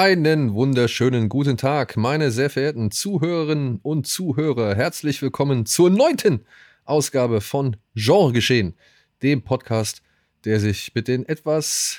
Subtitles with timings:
[0.00, 4.76] Einen wunderschönen guten Tag, meine sehr verehrten Zuhörerinnen und Zuhörer.
[4.76, 6.46] Herzlich willkommen zur neunten
[6.84, 8.76] Ausgabe von Genre Geschehen,
[9.24, 10.02] dem Podcast,
[10.44, 11.98] der sich mit den etwas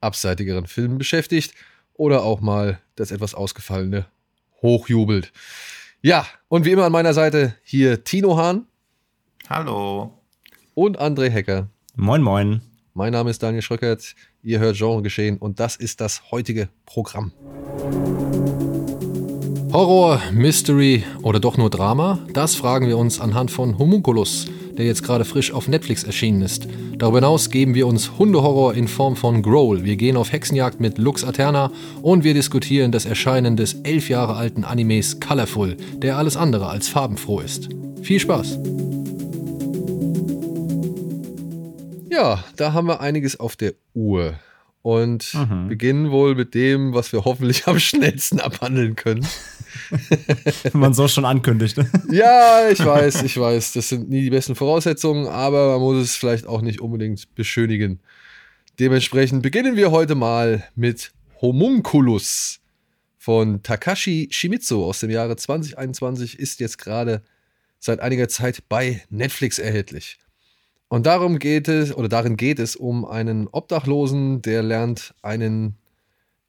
[0.00, 1.52] abseitigeren Filmen beschäftigt
[1.94, 4.06] oder auch mal das etwas ausgefallene
[4.62, 5.32] hochjubelt.
[6.00, 8.66] Ja, und wie immer an meiner Seite hier Tino Hahn.
[9.48, 10.16] Hallo.
[10.74, 11.68] Und André Hecker.
[11.96, 12.62] Moin, moin.
[12.94, 14.14] Mein Name ist Daniel Schröckert.
[14.42, 17.32] Ihr hört Genre geschehen und das ist das heutige Programm.
[19.72, 22.18] Horror, Mystery oder doch nur Drama?
[22.34, 26.68] Das fragen wir uns anhand von Homunculus, der jetzt gerade frisch auf Netflix erschienen ist.
[26.98, 29.84] Darüber hinaus geben wir uns Hundehorror in Form von Growl.
[29.84, 34.34] Wir gehen auf Hexenjagd mit Lux Aterna und wir diskutieren das Erscheinen des elf Jahre
[34.34, 37.70] alten Animes Colorful, der alles andere als farbenfroh ist.
[38.02, 38.58] Viel Spaß!
[42.12, 44.38] Ja, da haben wir einiges auf der Uhr
[44.82, 45.68] und mhm.
[45.68, 49.26] beginnen wohl mit dem, was wir hoffentlich am schnellsten abhandeln können.
[50.62, 51.78] Wenn man so schon ankündigt.
[51.78, 51.90] Ne?
[52.10, 56.14] Ja, ich weiß, ich weiß, das sind nie die besten Voraussetzungen, aber man muss es
[56.14, 58.00] vielleicht auch nicht unbedingt beschönigen.
[58.78, 62.60] Dementsprechend beginnen wir heute mal mit Homunculus
[63.16, 67.22] von Takashi Shimizu aus dem Jahre 2021 ist jetzt gerade
[67.78, 70.18] seit einiger Zeit bei Netflix erhältlich.
[70.92, 75.76] Und darum geht es, oder darin geht es um einen Obdachlosen, der lernt einen,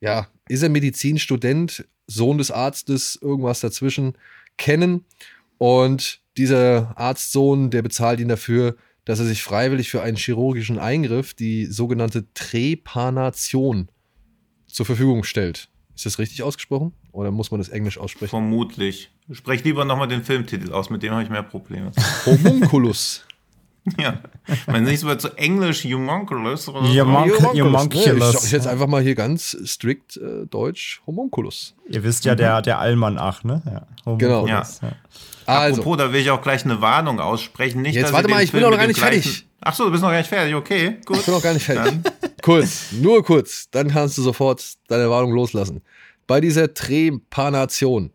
[0.01, 4.17] ja, ist er Medizinstudent, Sohn des Arztes, irgendwas dazwischen,
[4.57, 5.05] kennen.
[5.59, 8.75] Und dieser Arztsohn, der bezahlt ihn dafür,
[9.05, 13.87] dass er sich freiwillig für einen chirurgischen Eingriff, die sogenannte Trepanation,
[14.67, 15.69] zur Verfügung stellt.
[15.95, 16.91] Ist das richtig ausgesprochen?
[17.13, 18.31] Oder muss man das Englisch aussprechen?
[18.31, 19.09] Vermutlich.
[19.31, 21.93] Sprech lieber nochmal den Filmtitel aus, mit dem habe ich mehr Probleme.
[22.25, 23.25] Homunculus.
[23.99, 24.19] Ja,
[24.67, 27.05] man nicht so zu Englisch Homunculus oder so.
[27.05, 28.45] Homunculus.
[28.45, 31.75] Ich jetzt einfach mal hier ganz strikt äh, Deutsch Homunculus.
[31.89, 33.61] Ihr wisst ja, der, der Allmann-Ach, ne?
[33.65, 34.47] Ja, genau.
[34.47, 34.65] Ja.
[34.81, 34.91] ja.
[35.45, 35.81] Also.
[35.81, 37.81] Apropos, da will ich auch gleich eine Warnung aussprechen.
[37.81, 39.45] Nicht, jetzt warte mal, ich bin noch gar nicht fertig.
[39.59, 41.17] Ach so, du bist noch gar nicht fertig, okay, gut.
[41.17, 41.99] Ich bin noch gar nicht fertig.
[42.41, 45.81] kurz, nur kurz, dann kannst du sofort deine Warnung loslassen.
[46.27, 48.11] Bei dieser Trepanation,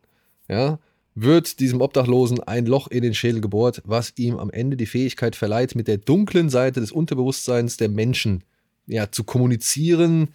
[0.49, 0.79] ja,
[1.23, 5.37] wird diesem Obdachlosen ein Loch in den Schädel gebohrt, was ihm am Ende die Fähigkeit
[5.37, 8.45] verleiht, mit der dunklen Seite des Unterbewusstseins der Menschen
[8.87, 10.29] ja, zu kommunizieren.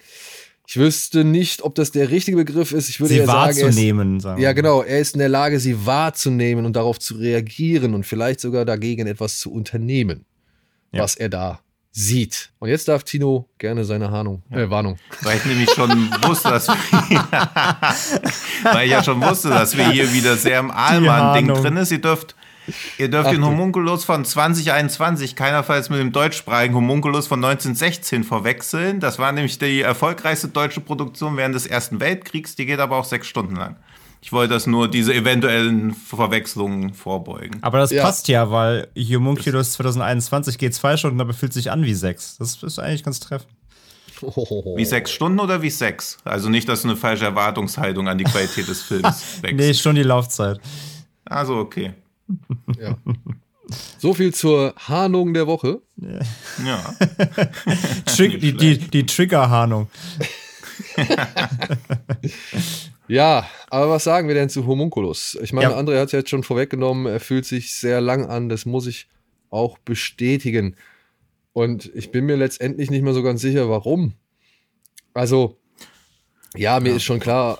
[0.67, 2.89] Ich wüsste nicht, ob das der richtige Begriff ist.
[2.89, 5.85] Ich würde sie ja wahrzunehmen, sagen, ist, ja genau, er ist in der Lage, sie
[5.85, 10.25] wahrzunehmen und darauf zu reagieren und vielleicht sogar dagegen etwas zu unternehmen,
[10.91, 11.03] ja.
[11.03, 11.62] was er da
[11.93, 12.49] sieht.
[12.57, 14.97] Und jetzt darf Tino gerne seine Ahnung, äh, Warnung.
[15.21, 16.75] Weil ich nämlich schon wusste, dass wir,
[18.73, 21.91] weil ich ja schon wusste, dass wir hier wieder sehr im Ahlmann-Ding drin ist.
[21.91, 22.35] Ihr dürft,
[22.97, 28.99] ihr dürft den Homunculus von 2021 keinerfalls mit dem deutschsprachigen Homunculus von 1916 verwechseln.
[28.99, 32.55] Das war nämlich die erfolgreichste deutsche Produktion während des Ersten Weltkriegs.
[32.55, 33.75] Die geht aber auch sechs Stunden lang.
[34.23, 37.61] Ich wollte das nur diese eventuellen Verwechslungen vorbeugen.
[37.61, 38.01] Aber das ja.
[38.01, 42.38] passt ja, weil Homunculus 2021 geht zwei Stunden, aber fühlt sich an wie sechs.
[42.38, 43.51] Das ist eigentlich ganz treffend.
[44.78, 46.19] Wie sechs Stunden oder wie sechs?
[46.23, 49.57] Also nicht, dass du eine falsche Erwartungshaltung an die Qualität des Films wächst.
[49.57, 50.61] nee, schon die Laufzeit.
[51.25, 51.91] Also okay.
[52.79, 52.95] Ja.
[53.97, 55.81] So viel zur Hahnung der Woche.
[55.97, 56.95] Ja.
[58.05, 59.90] Trick, die, die, die Trigger-Hahnung.
[63.08, 65.38] Ja, aber was sagen wir denn zu Homunculus?
[65.41, 65.78] Ich meine, ja.
[65.78, 68.88] André hat es ja jetzt schon vorweggenommen, er fühlt sich sehr lang an, das muss
[68.88, 69.08] ich
[69.50, 70.75] auch bestätigen.
[71.52, 74.14] Und ich bin mir letztendlich nicht mehr so ganz sicher, warum.
[75.14, 75.58] Also,
[76.55, 76.96] ja, mir ja.
[76.96, 77.59] ist schon klar,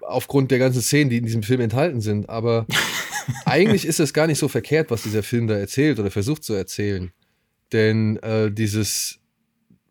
[0.00, 2.66] aufgrund der ganzen Szenen, die in diesem Film enthalten sind, aber
[3.44, 6.54] eigentlich ist es gar nicht so verkehrt, was dieser Film da erzählt oder versucht zu
[6.54, 7.12] erzählen.
[7.72, 9.20] Denn äh, dieses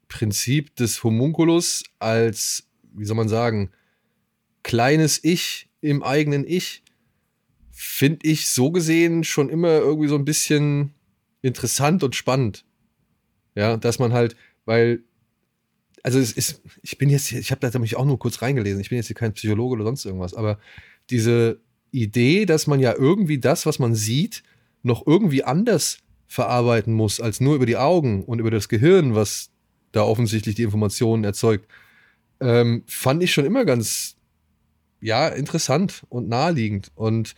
[0.08, 3.72] Prinzip des Homunculus als, wie soll man sagen,
[4.68, 6.84] kleines Ich im eigenen Ich,
[7.72, 10.94] finde ich so gesehen schon immer irgendwie so ein bisschen
[11.42, 12.66] interessant und spannend.
[13.56, 14.36] Ja, dass man halt,
[14.66, 15.04] weil,
[16.04, 18.90] also es ist, ich bin jetzt, ich habe da nämlich auch nur kurz reingelesen, ich
[18.90, 20.60] bin jetzt hier kein Psychologe oder sonst irgendwas, aber
[21.10, 21.62] diese
[21.92, 24.44] Idee, dass man ja irgendwie das, was man sieht,
[24.84, 29.50] noch irgendwie anders verarbeiten muss, als nur über die Augen und über das Gehirn, was
[29.94, 31.70] da offensichtlich die Informationen erzeugt,
[32.42, 34.17] ähm, fand ich schon immer ganz
[35.02, 36.92] ja, interessant und naheliegend.
[36.96, 37.36] Und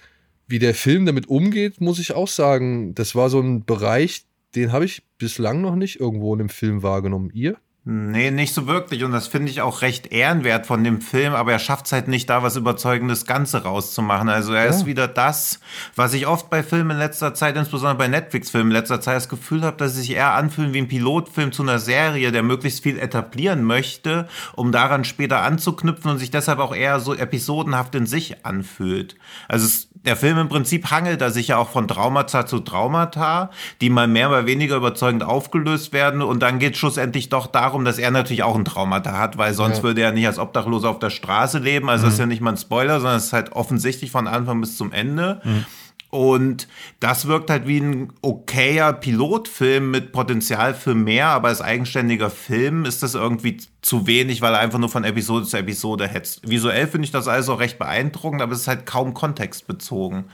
[0.48, 4.26] wie der Film damit umgeht, muss ich auch sagen, das war so ein Bereich,
[4.56, 7.30] den habe ich bislang noch nicht irgendwo in einem Film wahrgenommen.
[7.34, 7.58] Ihr?
[7.86, 9.04] Nee, nicht so wirklich.
[9.06, 12.10] Und das finde ich auch recht ehrenwert von dem Film, aber er schafft es halt
[12.10, 14.28] nicht, da was Überzeugendes Ganze rauszumachen.
[14.28, 14.70] Also er ja.
[14.70, 15.60] ist wieder das,
[15.96, 19.30] was ich oft bei Filmen in letzter Zeit, insbesondere bei Netflix-Filmen in letzter Zeit, das
[19.30, 22.84] Gefühl habe, dass sie sich eher anfühlen wie ein Pilotfilm zu einer Serie, der möglichst
[22.84, 28.06] viel etablieren möchte, um daran später anzuknüpfen und sich deshalb auch eher so episodenhaft in
[28.06, 29.16] sich anfühlt.
[29.48, 33.50] Also es der Film im Prinzip hangelt er sich ja auch von Traumata zu Traumata,
[33.82, 36.22] die mal mehr, mal weniger überzeugend aufgelöst werden.
[36.22, 39.54] Und dann geht es schlussendlich doch darum, dass er natürlich auch ein Traumata hat, weil
[39.54, 39.84] sonst ja.
[39.84, 41.90] würde er nicht als Obdachloser auf der Straße leben.
[41.90, 42.08] Also mhm.
[42.08, 44.78] das ist ja nicht mal ein Spoiler, sondern es ist halt offensichtlich von Anfang bis
[44.78, 45.42] zum Ende.
[45.44, 45.66] Mhm.
[46.12, 46.68] Und
[47.00, 52.86] das wirkt halt wie ein okayer Pilotfilm mit Potenzial für mehr, aber als eigenständiger Film
[52.86, 56.50] ist das irgendwie zu wenig, weil er einfach nur von Episode zu Episode hetzt.
[56.50, 60.26] Visuell finde ich das also recht beeindruckend, aber es ist halt kaum kontextbezogen.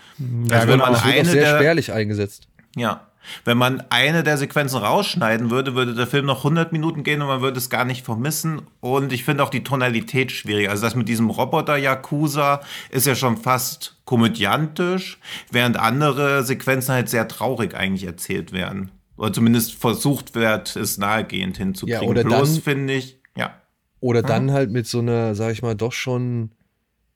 [0.47, 0.91] Ja, also wenn genau.
[0.91, 2.47] man eine sehr spärlich eingesetzt.
[2.77, 3.07] Ja,
[3.43, 7.27] wenn man eine der Sequenzen rausschneiden würde, würde der Film noch 100 Minuten gehen und
[7.27, 8.61] man würde es gar nicht vermissen.
[8.79, 10.69] Und ich finde auch die Tonalität schwierig.
[10.69, 15.19] Also das mit diesem Roboter-Yakuza ist ja schon fast komödiantisch,
[15.51, 18.91] während andere Sequenzen halt sehr traurig eigentlich erzählt werden.
[19.17, 22.03] Oder zumindest versucht wird, es nahegehend hinzukriegen.
[22.03, 23.55] Ja, oder Bloß finde ich, ja.
[23.99, 24.27] Oder hm?
[24.27, 26.51] dann halt mit so einer, sag ich mal, doch schon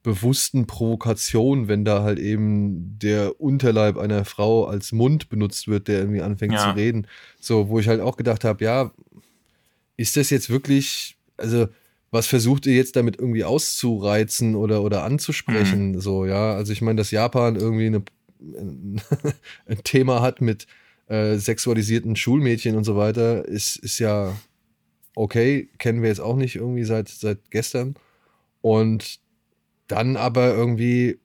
[0.03, 5.99] bewussten Provokation, wenn da halt eben der Unterleib einer Frau als Mund benutzt wird, der
[5.99, 6.69] irgendwie anfängt ja.
[6.69, 7.07] zu reden.
[7.39, 8.91] So, wo ich halt auch gedacht habe, ja,
[9.97, 11.67] ist das jetzt wirklich, also
[12.11, 15.91] was versucht ihr jetzt damit irgendwie auszureizen oder, oder anzusprechen?
[15.91, 15.99] Mhm.
[15.99, 18.03] So, ja, also ich meine, dass Japan irgendwie eine,
[19.65, 20.65] ein Thema hat mit
[21.07, 24.33] äh, sexualisierten Schulmädchen und so weiter, ist, ist ja
[25.15, 27.95] okay, kennen wir jetzt auch nicht irgendwie seit, seit gestern.
[28.61, 29.19] Und
[29.89, 31.19] dann aber irgendwie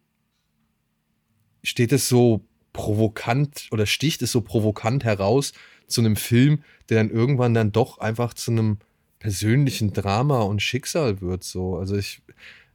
[1.63, 5.53] steht es so provokant oder sticht es so provokant heraus
[5.87, 8.79] zu einem Film, der dann irgendwann dann doch einfach zu einem
[9.19, 11.45] persönlichen Drama und Schicksal wird.
[11.45, 12.23] So, also ich,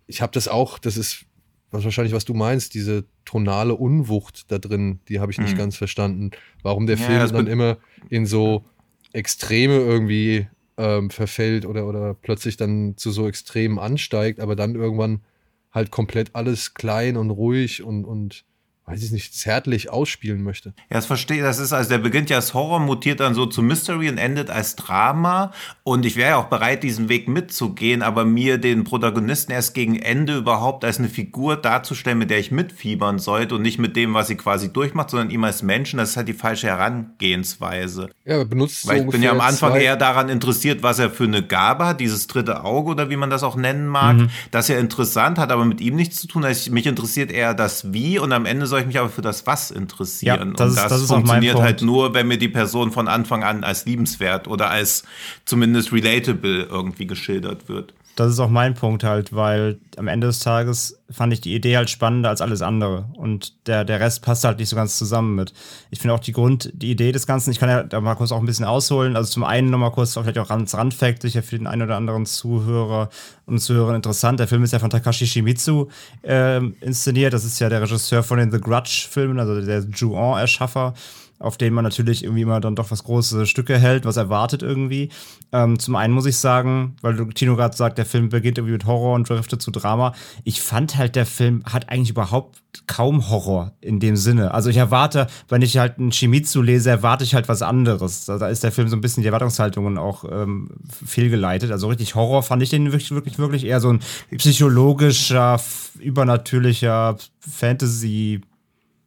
[0.07, 1.25] ich habe das auch, das ist
[1.71, 5.59] was wahrscheinlich, was du meinst, diese tonale Unwucht da drin, die habe ich nicht mhm.
[5.59, 6.31] ganz verstanden.
[6.63, 7.77] Warum der ja, Film dann immer
[8.09, 8.65] in so
[9.13, 10.47] Extreme irgendwie
[10.77, 15.21] ähm, verfällt oder, oder plötzlich dann zu so Extremen ansteigt, aber dann irgendwann
[15.71, 18.45] halt komplett alles klein und ruhig und, und
[18.89, 20.73] weiß ich nicht, zärtlich ausspielen möchte.
[20.89, 23.61] Ja, das verstehe Das ist, also der beginnt ja als Horror, mutiert dann so zu
[23.61, 25.51] Mystery und endet als Drama.
[25.83, 29.97] Und ich wäre ja auch bereit, diesen Weg mitzugehen, aber mir den Protagonisten erst gegen
[29.97, 34.13] Ende überhaupt als eine Figur darzustellen, mit der ich mitfiebern sollte und nicht mit dem,
[34.13, 38.09] was sie quasi durchmacht, sondern ihm als Menschen, das ist halt die falsche Herangehensweise.
[38.25, 41.25] Ja, benutzt Weil so ich bin ja am Anfang eher daran interessiert, was er für
[41.25, 44.17] eine Gabe hat, dieses dritte Auge oder wie man das auch nennen mag.
[44.17, 44.29] Mhm.
[44.51, 46.43] Das ist ja interessant, hat aber mit ihm nichts zu tun.
[46.43, 49.21] Also mich interessiert eher das Wie und am Ende soll soll ich mich aber für
[49.21, 50.49] das Was interessieren.
[50.49, 53.63] Ja, das und das, das funktioniert halt nur, wenn mir die Person von Anfang an
[53.63, 55.03] als liebenswert oder als
[55.45, 60.39] zumindest relatable irgendwie geschildert wird das ist auch mein Punkt halt, weil am Ende des
[60.39, 63.05] Tages fand ich die Idee halt spannender als alles andere.
[63.15, 65.53] Und der, der Rest passt halt nicht so ganz zusammen mit.
[65.89, 68.33] Ich finde auch die Grund, die Idee des Ganzen, ich kann ja da mal kurz
[68.33, 69.15] auch ein bisschen ausholen.
[69.15, 72.25] Also zum einen nochmal kurz vielleicht auch ganz randfact, sicher für den einen oder anderen
[72.25, 73.09] Zuhörer
[73.45, 74.39] und Zuhörer interessant.
[74.39, 75.87] Der Film ist ja von Takashi Shimizu
[76.21, 77.33] äh, inszeniert.
[77.33, 80.93] Das ist ja der Regisseur von den The Grudge-Filmen, also der Ju-On-Erschaffer
[81.39, 85.09] auf denen man natürlich irgendwie immer dann doch was große Stücke hält, was erwartet irgendwie.
[85.53, 88.85] Ähm, zum einen muss ich sagen, weil Tino gerade sagt, der Film beginnt irgendwie mit
[88.85, 90.13] Horror und driftet zu Drama.
[90.43, 94.53] Ich fand halt, der Film hat eigentlich überhaupt kaum Horror in dem Sinne.
[94.53, 98.25] Also ich erwarte, wenn ich halt einen Shimizu lese, erwarte ich halt was anderes.
[98.25, 100.69] Da, ist der Film so ein bisschen die Erwartungshaltungen auch ähm,
[101.05, 101.71] fehlgeleitet.
[101.71, 104.01] Also richtig Horror fand ich den wirklich, wirklich, wirklich eher so ein
[104.37, 105.59] psychologischer,
[105.99, 108.41] übernatürlicher Fantasy-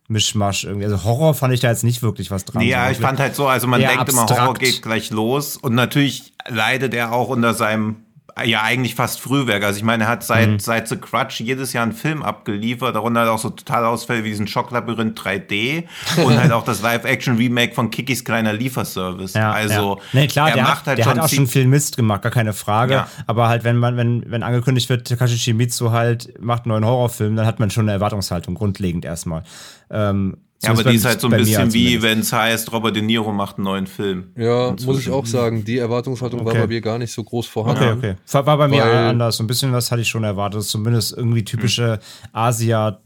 [0.09, 0.85] Mischmasch irgendwie.
[0.85, 2.63] Also Horror fand ich da jetzt nicht wirklich was dran.
[2.63, 4.31] Ja, ich fand halt so, also man denkt abstrakt.
[4.31, 8.05] immer, Horror geht gleich los und natürlich leidet er auch unter seinem
[8.45, 9.63] ja eigentlich fast Frühwerk.
[9.65, 10.59] Also ich meine, er hat seit, mhm.
[10.59, 14.29] seit The Crutch jedes Jahr einen Film abgeliefert, darunter halt auch so total Ausfälle wie
[14.29, 15.85] diesen Schocklabyrinth 3D
[16.25, 19.35] und halt auch das Live-Action-Remake von Kikis kleiner Lieferservice.
[19.35, 20.03] Ja, also ja.
[20.13, 22.95] Nee, klar, der, hat, halt der hat auch schon viel Mist gemacht, gar keine Frage.
[22.95, 23.09] Ja.
[23.27, 27.37] Aber halt, wenn man, wenn, wenn angekündigt wird, Takashi Shimizu halt macht einen neuen Horrorfilm,
[27.37, 29.43] dann hat man schon eine Erwartungshaltung, grundlegend erstmal.
[29.91, 33.03] Ähm, ja, aber die ist halt so ein bisschen wie, wenn es heißt, Robert De
[33.03, 34.33] Niro macht einen neuen Film.
[34.37, 36.55] Ja, muss ich auch sagen, die Erwartungshaltung okay.
[36.55, 37.83] war bei mir gar nicht so groß vorhanden.
[37.99, 38.45] Okay, okay.
[38.47, 39.37] War bei mir anders.
[39.37, 40.63] So ein bisschen was hatte ich schon erwartet.
[40.63, 41.99] Zumindest irgendwie typische
[42.33, 43.01] Asia-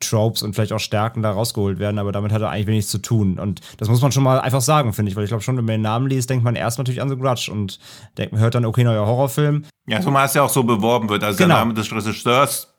[0.00, 2.98] Tropes und vielleicht auch Stärken da rausgeholt werden, aber damit hat er eigentlich wenig zu
[2.98, 3.38] tun.
[3.38, 5.64] Und das muss man schon mal einfach sagen, finde ich, weil ich glaube schon, wenn
[5.64, 7.78] man den Namen liest, denkt man erst natürlich an The Grudge und
[8.16, 9.64] denkt, hört dann, okay, neuer Horrorfilm.
[9.86, 11.24] Ja, zumal es ja auch so beworben wird.
[11.24, 11.54] Also genau.
[11.54, 12.74] der Name des Regisseurs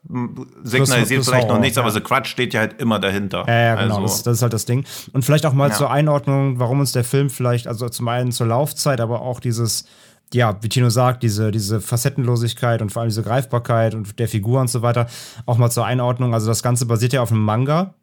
[0.62, 1.82] signalisiert vielleicht Horror, noch nichts, ja.
[1.82, 3.44] aber The Grudge steht ja halt immer dahinter.
[3.46, 4.06] Ja, ja genau, also.
[4.06, 4.84] das, das, ist halt das Ding.
[5.12, 5.74] Und vielleicht auch mal ja.
[5.74, 9.84] zur Einordnung, warum uns der Film vielleicht, also zum einen zur Laufzeit, aber auch dieses
[10.32, 14.60] ja, wie Tino sagt, diese, diese Facettenlosigkeit und vor allem diese Greifbarkeit und der Figur
[14.60, 15.08] und so weiter.
[15.46, 16.34] Auch mal zur Einordnung.
[16.34, 17.94] Also das Ganze basiert ja auf einem Manga.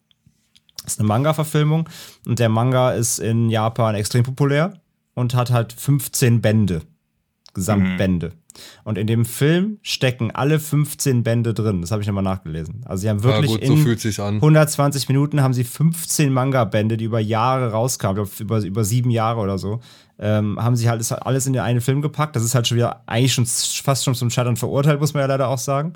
[0.83, 1.87] Das ist eine Manga-Verfilmung.
[2.25, 4.73] Und der Manga ist in Japan extrem populär
[5.13, 6.81] und hat halt 15 Bände.
[7.57, 8.27] Gesamtbände.
[8.27, 8.59] Mhm.
[8.83, 11.81] Und in dem Film stecken alle 15 Bände drin.
[11.81, 12.81] Das habe ich nochmal nachgelesen.
[12.85, 17.05] Also sie haben wirklich ja, gut, so in 120 Minuten haben sie 15 Manga-Bände, die
[17.05, 19.79] über Jahre rauskamen, über, über sieben Jahre oder so
[20.19, 22.35] ähm, haben sie halt alles in den einen Film gepackt.
[22.35, 25.27] Das ist halt schon wieder eigentlich schon fast schon zum Scheitern verurteilt, muss man ja
[25.27, 25.93] leider auch sagen.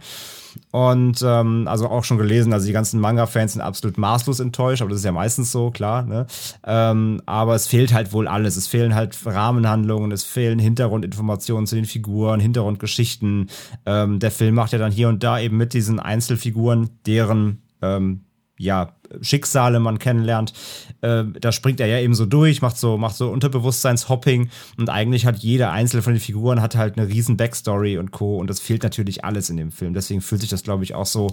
[0.72, 4.90] Und ähm, also auch schon gelesen, also die ganzen Manga-Fans sind absolut maßlos enttäuscht, aber
[4.90, 6.04] das ist ja meistens so, klar.
[6.04, 6.26] Ne?
[6.66, 8.56] Ähm, aber es fehlt halt wohl alles.
[8.56, 13.50] Es fehlen halt Rahmenhandlungen, es fehlen Hintergrundinformationen zu den Figuren, Hintergrundgeschichten.
[13.86, 18.22] Ähm, der Film macht ja dann hier und da eben mit diesen Einzelfiguren, deren ähm,
[18.62, 20.54] ja, Schicksale man kennenlernt.
[21.02, 25.26] Äh, da springt er ja eben so durch, macht so, macht so Unterbewusstseinshopping und eigentlich
[25.26, 28.38] hat jeder einzelne von den Figuren hat halt eine riesen Backstory und Co.
[28.38, 29.94] Und das fehlt natürlich alles in dem Film.
[29.94, 31.32] Deswegen fühlt sich das, glaube ich, auch so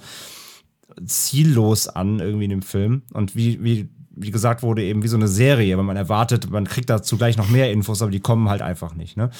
[1.04, 3.02] ziellos an, irgendwie in dem Film.
[3.12, 6.64] Und wie, wie, wie gesagt wurde, eben wie so eine Serie, weil man erwartet, man
[6.64, 9.16] kriegt dazu gleich noch mehr Infos, aber die kommen halt einfach nicht.
[9.16, 9.30] Ne?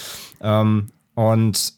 [0.41, 1.78] Ähm, und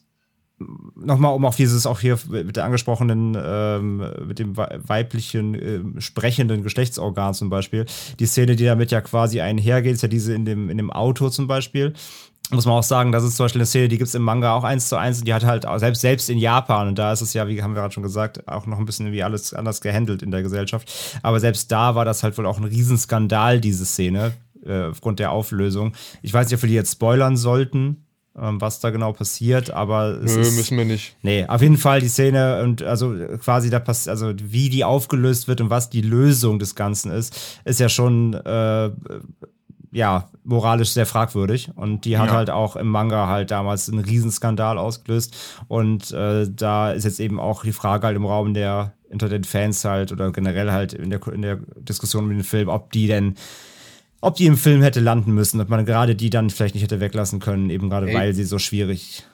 [0.95, 6.63] nochmal, um auf dieses auch hier mit der angesprochenen, ähm, mit dem weiblichen äh, sprechenden
[6.63, 7.85] Geschlechtsorgan zum Beispiel,
[8.19, 11.29] die Szene, die damit ja quasi einhergeht, ist ja diese in dem, in dem Auto
[11.29, 11.93] zum Beispiel.
[12.49, 14.53] Muss man auch sagen, das ist zum Beispiel eine Szene, die gibt es im Manga
[14.53, 17.21] auch eins zu eins und die hat halt selbst, selbst in Japan, und da ist
[17.21, 19.79] es ja, wie haben wir gerade schon gesagt, auch noch ein bisschen wie alles anders
[19.79, 20.91] gehandelt in der Gesellschaft.
[21.23, 24.33] Aber selbst da war das halt wohl auch ein Riesenskandal, diese Szene,
[24.65, 25.93] äh, aufgrund der Auflösung.
[26.21, 28.03] Ich weiß nicht, ob wir die jetzt spoilern sollten
[28.33, 31.17] was da genau passiert, aber Nö, ist, müssen wir nicht.
[31.21, 35.47] Nee, auf jeden Fall die Szene und also quasi da passt, also wie die aufgelöst
[35.47, 38.89] wird und was die Lösung des Ganzen ist, ist ja schon äh,
[39.91, 41.69] ja, moralisch sehr fragwürdig.
[41.75, 42.35] Und die hat ja.
[42.35, 45.35] halt auch im Manga halt damals einen Riesenskandal ausgelöst.
[45.67, 49.43] Und äh, da ist jetzt eben auch die Frage halt im Raum der unter den
[49.43, 53.07] Fans halt oder generell halt in der, in der Diskussion mit dem Film, ob die
[53.07, 53.35] denn
[54.21, 56.99] ob die im Film hätte landen müssen, ob man gerade die dann vielleicht nicht hätte
[56.99, 59.25] weglassen können, eben gerade Ey, weil sie so schwierig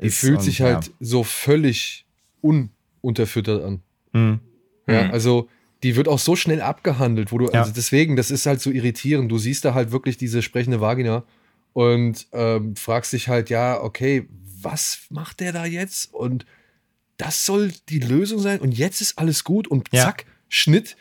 [0.00, 0.22] die ist.
[0.22, 0.92] Die fühlt und, sich halt ja.
[1.00, 2.06] so völlig
[2.42, 3.80] ununterfüttert an.
[4.12, 4.40] Mhm.
[4.86, 5.10] Ja, mhm.
[5.10, 5.48] also
[5.82, 7.60] die wird auch so schnell abgehandelt, wo du, ja.
[7.60, 9.30] also deswegen, das ist halt so irritierend.
[9.30, 11.24] Du siehst da halt wirklich diese sprechende Vagina
[11.72, 14.28] und ähm, fragst dich halt, ja, okay,
[14.60, 16.12] was macht der da jetzt?
[16.12, 16.46] Und
[17.16, 20.32] das soll die Lösung sein und jetzt ist alles gut und zack, ja.
[20.48, 20.96] Schnitt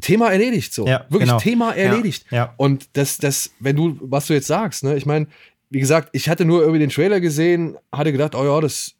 [0.00, 0.86] Thema erledigt so.
[0.86, 1.40] Ja, Wirklich genau.
[1.40, 2.24] Thema erledigt.
[2.30, 2.54] Ja, ja.
[2.56, 5.26] Und das, das, wenn du, was du jetzt sagst, ne, ich meine,
[5.70, 8.94] wie gesagt, ich hatte nur irgendwie den Trailer gesehen, hatte gedacht, oh ja, das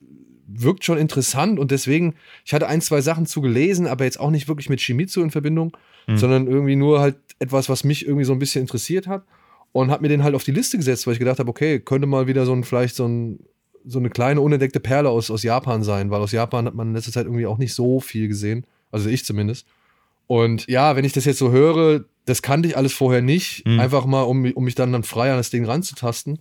[0.46, 2.14] wirkt schon interessant und deswegen,
[2.44, 5.30] ich hatte ein, zwei Sachen zu gelesen, aber jetzt auch nicht wirklich mit Shimizu in
[5.30, 5.76] Verbindung,
[6.06, 6.16] mhm.
[6.16, 9.24] sondern irgendwie nur halt etwas, was mich irgendwie so ein bisschen interessiert hat
[9.72, 12.06] und habe mir den halt auf die Liste gesetzt, weil ich gedacht habe, okay, könnte
[12.06, 13.40] mal wieder so ein, vielleicht so ein,
[13.84, 16.94] so eine kleine unentdeckte Perle aus, aus Japan sein, weil aus Japan hat man in
[16.94, 19.66] letzter Zeit irgendwie auch nicht so viel gesehen, also ich zumindest.
[20.28, 23.66] Und ja, wenn ich das jetzt so höre, das kannte ich alles vorher nicht.
[23.66, 23.80] Mhm.
[23.80, 26.38] Einfach mal, um, um mich dann, dann frei an das Ding ranzutasten.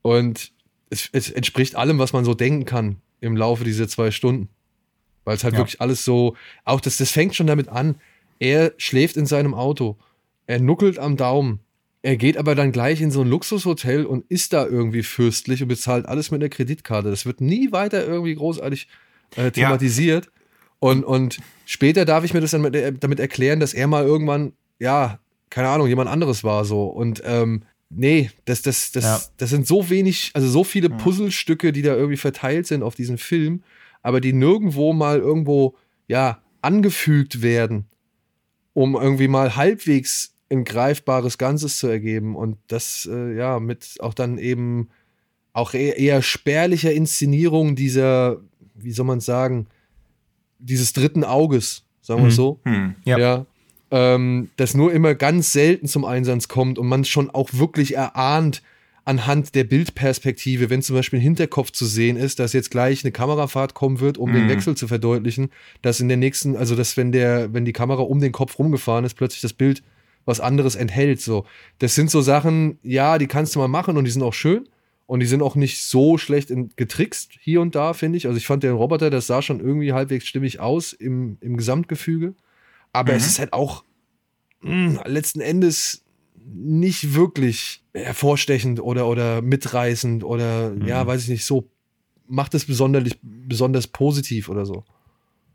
[0.00, 0.50] Und
[0.90, 4.48] es, es, entspricht allem, was man so denken kann im Laufe dieser zwei Stunden.
[5.24, 5.60] Weil es halt ja.
[5.60, 7.96] wirklich alles so, auch das, das fängt schon damit an.
[8.40, 9.98] Er schläft in seinem Auto.
[10.46, 11.60] Er nuckelt am Daumen.
[12.00, 15.68] Er geht aber dann gleich in so ein Luxushotel und ist da irgendwie fürstlich und
[15.68, 17.10] bezahlt alles mit einer Kreditkarte.
[17.10, 18.88] Das wird nie weiter irgendwie großartig
[19.36, 20.24] äh, thematisiert.
[20.24, 20.41] Ja.
[20.82, 24.04] Und, und später darf ich mir das dann mit, äh, damit erklären, dass er mal
[24.04, 26.86] irgendwann, ja, keine Ahnung, jemand anderes war so.
[26.86, 29.20] Und ähm, nee, das, das, das, ja.
[29.36, 33.16] das sind so wenig, also so viele Puzzlestücke, die da irgendwie verteilt sind auf diesen
[33.16, 33.62] Film,
[34.02, 35.76] aber die nirgendwo mal irgendwo,
[36.08, 37.84] ja, angefügt werden,
[38.72, 42.34] um irgendwie mal halbwegs ein greifbares Ganzes zu ergeben.
[42.34, 44.88] Und das, äh, ja, mit auch dann eben
[45.52, 48.40] auch eher, eher spärlicher Inszenierung dieser,
[48.74, 49.68] wie soll man sagen,
[50.62, 52.30] dieses dritten Auges, sagen wir mhm.
[52.30, 52.60] so.
[52.64, 52.94] Mhm.
[53.04, 53.18] Ja.
[53.18, 53.46] ja
[53.90, 58.62] ähm, das nur immer ganz selten zum Einsatz kommt und man schon auch wirklich erahnt
[59.04, 63.12] anhand der Bildperspektive, wenn zum Beispiel ein Hinterkopf zu sehen ist, dass jetzt gleich eine
[63.12, 64.34] Kamerafahrt kommen wird, um mhm.
[64.34, 65.50] den Wechsel zu verdeutlichen,
[65.82, 69.04] dass in der nächsten, also dass wenn der, wenn die Kamera um den Kopf rumgefahren
[69.04, 69.82] ist, plötzlich das Bild
[70.24, 71.20] was anderes enthält.
[71.20, 71.44] So,
[71.80, 74.68] das sind so Sachen, ja, die kannst du mal machen und die sind auch schön.
[75.12, 78.26] Und die sind auch nicht so schlecht in, getrickst hier und da, finde ich.
[78.26, 82.34] Also ich fand den Roboter, das sah schon irgendwie halbwegs stimmig aus im, im Gesamtgefüge.
[82.94, 83.18] Aber mhm.
[83.18, 83.84] es ist halt auch
[84.62, 86.02] mh, hm, letzten Endes
[86.42, 90.86] nicht wirklich hervorstechend oder, oder mitreißend oder mhm.
[90.86, 91.68] ja, weiß ich nicht, so
[92.26, 94.82] macht es besonders, besonders positiv oder so.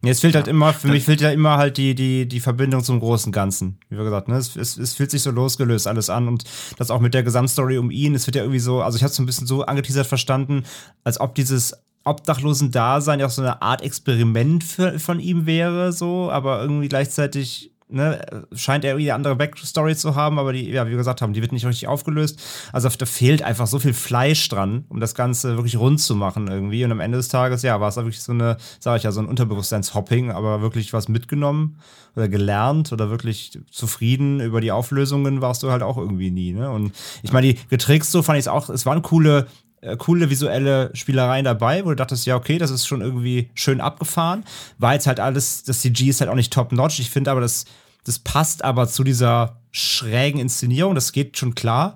[0.04, 3.00] Es fehlt halt immer, für mich fehlt ja immer halt die, die, die Verbindung zum
[3.00, 3.80] großen Ganzen.
[3.90, 4.36] Wie wir gesagt, ne?
[4.38, 6.44] Es, es, es fühlt sich so losgelöst alles an und
[6.78, 9.10] das auch mit der Gesamtstory um ihn, es wird ja irgendwie so, also ich habe
[9.10, 10.64] es so ein bisschen so angeteasert verstanden,
[11.04, 11.74] als ob dieses
[12.04, 17.72] Obdachlosen-Dasein ja auch so eine Art Experiment für, von ihm wäre, so, aber irgendwie gleichzeitig
[17.90, 18.22] ne,
[18.54, 21.34] scheint er irgendwie eine andere Backstory zu haben, aber die, ja, wie wir gesagt haben,
[21.34, 22.40] die wird nicht richtig aufgelöst.
[22.74, 26.48] Also da fehlt einfach so viel Fleisch dran, um das Ganze wirklich rund zu machen
[26.48, 26.84] irgendwie.
[26.84, 29.12] Und am Ende des Tages, ja, war es da wirklich so eine, sage ich ja,
[29.12, 31.80] so ein Unterbewusstseinshopping, aber wirklich was mitgenommen
[32.16, 36.54] oder gelernt oder wirklich zufrieden über die Auflösungen warst du halt auch irgendwie nie.
[36.54, 36.70] Ne?
[36.70, 36.92] Und
[37.22, 39.48] ich meine, die getrickst so fand ich es auch, es waren coole
[39.88, 43.82] äh, coole visuelle Spielereien dabei, wo du dachtest, ja, okay, das ist schon irgendwie schön
[43.82, 44.44] abgefahren.
[44.78, 47.00] War jetzt halt alles, das CG ist halt auch nicht top-notch.
[47.00, 47.66] Ich finde aber, das,
[48.04, 51.96] das passt aber zu dieser schrägen Inszenierung, das geht schon klar.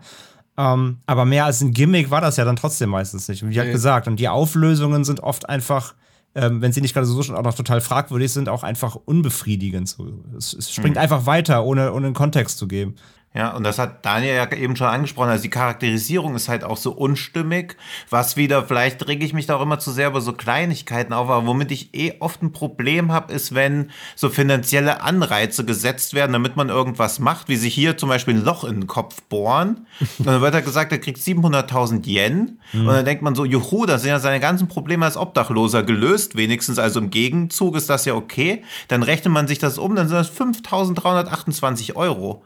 [0.58, 3.48] Ähm, aber mehr als ein Gimmick war das ja dann trotzdem meistens nicht.
[3.48, 3.72] Wie okay.
[3.72, 5.96] gesagt, und die Auflösungen sind oft einfach,
[6.36, 9.88] ähm, wenn sie nicht gerade so schon auch noch total fragwürdig sind, auch einfach unbefriedigend.
[9.88, 11.02] So, es, es springt mhm.
[11.02, 12.96] einfach weiter, ohne, ohne einen Kontext zu geben.
[13.34, 15.30] Ja, und das hat Daniel ja eben schon angesprochen.
[15.30, 17.78] Also die Charakterisierung ist halt auch so unstimmig,
[18.10, 21.30] was wieder, vielleicht rege ich mich da auch immer zu sehr über so Kleinigkeiten auf,
[21.30, 26.34] aber womit ich eh oft ein Problem habe, ist, wenn so finanzielle Anreize gesetzt werden,
[26.34, 29.88] damit man irgendwas macht, wie sich hier zum Beispiel ein Loch in den Kopf bohren.
[30.20, 32.60] Und dann wird er gesagt, er kriegt 700.000 Yen.
[32.74, 32.82] Mhm.
[32.82, 36.36] Und dann denkt man so, juhu, da sind ja seine ganzen Probleme als Obdachloser gelöst,
[36.36, 36.80] wenigstens.
[36.80, 38.64] Also im Gegenzug ist das ja okay.
[38.90, 42.44] Dann rechnet man sich das um, dann sind das 5.328 Euro.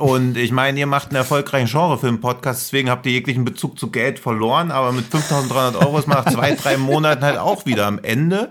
[0.00, 4.18] Und ich meine, ihr macht einen erfolgreichen Genrefilm-Podcast, deswegen habt ihr jeglichen Bezug zu Geld
[4.18, 7.98] verloren, aber mit 5300 Euro ist man nach zwei, drei Monaten halt auch wieder am
[7.98, 8.50] Ende.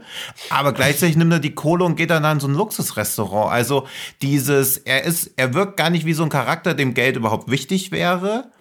[0.51, 3.51] Aber gleichzeitig nimmt er die Kohle und geht dann in so ein Luxusrestaurant.
[3.51, 3.87] Also
[4.21, 7.91] dieses, er ist, er wirkt gar nicht wie so ein Charakter, dem Geld überhaupt wichtig
[7.91, 8.51] wäre.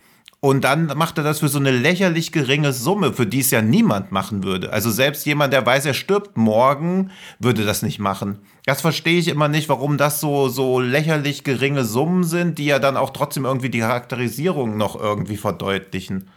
[0.40, 3.60] Und dann macht er das für so eine lächerlich geringe Summe, für die es ja
[3.60, 4.72] niemand machen würde.
[4.72, 8.38] Also selbst jemand, der weiß, er stirbt morgen, würde das nicht machen.
[8.64, 12.78] Das verstehe ich immer nicht, warum das so, so lächerlich geringe Summen sind, die ja
[12.78, 16.30] dann auch trotzdem irgendwie die Charakterisierung noch irgendwie verdeutlichen.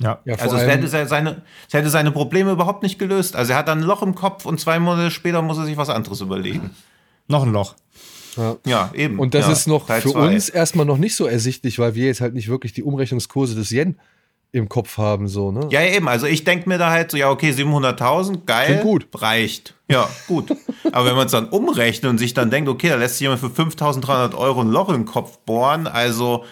[0.00, 3.36] Ja, ja also es hätte, seine, es hätte seine Probleme überhaupt nicht gelöst.
[3.36, 5.76] Also er hat dann ein Loch im Kopf und zwei Monate später muss er sich
[5.76, 6.70] was anderes überlegen.
[7.28, 7.74] Noch ein Loch.
[8.36, 8.56] Ja.
[8.66, 9.18] ja, eben.
[9.18, 10.34] Und das ja, ist noch Teil für zwei.
[10.34, 13.70] uns erstmal noch nicht so ersichtlich, weil wir jetzt halt nicht wirklich die Umrechnungskurse des
[13.70, 13.98] Yen
[14.52, 15.66] im Kopf haben, so, ne?
[15.70, 16.08] Ja, eben.
[16.08, 18.80] Also ich denke mir da halt so, ja, okay, 700.000, geil.
[18.82, 19.08] gut.
[19.14, 19.74] Reicht.
[19.90, 20.56] Ja, gut.
[20.92, 23.40] Aber wenn man es dann umrechnet und sich dann denkt, okay, da lässt sich jemand
[23.40, 26.44] für 5.300 Euro ein Loch im Kopf bohren, also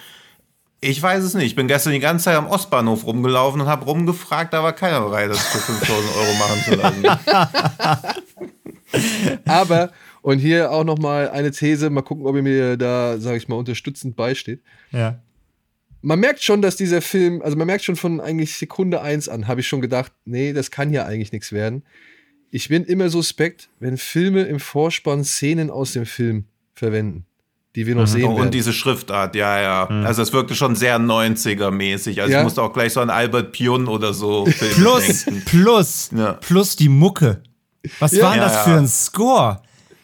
[0.81, 1.47] ich weiß es nicht.
[1.47, 5.01] Ich bin gestern die ganze Zeit am Ostbahnhof rumgelaufen und habe rumgefragt, da war keiner
[5.01, 7.05] bereit, das für 5.000 Euro machen zu lassen.
[9.47, 9.91] Aber
[10.23, 13.49] und hier auch noch mal eine These, mal gucken, ob ihr mir da, sage ich
[13.49, 14.61] mal, unterstützend beisteht.
[14.91, 15.21] Ja.
[16.01, 19.47] Man merkt schon, dass dieser Film, also man merkt schon von eigentlich Sekunde eins an,
[19.47, 21.85] habe ich schon gedacht, nee, das kann ja eigentlich nichts werden.
[22.51, 27.27] Ich bin immer suspekt, wenn Filme im Vorspann Szenen aus dem Film verwenden
[27.75, 28.07] die wir noch mhm.
[28.07, 28.25] sehen.
[28.25, 29.89] Oh, und diese Schriftart, ja, ja.
[29.91, 30.05] Mhm.
[30.05, 32.21] Also es wirkte schon sehr 90er-mäßig.
[32.21, 32.39] Also ja.
[32.39, 35.43] ich musste auch gleich so an Albert Pion oder so plus, denken.
[35.47, 36.35] Plus, ja.
[36.35, 37.43] plus die Mucke.
[37.99, 38.25] Was ja.
[38.25, 39.63] war das für ein Score?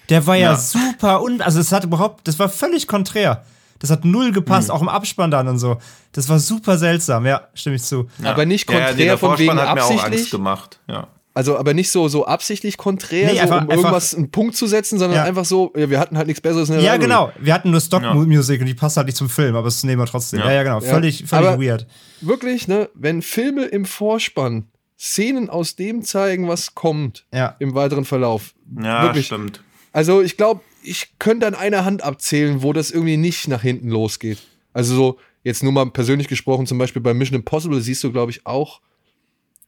[0.09, 3.45] Der war ja, ja super und also es hat überhaupt, das war völlig konträr.
[3.79, 4.75] Das hat null gepasst, mhm.
[4.75, 5.79] auch im Abspann dann und so.
[6.13, 8.09] Das war super seltsam, ja, stimme ich zu.
[8.23, 8.33] Ja.
[8.33, 9.97] Aber nicht konträr ja, von wegen hat absichtlich.
[9.97, 11.07] Mir auch Angst gemacht, ja.
[11.35, 14.67] Also aber nicht so, so absichtlich konträr, nee, einfach, so, um irgendwas einen Punkt zu
[14.67, 15.25] setzen, sondern ja.
[15.25, 17.09] einfach so, ja, wir hatten halt nichts Besseres in der Ja, Library.
[17.09, 17.33] genau.
[17.39, 20.07] Wir hatten nur Stock-Music und die passt halt nicht zum Film, aber das nehmen wir
[20.07, 20.41] trotzdem.
[20.41, 20.81] Ja, ja, genau.
[20.81, 21.87] Völlig, völlig aber weird.
[22.21, 24.67] Wirklich, ne, wenn Filme im Vorspann
[24.99, 27.25] Szenen aus dem zeigen, was kommt
[27.61, 28.55] im weiteren Verlauf.
[28.83, 29.63] Ja, wirklich, stimmt.
[29.93, 33.89] Also ich glaube, ich könnte an einer Hand abzählen, wo das irgendwie nicht nach hinten
[33.89, 34.39] losgeht.
[34.73, 38.31] Also so, jetzt nur mal persönlich gesprochen, zum Beispiel bei Mission Impossible siehst du, glaube
[38.31, 38.81] ich, auch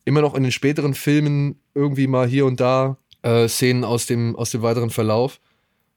[0.04, 4.36] immer noch in den späteren Filmen irgendwie mal hier und da äh, Szenen aus dem,
[4.36, 5.40] aus dem weiteren Verlauf.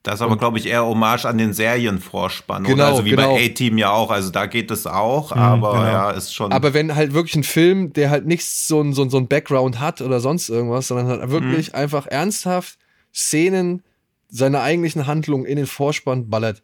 [0.04, 2.66] Das ist aber, glaube ich, eher Hommage an den Serienvorspann.
[2.66, 2.88] Genau, oder?
[2.88, 3.36] Also wie genau.
[3.36, 4.12] bei A-Team ja auch.
[4.12, 5.86] Also da geht es auch, mhm, aber genau.
[5.86, 6.52] ja, ist schon.
[6.52, 9.80] Aber wenn halt wirklich ein Film, der halt nichts so ein, so, so ein Background
[9.80, 11.76] hat oder sonst irgendwas, sondern halt wirklich mhm.
[11.76, 12.78] einfach ernsthaft
[13.14, 13.82] Szenen
[14.34, 16.64] seine eigentlichen Handlungen in den Vorspann ballert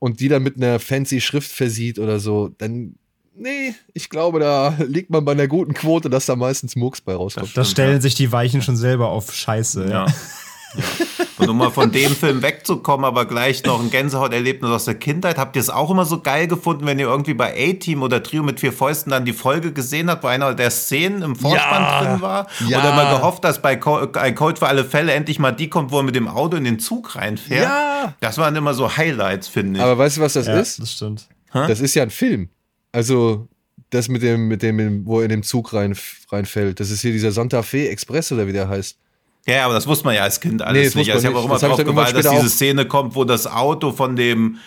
[0.00, 2.96] und die dann mit einer fancy Schrift versieht oder so, dann
[3.36, 7.14] nee, ich glaube, da liegt man bei einer guten Quote, dass da meistens Murks bei
[7.14, 7.56] rauskommt.
[7.56, 9.88] Da stellen sich die Weichen schon selber auf Scheiße.
[9.88, 10.06] Ja.
[10.06, 10.82] ja.
[11.48, 15.38] Um mal von dem Film wegzukommen, aber gleich noch ein Gänsehauterlebnis aus der Kindheit.
[15.38, 18.42] Habt ihr es auch immer so geil gefunden, wenn ihr irgendwie bei A-Team oder Trio
[18.42, 22.04] mit vier Fäusten dann die Folge gesehen habt, wo einer der Szenen im Vorspann ja,
[22.04, 22.46] drin war?
[22.68, 22.80] Ja.
[22.80, 23.80] Oder mal gehofft, dass bei
[24.14, 26.64] ein Code für alle Fälle endlich mal die kommt, wo er mit dem Auto in
[26.64, 27.64] den Zug reinfährt?
[27.64, 28.14] Ja.
[28.20, 29.84] Das waren immer so Highlights, finde ich.
[29.84, 30.80] Aber weißt du, was das ja, ist?
[30.80, 31.28] Das stimmt.
[31.52, 32.48] Das ist ja ein Film.
[32.90, 33.48] Also,
[33.90, 35.96] das mit dem, mit dem, wo er in den Zug rein,
[36.30, 36.80] reinfällt.
[36.80, 38.98] Das ist hier dieser Santa Fe Express oder wie der heißt.
[39.46, 41.12] Ja, aber das wusste man ja als Kind alles nee, nicht.
[41.12, 44.16] Also ich habe auch immer drauf gewartet, dass diese Szene kommt, wo das Auto von
[44.16, 44.58] dem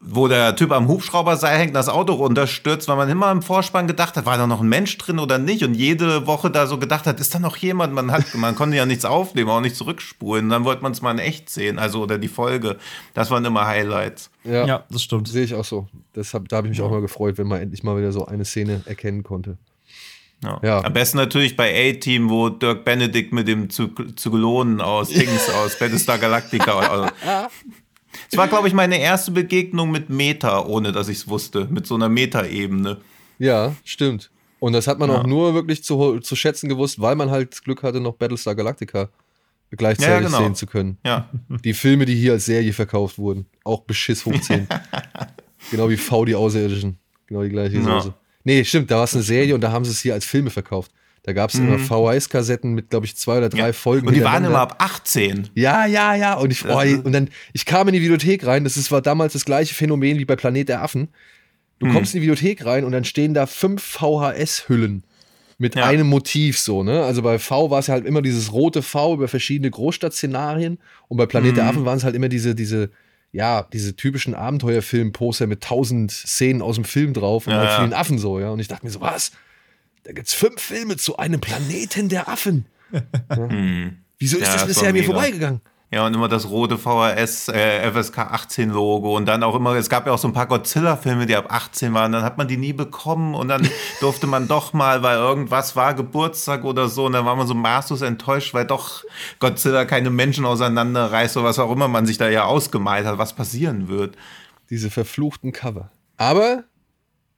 [0.00, 4.16] wo der Typ am Hubschrauberseil hängt, das Auto runterstürzt, weil man immer im Vorspann gedacht
[4.16, 5.64] hat, war da noch ein Mensch drin oder nicht?
[5.64, 7.92] Und jede Woche da so gedacht hat, ist da noch jemand?
[7.94, 10.46] Man, hat, man konnte ja nichts aufnehmen, auch nicht zurückspulen.
[10.46, 12.76] Und dann wollte man es mal in echt sehen, also oder die Folge.
[13.14, 14.30] Das waren immer Highlights.
[14.44, 15.28] Ja, ja das stimmt.
[15.28, 15.88] Sehe ich auch so.
[16.14, 16.84] Deshalb, da habe ich mich ja.
[16.84, 19.58] auch mal gefreut, wenn man endlich mal wieder so eine Szene erkennen konnte.
[20.42, 20.60] Ja.
[20.62, 20.84] ja.
[20.84, 26.18] Am besten natürlich bei A-Team, wo Dirk Benedict mit dem Zylonen aus Dings aus Battlestar
[26.18, 26.78] Galactica.
[26.78, 27.10] Also,
[28.30, 31.86] es war, glaube ich, meine erste Begegnung mit Meta, ohne dass ich es wusste, mit
[31.86, 32.98] so einer Meta-Ebene.
[33.38, 34.30] Ja, stimmt.
[34.60, 35.20] Und das hat man ja.
[35.20, 39.08] auch nur wirklich zu, zu schätzen gewusst, weil man halt Glück hatte, noch Battlestar Galactica
[39.70, 40.38] gleichzeitig ja, genau.
[40.38, 40.98] sehen zu können.
[41.04, 41.28] Ja.
[41.64, 44.66] Die Filme, die hier als Serie verkauft wurden, auch Beschiss hoch 10.
[45.70, 46.98] genau wie V die Außerirdischen.
[47.26, 48.14] Genau die gleiche Soße.
[48.44, 50.50] Nee, stimmt, da war es eine Serie und da haben sie es hier als Filme
[50.50, 50.92] verkauft.
[51.22, 51.68] Da gab es mhm.
[51.68, 53.72] immer VHS-Kassetten mit, glaube ich, zwei oder drei ja.
[53.72, 54.06] Folgen.
[54.06, 55.50] Und die waren immer ab 18.
[55.54, 56.34] Ja, ja, ja.
[56.34, 58.64] Und ich, oh, und dann, ich kam in die Videothek rein.
[58.64, 61.08] Das ist, war damals das gleiche Phänomen wie bei Planet der Affen.
[61.80, 61.92] Du mhm.
[61.92, 65.04] kommst in die Videothek rein und dann stehen da fünf VHS-Hüllen
[65.58, 65.84] mit ja.
[65.84, 67.02] einem Motiv so, ne?
[67.02, 71.26] Also bei V war es halt immer dieses rote V über verschiedene Großstadtszenarien und bei
[71.26, 71.56] Planet mhm.
[71.56, 72.90] der Affen waren es halt immer diese, diese,
[73.32, 78.18] ja, diese typischen Abenteuerfilm-Poster mit tausend Szenen aus dem Film drauf und ja, vielen Affen
[78.18, 78.50] so, ja.
[78.50, 79.32] Und ich dachte mir so, was?
[80.04, 82.66] Da gibt es fünf Filme zu einem Planeten der Affen.
[83.30, 83.36] Ja.
[83.36, 83.98] Hm.
[84.18, 85.60] Wieso ist ja, das bisher mir vorbeigegangen?
[85.90, 89.88] Ja, und immer das rote VHS, äh, FSK 18 Logo und dann auch immer, es
[89.88, 92.58] gab ja auch so ein paar Godzilla-Filme, die ab 18 waren, dann hat man die
[92.58, 93.66] nie bekommen und dann
[94.00, 97.54] durfte man doch mal, weil irgendwas war, Geburtstag oder so, und dann war man so
[97.54, 99.02] maßlos enttäuscht, weil doch
[99.38, 103.32] Godzilla keine Menschen auseinanderreißt oder was auch immer man sich da ja ausgemalt hat, was
[103.32, 104.14] passieren wird.
[104.68, 105.90] Diese verfluchten Cover.
[106.18, 106.64] Aber,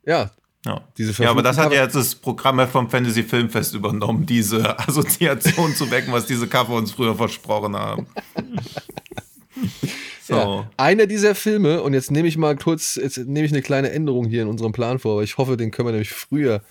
[0.05, 0.31] ja,
[0.67, 0.83] ja.
[1.19, 5.91] Ja, aber das hat ja jetzt das Programm vom Fantasy Filmfest übernommen, diese Assoziation zu
[5.91, 8.07] wecken, was diese Cover uns früher versprochen haben.
[10.23, 10.35] so.
[10.35, 13.91] Ja, einer dieser Filme, und jetzt nehme ich mal kurz, jetzt nehme ich eine kleine
[13.91, 16.63] Änderung hier in unserem Plan vor, weil ich hoffe, den können wir nämlich früher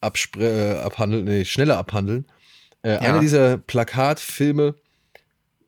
[0.00, 2.26] äh, abhandeln, nee, schneller abhandeln.
[2.82, 2.98] Äh, ja.
[3.00, 4.76] Einer dieser Plakatfilme,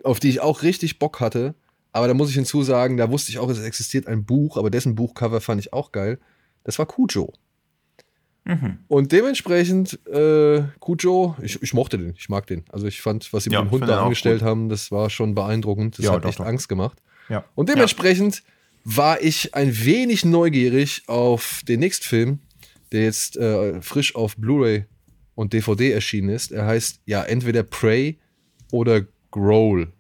[0.04, 1.56] auf die ich auch richtig Bock hatte,
[1.92, 4.94] aber da muss ich hinzusagen, da wusste ich auch, es existiert ein Buch, aber dessen
[4.94, 6.20] Buchcover fand ich auch geil.
[6.62, 7.32] Das war Cujo.
[8.46, 8.78] Mhm.
[8.86, 12.64] Und dementsprechend, äh, Kujo, ich, ich mochte den, ich mag den.
[12.70, 15.34] Also ich fand, was sie ja, mit dem Hund da angestellt haben, das war schon
[15.34, 15.98] beeindruckend.
[15.98, 16.46] Das ja, hat doch, echt doch.
[16.46, 17.02] Angst gemacht.
[17.28, 17.44] Ja.
[17.56, 18.44] Und dementsprechend
[18.84, 22.38] war ich ein wenig neugierig auf den nächsten Film,
[22.92, 24.84] der jetzt äh, frisch auf Blu-ray
[25.34, 26.52] und DVD erschienen ist.
[26.52, 28.20] Er heißt ja entweder Prey
[28.70, 29.92] oder Growl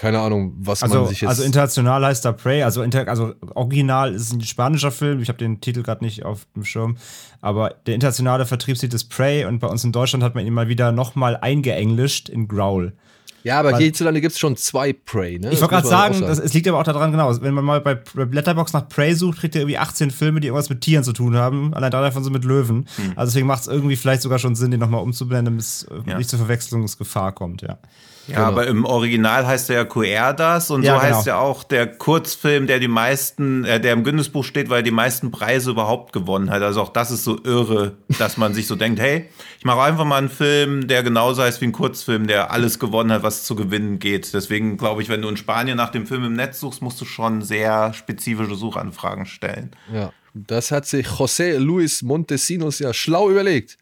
[0.00, 1.28] keine Ahnung, was also, man sich jetzt.
[1.28, 5.20] Also international heißt da Prey, also, inter, also original ist ein spanischer Film.
[5.20, 6.96] Ich habe den Titel gerade nicht auf dem Schirm,
[7.42, 10.68] aber der internationale Vertriebstitel ist Prey und bei uns in Deutschland hat man ihn mal
[10.68, 12.94] wieder nochmal eingeenglischt in Growl.
[13.42, 15.50] Ja, aber Weil, hierzulande gibt es schon zwei Prey, ne?
[15.50, 16.26] Ich wollte gerade sagen, sagen.
[16.28, 19.40] Das, es liegt aber auch daran, genau, wenn man mal bei Letterbox nach Prey sucht,
[19.40, 21.74] kriegt ihr irgendwie 18 Filme, die irgendwas mit Tieren zu tun haben.
[21.74, 22.86] Allein drei davon sind mit Löwen.
[22.96, 23.12] Hm.
[23.16, 26.16] Also deswegen macht es irgendwie vielleicht sogar schon Sinn, den nochmal umzublenden, damit es ja.
[26.16, 27.78] nicht zur Verwechslungsgefahr kommt, ja.
[28.26, 28.48] Ja, genau.
[28.48, 31.16] aber im Original heißt er ja Cuerdas und ja, so genau.
[31.16, 34.82] heißt ja auch der Kurzfilm, der die meisten, äh, der im Guinness-Buch steht, weil er
[34.82, 36.62] die meisten Preise überhaupt gewonnen hat.
[36.62, 39.28] Also auch das ist so irre, dass man sich so denkt, hey,
[39.58, 43.10] ich mache einfach mal einen Film, der genauso heißt wie ein Kurzfilm, der alles gewonnen
[43.12, 44.32] hat, was zu gewinnen geht.
[44.32, 47.04] Deswegen glaube ich, wenn du in Spanien nach dem Film im Netz suchst, musst du
[47.04, 49.70] schon sehr spezifische Suchanfragen stellen.
[49.92, 53.78] Ja, das hat sich José Luis Montesinos ja schlau überlegt,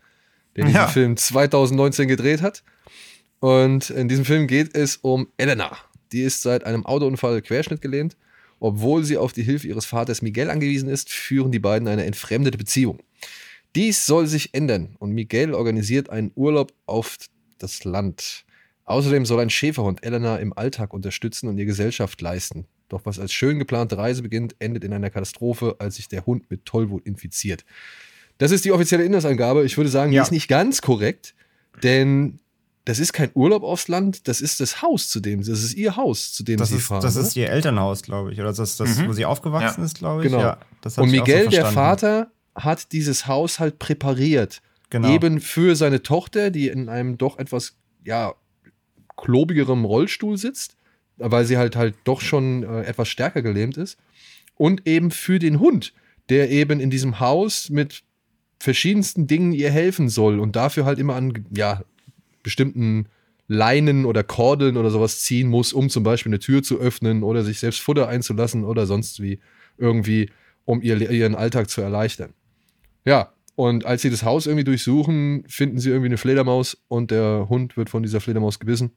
[0.57, 0.87] der diesen ja.
[0.87, 2.63] Film 2019 gedreht hat.
[3.41, 5.77] Und in diesem Film geht es um Elena.
[6.13, 8.17] Die ist seit einem Autounfall querschnittgelähmt.
[8.61, 12.59] Obwohl sie auf die Hilfe ihres Vaters Miguel angewiesen ist, führen die beiden eine entfremdete
[12.59, 12.99] Beziehung.
[13.77, 17.19] Dies soll sich ändern und Miguel organisiert einen Urlaub auf
[17.59, 18.45] das Land.
[18.85, 22.67] Außerdem soll ein Schäferhund Elena im Alltag unterstützen und ihr Gesellschaft leisten.
[22.89, 26.51] Doch was als schön geplante Reise beginnt, endet in einer Katastrophe, als sich der Hund
[26.51, 27.65] mit Tollwut infiziert.
[28.39, 29.65] Das ist die offizielle Inhaltsangabe.
[29.65, 30.23] Ich würde sagen, ja.
[30.23, 31.35] die ist nicht ganz korrekt,
[31.83, 32.41] denn
[32.89, 35.97] das ist kein Urlaub aufs Land, das ist das Haus, zu dem, das ist ihr
[35.97, 37.03] Haus, zu dem das sie ist, fahren.
[37.03, 37.21] Das ne?
[37.21, 39.09] ist ihr Elternhaus, glaube ich, oder das, das mhm.
[39.09, 39.85] wo sie aufgewachsen ja.
[39.85, 40.33] ist, glaube ich.
[40.33, 40.41] Genau.
[40.41, 40.59] Ja,
[40.97, 44.63] Und Miguel, so der Vater, hat dieses Haus halt präpariert.
[44.89, 45.11] Genau.
[45.11, 48.33] Eben für seine Tochter, die in einem doch etwas, ja,
[49.19, 50.79] klobigerem Rollstuhl sitzt,
[51.19, 53.99] weil sie halt halt doch schon äh, etwas stärker gelähmt ist.
[54.57, 55.93] Und eben für den Hund,
[56.31, 58.03] der eben in diesem Haus mit
[58.59, 61.83] verschiedensten Dingen ihr helfen soll und dafür halt immer an ja,
[62.43, 63.07] bestimmten
[63.49, 67.43] Leinen oder Kordeln oder sowas ziehen muss, um zum Beispiel eine Tür zu öffnen oder
[67.43, 69.41] sich selbst Futter einzulassen oder sonst wie
[69.79, 70.31] irgendwie,
[70.65, 72.35] um ihr, ihren Alltag zu erleichtern.
[73.05, 77.47] Ja, und als sie das Haus irgendwie durchsuchen, finden sie irgendwie eine Fledermaus und der
[77.49, 78.93] Hund wird von dieser Fledermaus gebissen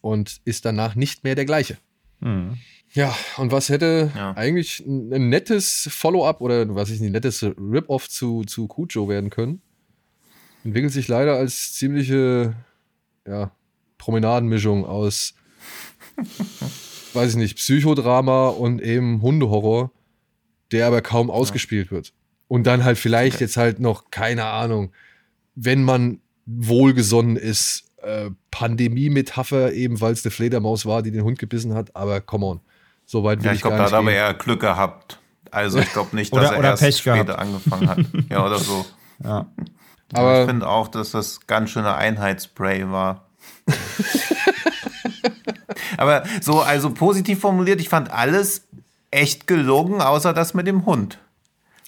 [0.00, 1.76] und ist danach nicht mehr der gleiche.
[2.20, 2.58] Mhm.
[2.92, 4.32] Ja, und was hätte ja.
[4.32, 9.62] eigentlich ein, nettes Follow-up oder was ich ein nettes Rip-Off zu, zu Cujo werden können?
[10.64, 12.54] Entwickelt sich leider als ziemliche
[13.26, 13.50] ja,
[13.98, 15.34] Promenadenmischung aus,
[17.14, 19.90] weiß ich nicht, Psychodrama und eben Hundehorror,
[20.70, 22.12] der aber kaum ausgespielt wird.
[22.48, 23.44] Und dann halt vielleicht okay.
[23.44, 24.92] jetzt halt noch, keine Ahnung,
[25.54, 31.38] wenn man wohlgesonnen ist, äh, Pandemie-Metapher, eben weil es eine Fledermaus war, die den Hund
[31.38, 32.60] gebissen hat, aber come on.
[33.06, 35.18] So weit will ja, ich, ich glaube, da hat aber eher Glück gehabt.
[35.50, 37.40] Also ich glaube nicht, dass oder, er oder erst Pech später gehabt.
[37.40, 37.98] angefangen hat.
[38.30, 38.84] Ja, oder so.
[39.22, 39.46] Ja.
[40.12, 43.26] Aber ich finde auch, dass das ganz schöne Einheitsspray war.
[45.96, 48.66] aber so, also positiv formuliert, ich fand alles
[49.10, 51.18] echt gelungen, außer das mit dem Hund.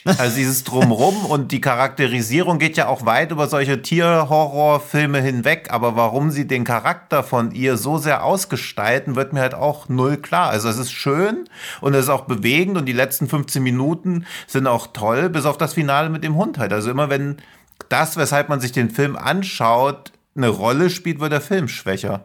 [0.05, 5.97] Also dieses Drumrum und die Charakterisierung geht ja auch weit über solche Tierhorrorfilme hinweg, aber
[5.97, 10.51] warum sie den Charakter von ihr so sehr ausgestalten, wird mir halt auch null klar.
[10.51, 11.49] Also es ist schön
[11.81, 15.57] und es ist auch bewegend und die letzten 15 Minuten sind auch toll, bis auf
[15.57, 16.73] das Finale mit dem Hund halt.
[16.73, 17.39] Also immer wenn
[17.89, 22.25] das, weshalb man sich den Film anschaut, eine Rolle spielt, wird der Film schwächer.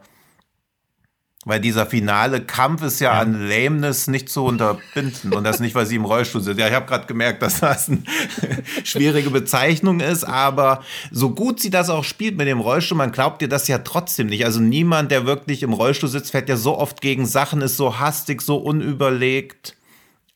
[1.45, 5.33] Weil dieser finale Kampf ist ja, ja, an Lameness nicht zu unterbinden.
[5.33, 6.59] Und das nicht, weil sie im Rollstuhl sind.
[6.59, 8.03] Ja, ich habe gerade gemerkt, dass das eine
[8.83, 10.25] schwierige Bezeichnung ist.
[10.25, 13.77] Aber so gut sie das auch spielt mit dem Rollstuhl, man glaubt ihr das ja
[13.79, 14.43] trotzdem nicht.
[14.43, 17.99] Also niemand, der wirklich im Rollstuhl sitzt, fährt ja so oft gegen Sachen, ist so
[17.99, 19.77] hastig, so unüberlegt.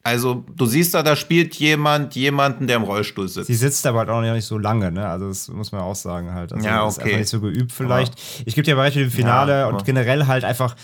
[0.06, 3.48] Also du siehst da, da spielt jemand jemanden, der im Rollstuhl sitzt.
[3.48, 5.08] Sie sitzt aber halt auch nicht so lange, ne?
[5.08, 6.52] Also das muss man auch sagen halt.
[6.52, 6.90] Also ja, okay.
[6.90, 8.12] Ist einfach nicht so geübt vielleicht.
[8.12, 10.76] Aber ich gebe dir mit dem Finale ja, und generell halt einfach,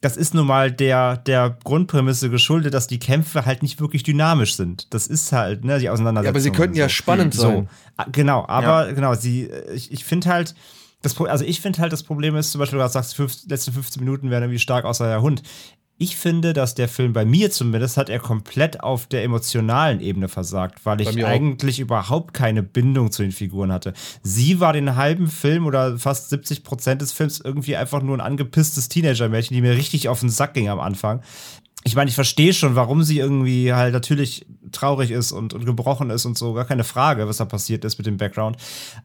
[0.00, 4.56] das ist nun mal der, der Grundprämisse geschuldet, dass die Kämpfe halt nicht wirklich dynamisch
[4.56, 4.86] sind.
[4.94, 6.24] Das ist halt, ne, die Auseinandersetzung.
[6.24, 7.42] Ja, aber sie könnten ja spannend so.
[7.42, 7.68] sein.
[7.98, 8.92] Ah, genau, aber ja.
[8.94, 10.54] genau, sie, ich, ich finde halt,
[11.02, 14.02] das, also ich finde halt, das Problem ist, zum Beispiel, du sagst, die letzten 15
[14.02, 15.42] Minuten werden irgendwie stark außer der Hund
[16.02, 20.28] ich finde, dass der Film bei mir zumindest hat er komplett auf der emotionalen Ebene
[20.28, 21.82] versagt, weil ich eigentlich auch.
[21.82, 23.92] überhaupt keine Bindung zu den Figuren hatte.
[24.24, 28.20] Sie war den halben Film oder fast 70 Prozent des Films irgendwie einfach nur ein
[28.20, 31.22] angepisstes Teenager-Mädchen, die mir richtig auf den Sack ging am Anfang
[31.84, 36.10] ich meine, ich verstehe schon, warum sie irgendwie halt natürlich traurig ist und, und gebrochen
[36.10, 38.56] ist und so, gar keine Frage, was da passiert ist mit dem Background.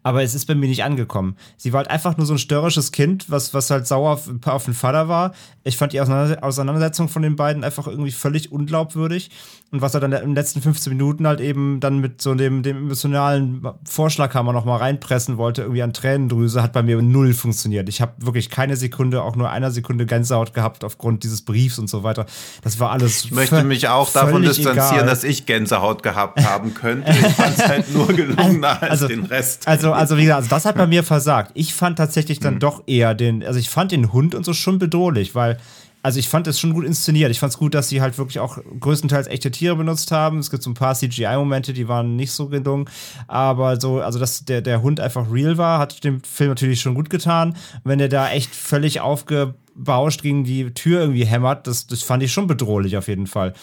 [0.04, 1.38] Aber es ist bei mir nicht angekommen.
[1.58, 4.66] Sie war halt einfach nur so ein störrisches Kind, was, was halt sauer auf, auf
[4.66, 5.34] den Vater war.
[5.63, 9.32] Ich fand die Auseinandersetzung von den beiden einfach irgendwie völlig unglaubwürdig.
[9.70, 12.64] Und was er dann in den letzten 15 Minuten halt eben dann mit so dem,
[12.64, 17.90] dem emotionalen Vorschlaghammer noch mal reinpressen wollte, irgendwie an Tränendrüse, hat bei mir null funktioniert.
[17.90, 21.90] Ich habe wirklich keine Sekunde, auch nur einer Sekunde Gänsehaut gehabt aufgrund dieses Briefs und
[21.90, 22.28] so weiter.
[22.62, 23.26] Das war alles.
[23.26, 25.06] Ich möchte mich auch davon distanzieren, egal.
[25.06, 27.12] dass ich Gänsehaut gehabt haben könnte.
[27.12, 29.68] Ich fand es halt nur gelungener als also, den Rest.
[29.68, 31.52] Also, also wie gesagt, also das hat bei mir versagt.
[31.56, 32.60] Ich fand tatsächlich dann hm.
[32.60, 35.58] doch eher den, also ich fand den Hund und so schon bedrohlich, weil
[36.08, 37.32] also ich fand es schon gut inszeniert.
[37.32, 40.39] Ich fand es gut, dass sie halt wirklich auch größtenteils echte Tiere benutzt haben.
[40.39, 42.86] Es gibt so ein paar CGI-Momente, die waren nicht so gelungen.
[43.28, 46.96] Aber so, also dass der, der Hund einfach real war, hat dem Film natürlich schon
[46.96, 47.58] gut getan.
[47.84, 52.32] Wenn der da echt völlig aufgebauscht gegen die Tür irgendwie hämmert, das, das fand ich
[52.32, 53.54] schon bedrohlich auf jeden Fall.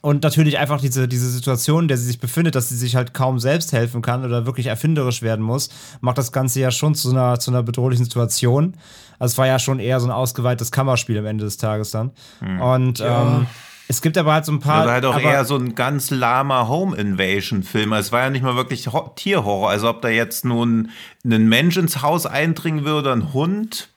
[0.00, 3.14] Und natürlich einfach diese, diese Situation, in der sie sich befindet, dass sie sich halt
[3.14, 7.10] kaum selbst helfen kann oder wirklich erfinderisch werden muss, macht das Ganze ja schon zu
[7.10, 8.76] einer, zu einer bedrohlichen Situation.
[9.18, 12.12] Also es war ja schon eher so ein ausgeweites Kammerspiel am Ende des Tages dann.
[12.38, 12.60] Hm.
[12.60, 13.22] Und ja.
[13.22, 13.46] ähm,
[13.88, 14.82] es gibt aber halt so ein paar.
[14.82, 17.92] Also halt auch eher so ein ganz lahmer Home Invasion Film.
[17.94, 19.70] Es war ja nicht mal wirklich Ho Tierhorror.
[19.70, 20.90] Also ob da jetzt nun
[21.24, 23.88] ein Mensch ins Haus eindringen würde, ein Hund.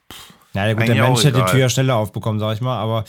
[0.53, 3.03] Ja, gut, der Mensch hätte die Tür ja schneller aufbekommen, sag ich mal, aber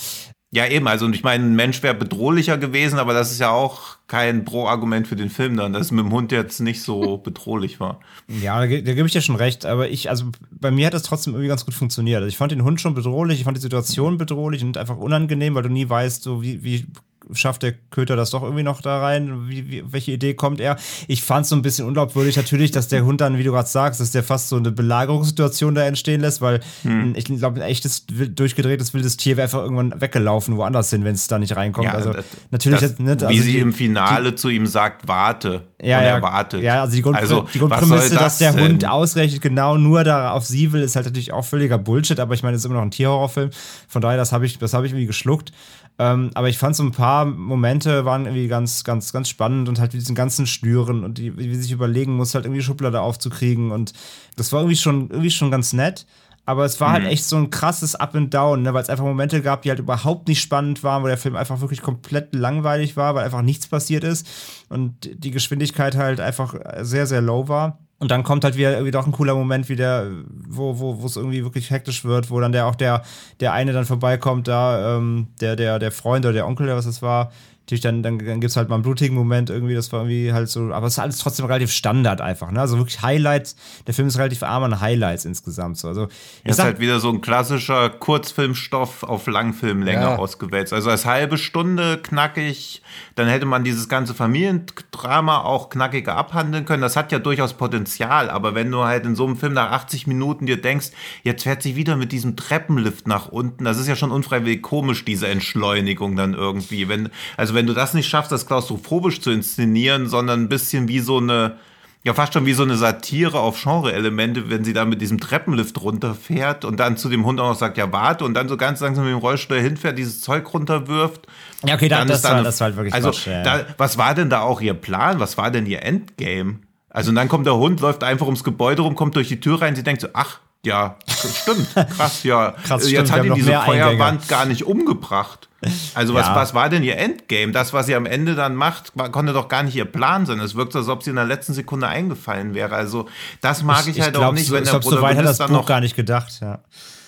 [0.55, 0.87] ja, eben.
[0.87, 5.09] Also, ich meine, ein Mensch wäre bedrohlicher gewesen, aber das ist ja auch kein Pro-Argument
[5.09, 8.01] für den Film dann, dass es mit dem Hund jetzt nicht so bedrohlich war.
[8.29, 9.65] Ja, da, da gebe ich dir schon recht.
[9.65, 12.19] Aber ich, also bei mir hat das trotzdem irgendwie ganz gut funktioniert.
[12.19, 15.55] Also ich fand den Hund schon bedrohlich, ich fand die Situation bedrohlich und einfach unangenehm,
[15.55, 16.85] weil du nie weißt, so wie, wie
[17.33, 19.49] schafft der Köter das doch irgendwie noch da rein?
[19.49, 20.77] Wie, wie, welche Idee kommt er?
[21.09, 23.69] Ich fand es so ein bisschen unglaubwürdig natürlich, dass der Hund dann, wie du gerade
[23.69, 27.15] sagst, dass der fast so eine Belagerungssituation da entstehen lässt, weil hm.
[27.17, 31.27] ich glaube, ein echtes, durchgedrehtes wildes Tier wäre einfach irgendwann weggelaufen, woanders hin, wenn es
[31.27, 31.87] da nicht reinkommt.
[31.87, 32.81] Ja, also das, natürlich.
[32.81, 35.63] Das, ne, also wie sie die, im Finale die, zu ihm sagt, warte.
[35.81, 36.63] Ja, und ja, er wartet.
[36.63, 38.65] Ja, also die, Grund, also, die Grundprämisse, das dass der denn?
[38.65, 42.35] Hund ausgerechnet genau nur da auf sie will, ist halt natürlich auch völliger Bullshit, aber
[42.35, 43.51] ich meine, es ist immer noch ein Tierhorrorfilm.
[43.89, 45.53] Von daher, das habe ich, das habe ich irgendwie geschluckt.
[45.99, 49.79] Ähm, aber ich fand so ein paar Momente waren irgendwie ganz, ganz, ganz spannend und
[49.79, 53.71] halt diesen ganzen Schnüren und die, wie sich überlegen muss, halt irgendwie Schublade aufzukriegen.
[53.71, 53.93] Und
[54.37, 56.07] das war irgendwie schon, irgendwie schon ganz nett.
[56.45, 57.07] Aber es war halt mhm.
[57.07, 58.75] halt echt so ein krasses Up and Down, ne?
[58.75, 61.61] weil es einfach Momente gab, die halt überhaupt nicht spannend waren, wo der Film einfach
[61.61, 64.27] wirklich komplett langweilig war, weil einfach nichts passiert ist
[64.69, 67.79] und die Geschwindigkeit halt einfach sehr, sehr low war.
[68.03, 70.11] Und dann kommt halt wieder irgendwie doch ein cooler Moment, wie der,
[70.49, 73.03] wo, wo, wo es irgendwie wirklich hektisch wird, wo dann der auch der,
[73.38, 76.87] der eine dann vorbeikommt, da, ähm, der, der, der Freund oder der Onkel, der was
[76.87, 77.31] das war,
[77.73, 80.33] natürlich dann, dann, dann gibt es halt mal einen blutigen Moment irgendwie, das war irgendwie
[80.33, 82.61] halt so, aber es ist alles trotzdem relativ Standard einfach, ne?
[82.61, 83.57] Also wirklich Highlights,
[83.87, 85.89] der Film ist relativ arm an Highlights insgesamt so.
[85.89, 86.09] Also,
[86.45, 90.17] ist sag, halt wieder so ein klassischer Kurzfilmstoff auf Langfilmlänge ja.
[90.17, 90.73] ausgewälzt.
[90.73, 92.83] Also als halbe Stunde knackig,
[93.15, 96.83] dann hätte man dieses ganze Familiendrama auch knackiger abhandeln können.
[96.83, 100.07] Das hat ja durchaus Potenzial, aber wenn du halt in so einem Film nach 80
[100.07, 100.91] Minuten dir denkst,
[101.23, 105.05] jetzt fährt sie wieder mit diesem Treppenlift nach unten, das ist ja schon unfreiwillig komisch,
[105.05, 106.89] diese Entschleunigung dann irgendwie.
[106.89, 110.88] Wenn, also also wenn du das nicht schaffst, das klaustrophobisch zu inszenieren, sondern ein bisschen
[110.88, 111.59] wie so eine,
[112.03, 115.81] ja fast schon wie so eine Satire auf Genre-Elemente, wenn sie da mit diesem Treppenlift
[115.81, 118.81] runterfährt und dann zu dem Hund auch noch sagt, ja warte und dann so ganz
[118.81, 121.29] langsam mit dem Rollstuhl hinfährt, dieses Zeug runterwirft.
[121.64, 123.44] Ja, okay, dann, das, dann, war, das war halt wirklich Also, Quatsch, ja.
[123.44, 125.20] da, was war denn da auch ihr Plan?
[125.20, 126.59] Was war denn ihr Endgame?
[126.90, 129.62] Also und dann kommt der Hund, läuft einfach ums Gebäude rum, kommt durch die Tür
[129.62, 132.53] rein, sie denkt so, ach, ja, stimmt, krass, ja.
[132.64, 134.29] krass, Jetzt stimmt, hat ihn diese Feuerwand Eingänge.
[134.29, 135.48] gar nicht umgebracht.
[135.94, 136.35] Also was, ja.
[136.35, 137.53] was war denn ihr Endgame?
[137.53, 140.40] Das, was sie am Ende dann macht, konnte doch gar nicht ihr Plan sein.
[140.40, 142.75] Es wirkt, als ob sie in der letzten Sekunde eingefallen wäre.
[142.75, 143.09] Also
[143.40, 145.38] das mag ich, ich halt glaub, auch nicht, wenn der Protagonist so weit hat das
[145.38, 146.40] dann noch gar nicht gedacht.
[146.40, 146.61] Ja.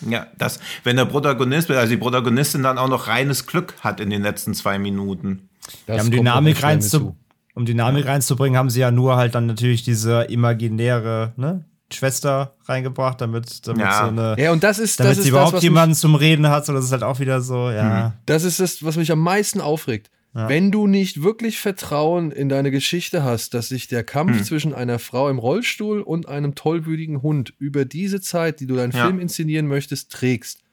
[0.09, 4.11] Ja, das, wenn der Protagonist, also die Protagonistin dann auch noch reines Glück hat in
[4.11, 5.49] den letzten zwei Minuten.
[5.87, 7.17] Ja, um Dynamik reinzu,
[7.55, 11.65] um Dynamik reinzubringen, haben sie ja nur halt dann natürlich diese imaginäre, ne?
[11.95, 14.01] Schwester reingebracht, damit, damit ja.
[14.01, 14.37] so eine.
[14.39, 16.73] Ja, und das ist, damit das sie ist überhaupt das, jemanden zum Reden hat, so
[16.73, 18.09] das ist halt auch wieder so, ja.
[18.09, 18.13] Mhm.
[18.27, 20.11] Das ist das, was mich am meisten aufregt.
[20.35, 20.49] Ja.
[20.49, 24.45] Wenn du nicht wirklich Vertrauen in deine Geschichte hast, dass sich der Kampf hm.
[24.45, 28.91] zwischen einer Frau im Rollstuhl und einem tollwütigen Hund über diese Zeit, die du deinen
[28.91, 29.07] ja.
[29.07, 30.65] Film inszenieren möchtest, trägst,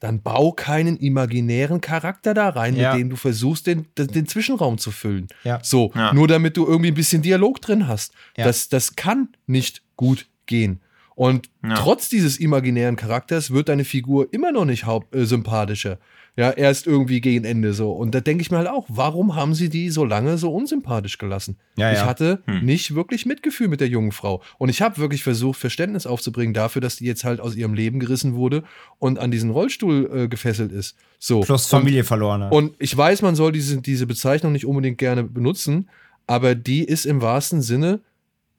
[0.00, 2.92] dann bau keinen imaginären Charakter da rein, ja.
[2.92, 5.28] mit dem du versuchst, den, den Zwischenraum zu füllen.
[5.44, 5.60] Ja.
[5.62, 8.12] So, nur damit du irgendwie ein bisschen Dialog drin hast.
[8.36, 10.80] Das, das kann nicht gut gehen.
[11.14, 11.74] Und ja.
[11.74, 15.98] trotz dieses imaginären Charakters wird deine Figur immer noch nicht haupt, äh, sympathischer.
[16.36, 17.92] Ja, erst irgendwie gegen Ende so.
[17.92, 21.18] Und da denke ich mir halt auch, warum haben sie die so lange so unsympathisch
[21.18, 21.58] gelassen?
[21.76, 22.06] Ja, ich ja.
[22.06, 22.64] hatte hm.
[22.64, 24.42] nicht wirklich Mitgefühl mit der jungen Frau.
[24.58, 28.00] Und ich habe wirklich versucht, Verständnis aufzubringen dafür, dass die jetzt halt aus ihrem Leben
[28.00, 28.64] gerissen wurde
[28.98, 30.96] und an diesen Rollstuhl äh, gefesselt ist.
[31.20, 31.42] So.
[31.42, 32.52] Plus Familie und, verloren hat.
[32.52, 35.88] Und ich weiß, man soll diese, diese Bezeichnung nicht unbedingt gerne benutzen,
[36.26, 38.00] aber die ist im wahrsten Sinne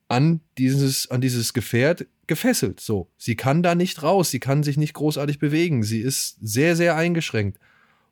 [0.08, 2.80] an dieses, an dieses Gefährt gefesselt.
[2.80, 3.10] So.
[3.18, 5.84] Sie kann da nicht raus, sie kann sich nicht großartig bewegen.
[5.84, 7.60] Sie ist sehr, sehr eingeschränkt.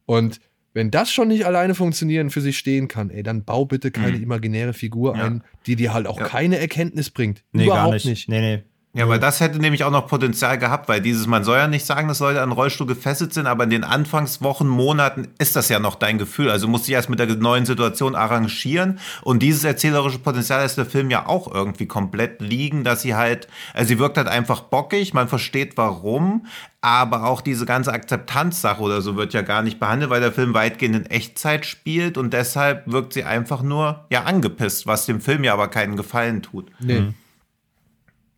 [0.06, 0.40] Und
[0.74, 4.18] wenn das schon nicht alleine funktionieren für sich stehen kann, ey, dann bau bitte keine
[4.18, 4.24] mhm.
[4.24, 5.26] imaginäre Figur ja.
[5.26, 6.28] ein, die dir halt auch ja.
[6.28, 7.44] keine Erkenntnis bringt.
[7.52, 8.06] Nee, Überhaupt gar nicht.
[8.06, 8.30] nicht.
[8.30, 8.64] Nee, nee.
[8.96, 11.84] Ja, aber das hätte nämlich auch noch Potenzial gehabt, weil dieses, man soll ja nicht
[11.84, 15.80] sagen, dass Leute an Rollstuhl gefesselt sind, aber in den Anfangswochen, Monaten ist das ja
[15.80, 16.52] noch dein Gefühl.
[16.52, 19.00] Also musst du dich erst mit der neuen Situation arrangieren.
[19.24, 23.48] Und dieses erzählerische Potenzial lässt der Film ja auch irgendwie komplett liegen, dass sie halt,
[23.74, 26.46] also sie wirkt halt einfach bockig, man versteht warum,
[26.82, 30.54] aber auch diese ganze Akzeptanzsache oder so wird ja gar nicht behandelt, weil der Film
[30.54, 35.44] weitgehend in Echtzeit spielt und deshalb wirkt sie einfach nur, ja, angepisst, was dem Film
[35.44, 36.70] ja aber keinen Gefallen tut.
[36.80, 37.00] Nee.
[37.00, 37.14] Mhm.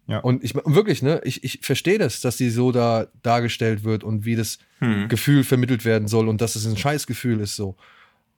[0.08, 0.20] Ja.
[0.20, 4.26] Und ich wirklich, ne, ich, ich verstehe das, dass die so da dargestellt wird und
[4.26, 5.08] wie das hm.
[5.08, 7.76] Gefühl vermittelt werden soll und dass es ein Scheißgefühl ist so.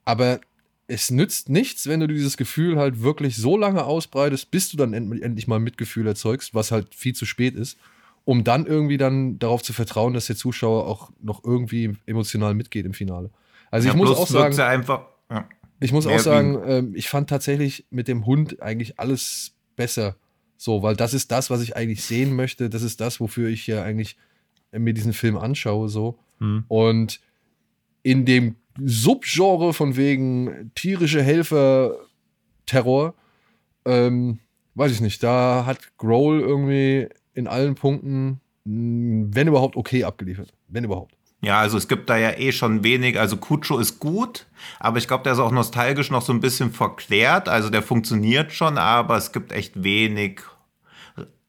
[0.05, 0.39] Aber
[0.87, 4.93] es nützt nichts, wenn du dieses Gefühl halt wirklich so lange ausbreitest, bis du dann
[4.93, 7.77] end endlich mal Mitgefühl erzeugst, was halt viel zu spät ist,
[8.23, 12.85] um dann irgendwie dann darauf zu vertrauen, dass der Zuschauer auch noch irgendwie emotional mitgeht
[12.85, 13.29] im Finale.
[13.69, 15.47] Also ja, ich muss auch sagen, einfach, ja.
[15.81, 20.15] ich muss auch sagen, äh, ich fand tatsächlich mit dem Hund eigentlich alles besser
[20.57, 22.69] so, weil das ist das, was ich eigentlich sehen möchte.
[22.69, 24.17] Das ist das, wofür ich ja eigentlich
[24.71, 25.87] mir diesen Film anschaue.
[25.87, 26.19] So.
[26.39, 26.65] Mhm.
[26.67, 27.19] Und
[28.03, 31.95] in dem Subgenre von wegen tierische Helfer
[32.65, 33.15] Terror,
[33.85, 34.39] ähm,
[34.75, 40.53] weiß ich nicht, da hat Growl irgendwie in allen Punkten, wenn überhaupt, okay abgeliefert.
[40.67, 41.16] Wenn überhaupt.
[41.41, 43.19] Ja, also es gibt da ja eh schon wenig.
[43.19, 44.47] Also Kucho ist gut,
[44.79, 47.47] aber ich glaube, der ist auch nostalgisch noch so ein bisschen verklärt.
[47.47, 50.41] Also der funktioniert schon, aber es gibt echt wenig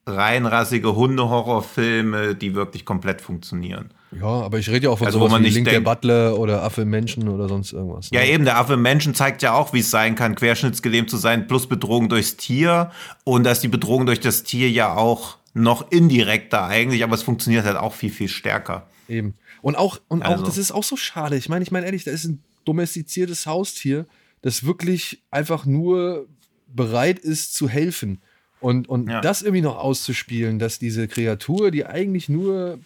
[0.06, 3.90] reinrassige Hundehorrorfilme, die wirklich komplett funktionieren.
[4.10, 6.38] Ja, aber ich rede ja auch von also, sowas wo man wie Link der Butler
[6.38, 8.10] oder Affe Menschen oder sonst irgendwas.
[8.10, 8.18] Ne?
[8.18, 11.46] Ja, eben, der Affe Menschen zeigt ja auch, wie es sein kann, querschnittsgelähmt zu sein,
[11.46, 12.90] plus Bedrohung durchs Tier
[13.24, 17.66] und dass die Bedrohung durch das Tier ja auch noch indirekter eigentlich, aber es funktioniert
[17.66, 18.86] halt auch viel, viel stärker.
[19.08, 19.34] Eben.
[19.62, 20.42] Und auch, und also.
[20.42, 21.36] auch, das ist auch so schade.
[21.36, 24.06] Ich meine, ich meine ehrlich, da ist ein domestiziertes Haustier,
[24.42, 26.28] das wirklich einfach nur
[26.66, 28.20] bereit ist zu helfen.
[28.60, 29.20] Und, und ja.
[29.20, 32.78] das irgendwie noch auszuspielen, dass diese Kreatur, die eigentlich nur,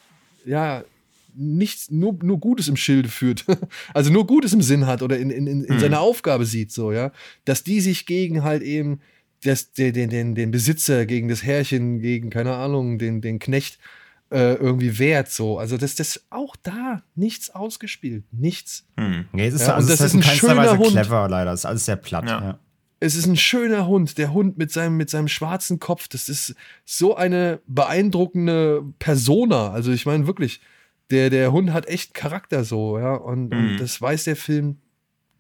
[0.45, 0.85] ja,
[1.35, 3.47] nichts, nur, nur Gutes im Schilde führt,
[3.95, 5.81] also nur Gutes im Sinn hat oder in, in, in, in mhm.
[5.81, 7.11] seiner Aufgabe sieht, so, ja,
[7.47, 9.01] dass die sich gegen halt eben
[9.43, 13.79] das, den, den, den Besitzer, gegen das Herrchen, gegen, keine Ahnung, den, den Knecht
[14.33, 15.59] äh, irgendwie wert, so.
[15.59, 18.87] Also, das ist auch da nichts ausgespielt, nichts.
[18.97, 19.27] Mhm.
[19.35, 20.91] Ja, es ist, ja, also das ist, ist ein schöner Hund.
[20.91, 22.41] clever, leider, das ist alles sehr platt, ja.
[22.41, 22.59] ja
[23.03, 24.17] es ist ein schöner Hund.
[24.17, 26.07] Der Hund mit seinem, mit seinem schwarzen Kopf.
[26.07, 26.55] Das ist
[26.85, 29.73] so eine beeindruckende Persona.
[29.73, 30.61] Also ich meine wirklich,
[31.11, 33.15] der, der Hund hat echt Charakter so, ja.
[33.15, 33.73] Und, mhm.
[33.73, 34.79] und das weiß der Film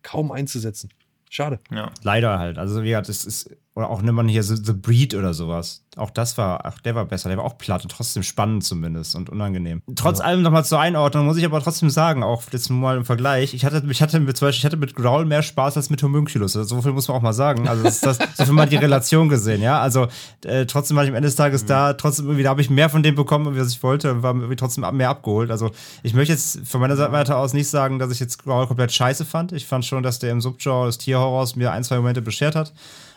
[0.03, 0.91] kaum einzusetzen.
[1.31, 1.61] Schade.
[1.71, 1.93] Ja.
[2.03, 2.59] Leider halt.
[2.59, 5.85] Also wie gesagt, es ist oder auch nimmt man hier so The Breed oder sowas.
[5.97, 9.15] Auch das war, ach, der war besser, der war auch platt und trotzdem spannend zumindest
[9.15, 9.83] und unangenehm.
[9.95, 10.27] Trotz ja.
[10.27, 13.65] allem nochmal zur Einordnung muss ich aber trotzdem sagen, auch jetzt mal im Vergleich, ich
[13.65, 16.55] hatte, ich hatte mit, zum Beispiel, ich hatte mit Growl mehr Spaß als mit Homunculus.
[16.55, 17.67] Also, so viel muss man auch mal sagen.
[17.67, 19.81] Also das ist das, so viel mal die Relation gesehen, ja.
[19.81, 20.09] Also
[20.45, 21.69] äh, trotzdem war ich am Ende des Tages mhm.
[21.69, 24.35] da, trotzdem irgendwie, da habe ich mehr von dem bekommen, was ich wollte und war
[24.35, 25.51] irgendwie trotzdem mehr abgeholt.
[25.51, 25.71] Also
[26.03, 29.25] ich möchte jetzt von meiner Seite aus nicht sagen, dass ich jetzt Growl komplett scheiße
[29.25, 29.53] fand.
[29.53, 32.73] Ich fand schon, dass der im Subgenre des Tierhorrors mir ein, zwei Momente beschert hat.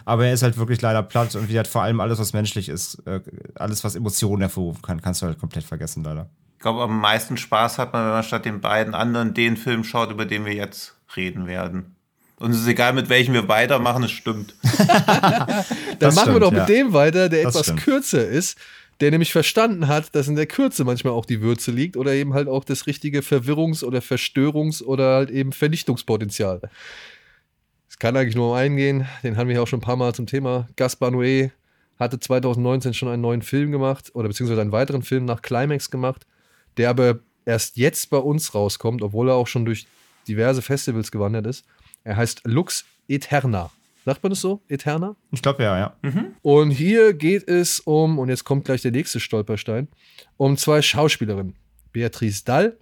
[0.05, 2.69] Aber er ist halt wirklich leider platt und wie hat vor allem alles, was menschlich
[2.69, 3.21] ist, äh,
[3.55, 6.29] alles, was Emotionen hervorrufen kann, kannst du halt komplett vergessen, leider.
[6.53, 9.83] Ich glaube, am meisten Spaß hat man, wenn man statt den beiden anderen den Film
[9.83, 11.95] schaut, über den wir jetzt reden werden.
[12.37, 14.55] Und es ist egal, mit welchem wir weitermachen, es stimmt.
[15.99, 16.65] Dann machen wir doch mit ja.
[16.65, 17.81] dem weiter, der das etwas stimmt.
[17.81, 18.57] kürzer ist,
[18.99, 22.33] der nämlich verstanden hat, dass in der Kürze manchmal auch die Würze liegt oder eben
[22.33, 26.61] halt auch das richtige Verwirrungs- oder Verstörungs- oder halt eben Vernichtungspotenzial.
[27.95, 29.95] Es kann eigentlich nur um einen gehen, den haben wir ja auch schon ein paar
[29.95, 30.67] Mal zum Thema.
[30.75, 31.51] Gaspar Noé
[31.97, 36.27] hatte 2019 schon einen neuen Film gemacht oder beziehungsweise einen weiteren Film nach Climax gemacht,
[36.75, 39.87] der aber erst jetzt bei uns rauskommt, obwohl er auch schon durch
[40.27, 41.65] diverse Festivals gewandert ist.
[42.03, 43.71] Er heißt Lux Eterna.
[44.03, 44.61] Sagt man das so?
[44.67, 45.15] Eterna?
[45.31, 45.95] Ich glaube ja, ja.
[46.01, 46.33] Mhm.
[46.41, 49.87] Und hier geht es um, und jetzt kommt gleich der nächste Stolperstein,
[50.35, 51.55] um zwei Schauspielerinnen.
[51.93, 52.77] Beatrice Dall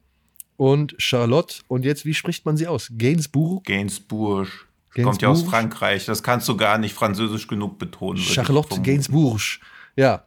[0.57, 1.57] und Charlotte.
[1.68, 2.91] Und jetzt, wie spricht man sie aus?
[2.97, 3.64] Gainsbourg?
[3.64, 4.72] Gainsbourg.
[4.94, 5.06] Gainsbourg.
[5.06, 6.06] Kommt ja aus Frankreich.
[6.06, 8.20] Das kannst du gar nicht französisch genug betonen.
[8.20, 9.41] Charlotte Gainsbourg.
[9.96, 10.26] Ja.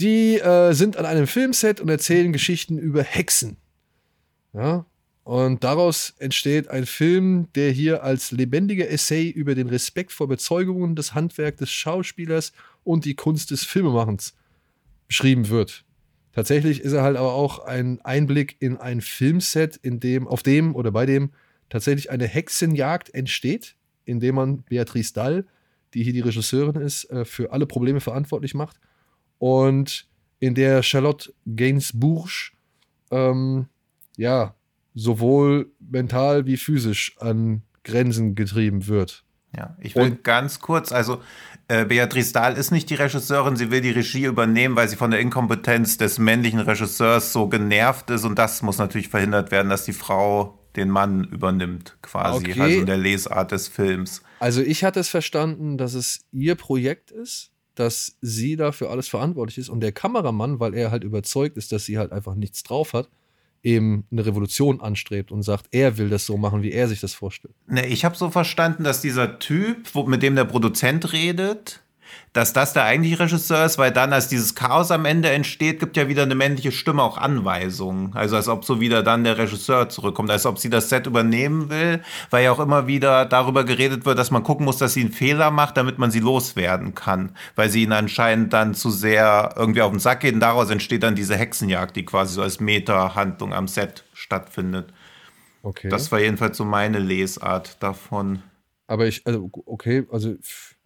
[0.00, 3.56] Die äh, sind an einem Filmset und erzählen Geschichten über Hexen.
[4.52, 4.84] Ja.
[5.24, 10.96] Und daraus entsteht ein Film, der hier als lebendiger Essay über den Respekt vor Bezeugungen,
[10.96, 12.52] das Handwerk des Schauspielers
[12.82, 14.34] und die Kunst des Filmemachens
[15.06, 15.84] beschrieben wird.
[16.32, 20.74] Tatsächlich ist er halt aber auch ein Einblick in ein Filmset, in dem, auf dem
[20.74, 21.30] oder bei dem
[21.68, 23.76] tatsächlich eine Hexenjagd entsteht
[24.08, 25.46] indem man Beatrice Dall,
[25.94, 28.78] die hier die Regisseurin ist, äh, für alle Probleme verantwortlich macht.
[29.38, 30.08] Und
[30.40, 32.52] in der Charlotte Gainsbourg
[33.10, 33.66] ähm,
[34.16, 34.54] ja
[34.94, 39.24] sowohl mental wie physisch an Grenzen getrieben wird.
[39.56, 41.22] Ja, ich will Und, ganz kurz, also
[41.68, 45.10] äh, Beatrice Dahl ist nicht die Regisseurin, sie will die Regie übernehmen, weil sie von
[45.10, 49.84] der Inkompetenz des männlichen Regisseurs so genervt ist und das muss natürlich verhindert werden, dass
[49.84, 52.60] die Frau den Mann übernimmt, quasi, okay.
[52.60, 54.22] also in der Lesart des Films.
[54.40, 59.58] Also ich hatte es verstanden, dass es ihr Projekt ist, dass sie dafür alles verantwortlich
[59.58, 62.92] ist und der Kameramann, weil er halt überzeugt ist, dass sie halt einfach nichts drauf
[62.92, 63.08] hat,
[63.62, 67.14] eben eine Revolution anstrebt und sagt, er will das so machen, wie er sich das
[67.14, 67.54] vorstellt.
[67.66, 71.82] Ne, ich habe so verstanden, dass dieser Typ, mit dem der Produzent redet,
[72.32, 75.96] dass das der eigentliche Regisseur ist, weil dann, als dieses Chaos am Ende entsteht, gibt
[75.96, 78.12] ja wieder eine männliche Stimme auch Anweisungen.
[78.14, 81.70] Also als ob so wieder dann der Regisseur zurückkommt, als ob sie das Set übernehmen
[81.70, 85.00] will, weil ja auch immer wieder darüber geredet wird, dass man gucken muss, dass sie
[85.00, 89.54] einen Fehler macht, damit man sie loswerden kann, weil sie ihn anscheinend dann zu sehr
[89.56, 92.60] irgendwie auf den Sack geht und daraus entsteht dann diese Hexenjagd, die quasi so als
[92.60, 94.92] Meta-Handlung am Set stattfindet.
[95.62, 95.88] Okay.
[95.88, 98.42] Das war jedenfalls so meine Lesart davon.
[98.86, 100.34] Aber ich, also, okay, also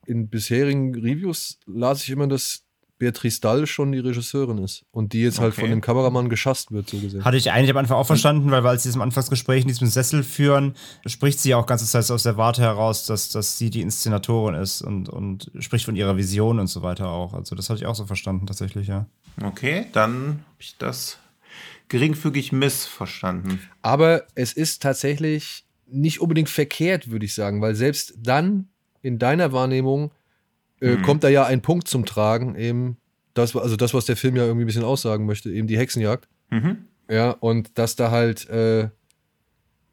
[0.06, 2.64] in bisherigen Reviews las ich immer, dass
[3.02, 5.62] Beatrice Dahl schon die Regisseurin ist und die jetzt halt okay.
[5.62, 7.24] von dem Kameramann geschasst wird, so gesehen.
[7.24, 10.22] Hatte ich eigentlich am Anfang auch verstanden, weil, weil sie diesem Anfangsgespräch in diesem Sessel
[10.22, 10.76] führen,
[11.06, 14.82] spricht sie auch ganze Zeit aus der Warte heraus, dass, dass sie die Inszenatorin ist
[14.82, 17.34] und, und spricht von ihrer Vision und so weiter auch.
[17.34, 19.06] Also das hatte ich auch so verstanden tatsächlich, ja.
[19.42, 21.18] Okay, dann habe ich das
[21.88, 23.58] geringfügig missverstanden.
[23.82, 28.68] Aber es ist tatsächlich nicht unbedingt verkehrt, würde ich sagen, weil selbst dann
[29.02, 30.10] in deiner Wahrnehmung
[30.80, 31.02] äh, mhm.
[31.02, 32.96] kommt da ja ein Punkt zum Tragen, eben
[33.34, 36.28] das, also das, was der Film ja irgendwie ein bisschen aussagen möchte, eben die Hexenjagd.
[36.50, 36.86] Mhm.
[37.08, 38.88] Ja, und dass da halt, äh,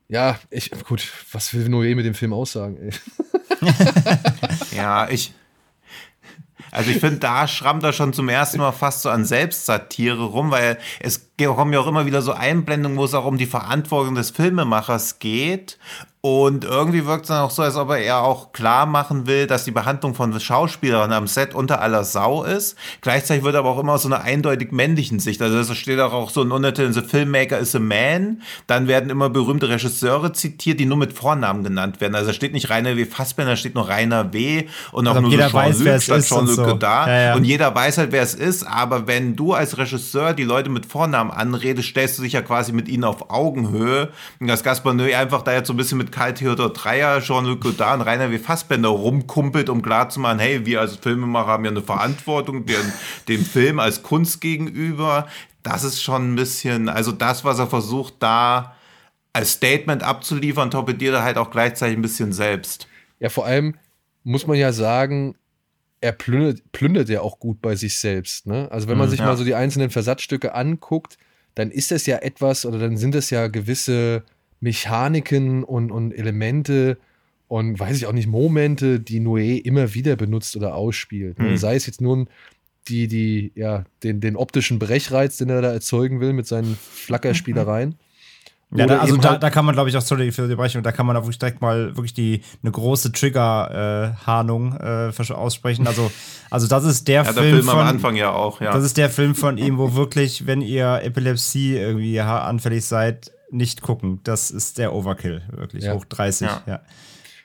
[0.08, 2.92] ja, ich, gut, was will Noé mit dem Film aussagen, ey?
[4.76, 5.34] ja, ich,
[6.72, 10.52] also ich finde, da schrammt er schon zum ersten Mal fast so an Selbstsatire rum,
[10.52, 14.16] weil es kommen ja auch immer wieder so Einblendungen, wo es auch um die Verantwortung
[14.16, 15.78] des Filmemachers geht.
[16.22, 19.48] Und irgendwie wirkt es dann auch so, als ob er eher auch klar machen will,
[19.48, 22.76] dass die Behandlung von Schauspielern am Set unter aller Sau ist.
[23.00, 25.42] Gleichzeitig wird aber auch immer aus so einer eindeutig männlichen Sicht.
[25.42, 28.42] Also es steht auch so ein Untertitel, The Filmmaker is a man.
[28.68, 32.16] Dann werden immer berühmte Regisseure zitiert, die nur mit Vornamen genannt werden.
[32.16, 33.06] Also da steht nicht Rainer W.
[33.06, 34.68] Fassbender, da steht nur Rainer W.
[34.92, 36.64] Und auch also nur jeder so Jean-Luc statt Jean-Luc so.
[36.66, 37.08] Godard.
[37.08, 37.36] Ja, ja.
[37.36, 38.68] Und jeder weiß halt, wer es ist.
[38.68, 42.74] Aber wenn du als Regisseur die Leute mit Vornamen anredest, stellst du dich ja quasi
[42.74, 44.10] mit ihnen auf Augenhöhe.
[44.42, 47.62] Und dass Gaspar Noé einfach da jetzt so ein bisschen mit Karl Theodor Dreier, Jean-Luc
[47.62, 48.38] Godard und Rainer W.
[48.40, 52.94] Fassbender rumkumpelt, um klarzumachen, hey, wir als Filmemacher haben ja eine Verantwortung den,
[53.28, 55.28] dem Film als Kunst gegenüber.
[55.64, 58.76] Das ist schon ein bisschen, also das, was er versucht, da
[59.34, 62.88] als Statement abzuliefern, torpediert er halt auch gleichzeitig ein bisschen selbst.
[63.20, 63.76] Ja, vor allem
[64.24, 65.36] muss man ja sagen,
[66.02, 68.48] er plündert, plündert ja auch gut bei sich selbst.
[68.48, 68.68] Ne?
[68.72, 69.26] Also wenn man mhm, sich ja.
[69.26, 71.18] mal so die einzelnen Versatzstücke anguckt,
[71.56, 74.24] dann ist das ja etwas oder dann sind das ja gewisse
[74.60, 76.98] Mechaniken und, und Elemente
[77.48, 81.40] und weiß ich auch nicht, Momente, die Noé immer wieder benutzt oder ausspielt.
[81.40, 81.58] Mhm.
[81.58, 82.30] Sei es jetzt nun
[82.88, 87.96] die, die, ja, den, den optischen Brechreiz, den er da erzeugen will mit seinen Flackerspielereien.
[88.72, 90.84] Ja, da, also da, halt da kann man, glaube ich, auch, sorry für die Brechung,
[90.84, 95.88] da kann man auch wirklich direkt mal wirklich die eine große Trigger-Harnung äh, äh, aussprechen.
[95.88, 96.12] Also,
[96.52, 97.36] also das ist der, ja, Film.
[97.36, 98.72] Der Film von, am Anfang ja auch, ja.
[98.72, 103.82] Das ist der Film von ihm, wo wirklich, wenn ihr Epilepsie irgendwie anfällig seid, nicht
[103.82, 104.20] gucken.
[104.24, 105.86] Das ist der Overkill, wirklich.
[105.86, 105.94] Ja.
[105.94, 106.64] Hoch 30, ja.
[106.66, 106.82] ja.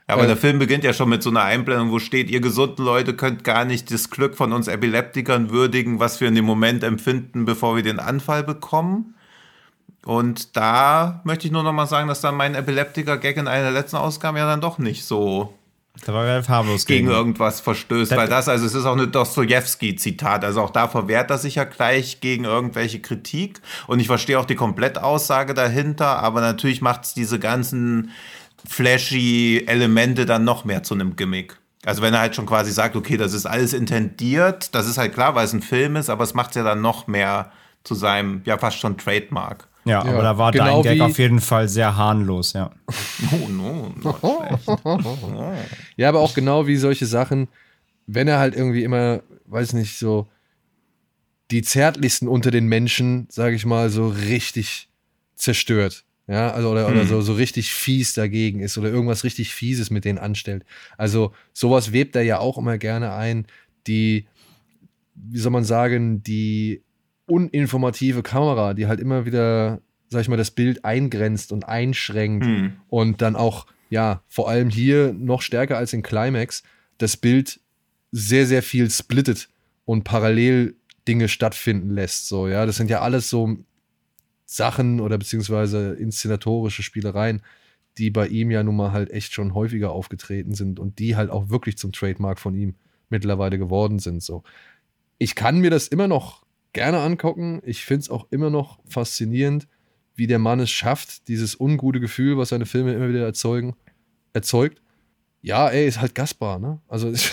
[0.07, 2.84] Aber ähm, der Film beginnt ja schon mit so einer Einblendung, wo steht, ihr gesunden
[2.84, 6.84] Leute könnt gar nicht das Glück von uns Epileptikern würdigen, was wir in dem Moment
[6.84, 9.14] empfinden, bevor wir den Anfall bekommen.
[10.05, 13.72] Und da möchte ich nur noch mal sagen, dass dann mein Epileptiker-Gag in einer der
[13.72, 15.55] letzten Ausgaben ja dann doch nicht so
[16.03, 18.95] da war er harmlos gegen, gegen irgendwas verstößt, das weil das, also es ist auch
[18.95, 24.09] eine Dostoevsky-Zitat, also auch da verwehrt er sich ja gleich gegen irgendwelche Kritik und ich
[24.09, 28.11] verstehe auch die Komplettaussage dahinter, aber natürlich macht es diese ganzen
[28.68, 31.59] flashy Elemente dann noch mehr zu einem Gimmick.
[31.84, 35.12] Also wenn er halt schon quasi sagt, okay, das ist alles intendiert, das ist halt
[35.12, 37.53] klar, weil es ein Film ist, aber es macht es ja dann noch mehr
[37.84, 39.68] zu seinem, ja fast schon Trademark.
[39.85, 42.70] Ja, ja, aber da war genau dein Gag auf jeden Fall sehr harmlos, ja.
[43.32, 44.43] Oh, no, no
[45.97, 47.49] ja, aber auch genau wie solche Sachen,
[48.07, 50.28] wenn er halt irgendwie immer, weiß nicht, so
[51.51, 54.89] die zärtlichsten unter den Menschen, sage ich mal, so richtig
[55.35, 56.05] zerstört.
[56.26, 56.95] Ja, also oder, hm.
[56.95, 60.64] oder so, so richtig fies dagegen ist oder irgendwas richtig Fieses mit denen anstellt.
[60.97, 63.47] Also sowas webt er ja auch immer gerne ein,
[63.87, 64.26] die,
[65.14, 66.82] wie soll man sagen, die
[67.26, 72.72] uninformative Kamera, die halt immer wieder, sag ich mal, das Bild eingrenzt und einschränkt hm.
[72.88, 76.62] und dann auch, ja, vor allem hier noch stärker als in Climax,
[76.98, 77.60] das Bild
[78.12, 79.48] sehr, sehr viel splittet
[79.84, 80.76] und parallel
[81.08, 82.28] Dinge stattfinden lässt.
[82.28, 83.58] So, ja, das sind ja alles so
[84.46, 87.42] Sachen oder beziehungsweise inszenatorische Spielereien,
[87.98, 91.30] die bei ihm ja nun mal halt echt schon häufiger aufgetreten sind und die halt
[91.30, 92.74] auch wirklich zum Trademark von ihm
[93.08, 94.22] mittlerweile geworden sind.
[94.22, 94.42] So.
[95.18, 96.43] Ich kann mir das immer noch
[96.74, 97.62] gerne angucken.
[97.64, 99.66] Ich finde es auch immer noch faszinierend,
[100.14, 103.74] wie der Mann es schafft, dieses ungute Gefühl, was seine Filme immer wieder erzeugen,
[104.32, 104.82] erzeugt.
[105.40, 106.80] Ja, ey, ist halt Gaspar, ne?
[106.88, 107.30] Also ich,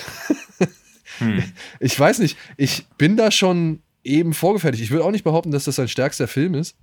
[1.20, 1.44] hm.
[1.80, 4.84] ich weiß nicht, ich bin da schon eben vorgefertigt.
[4.84, 6.76] Ich würde auch nicht behaupten, dass das sein stärkster Film ist.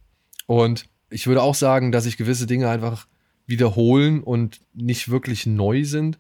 [0.46, 3.06] Und ich würde auch sagen, dass sich gewisse Dinge einfach
[3.46, 6.18] wiederholen und nicht wirklich neu sind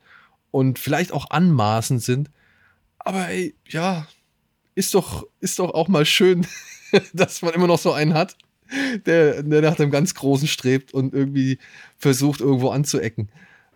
[0.50, 2.30] und vielleicht auch anmaßend sind.
[2.98, 4.06] Aber ey, ja,
[4.78, 6.46] ist doch, ist doch auch mal schön,
[7.12, 8.36] dass man immer noch so einen hat,
[9.06, 11.58] der, der nach dem ganz Großen strebt und irgendwie
[11.98, 13.28] versucht, irgendwo anzuecken.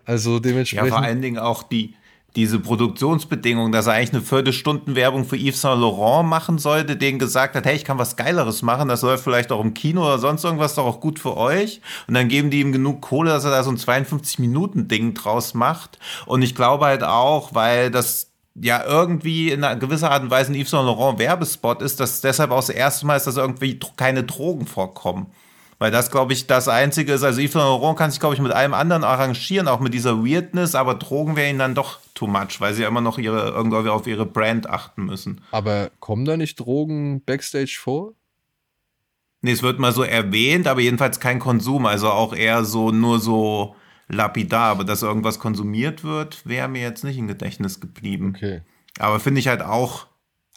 [0.04, 0.88] Also dementsprechend.
[0.88, 1.94] Ja, vor allen Dingen auch die,
[2.36, 7.56] diese Produktionsbedingungen, dass er eigentlich eine Viertelstundenwerbung für Yves Saint Laurent machen sollte, denen gesagt
[7.56, 10.44] hat, hey, ich kann was Geileres machen, das läuft vielleicht auch im Kino oder sonst
[10.44, 11.80] irgendwas, doch auch gut für euch.
[12.06, 15.98] Und dann geben die ihm genug Kohle, dass er da so ein 52-Minuten-Ding draus macht.
[16.26, 20.52] Und ich glaube halt auch, weil das ja irgendwie in einer gewisser Art und Weise
[20.52, 23.78] ein Yves Saint Laurent Werbespot ist, dass deshalb auch das erste Mal ist, dass irgendwie
[23.96, 25.26] keine Drogen vorkommen.
[25.78, 27.24] Weil das, glaube ich, das Einzige ist.
[27.24, 30.24] Also Yves Saint Laurent kann sich, glaube ich, mit allem anderen arrangieren, auch mit dieser
[30.24, 33.50] Weirdness, aber Drogen wären ihnen dann doch too much, weil sie ja immer noch ihre,
[33.50, 35.40] irgendwie auf ihre Brand achten müssen.
[35.50, 38.12] Aber kommen da nicht Drogen backstage vor?
[39.40, 41.84] Nee, es wird mal so erwähnt, aber jedenfalls kein Konsum.
[41.86, 43.74] Also auch eher so, nur so
[44.12, 44.70] lapidar.
[44.70, 48.34] Aber dass irgendwas konsumiert wird, wäre mir jetzt nicht im Gedächtnis geblieben.
[48.36, 48.62] Okay.
[48.98, 50.06] Aber finde ich halt auch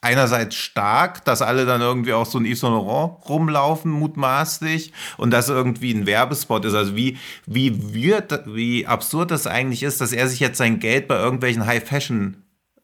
[0.01, 5.31] einerseits stark, dass alle dann irgendwie auch so ein Yves Saint Laurent rumlaufen, mutmaßlich, und
[5.31, 6.75] dass irgendwie ein Werbespot ist.
[6.75, 11.07] Also wie, wie wird, wie absurd das eigentlich ist, dass er sich jetzt sein Geld
[11.07, 12.37] bei irgendwelchen High-Fashion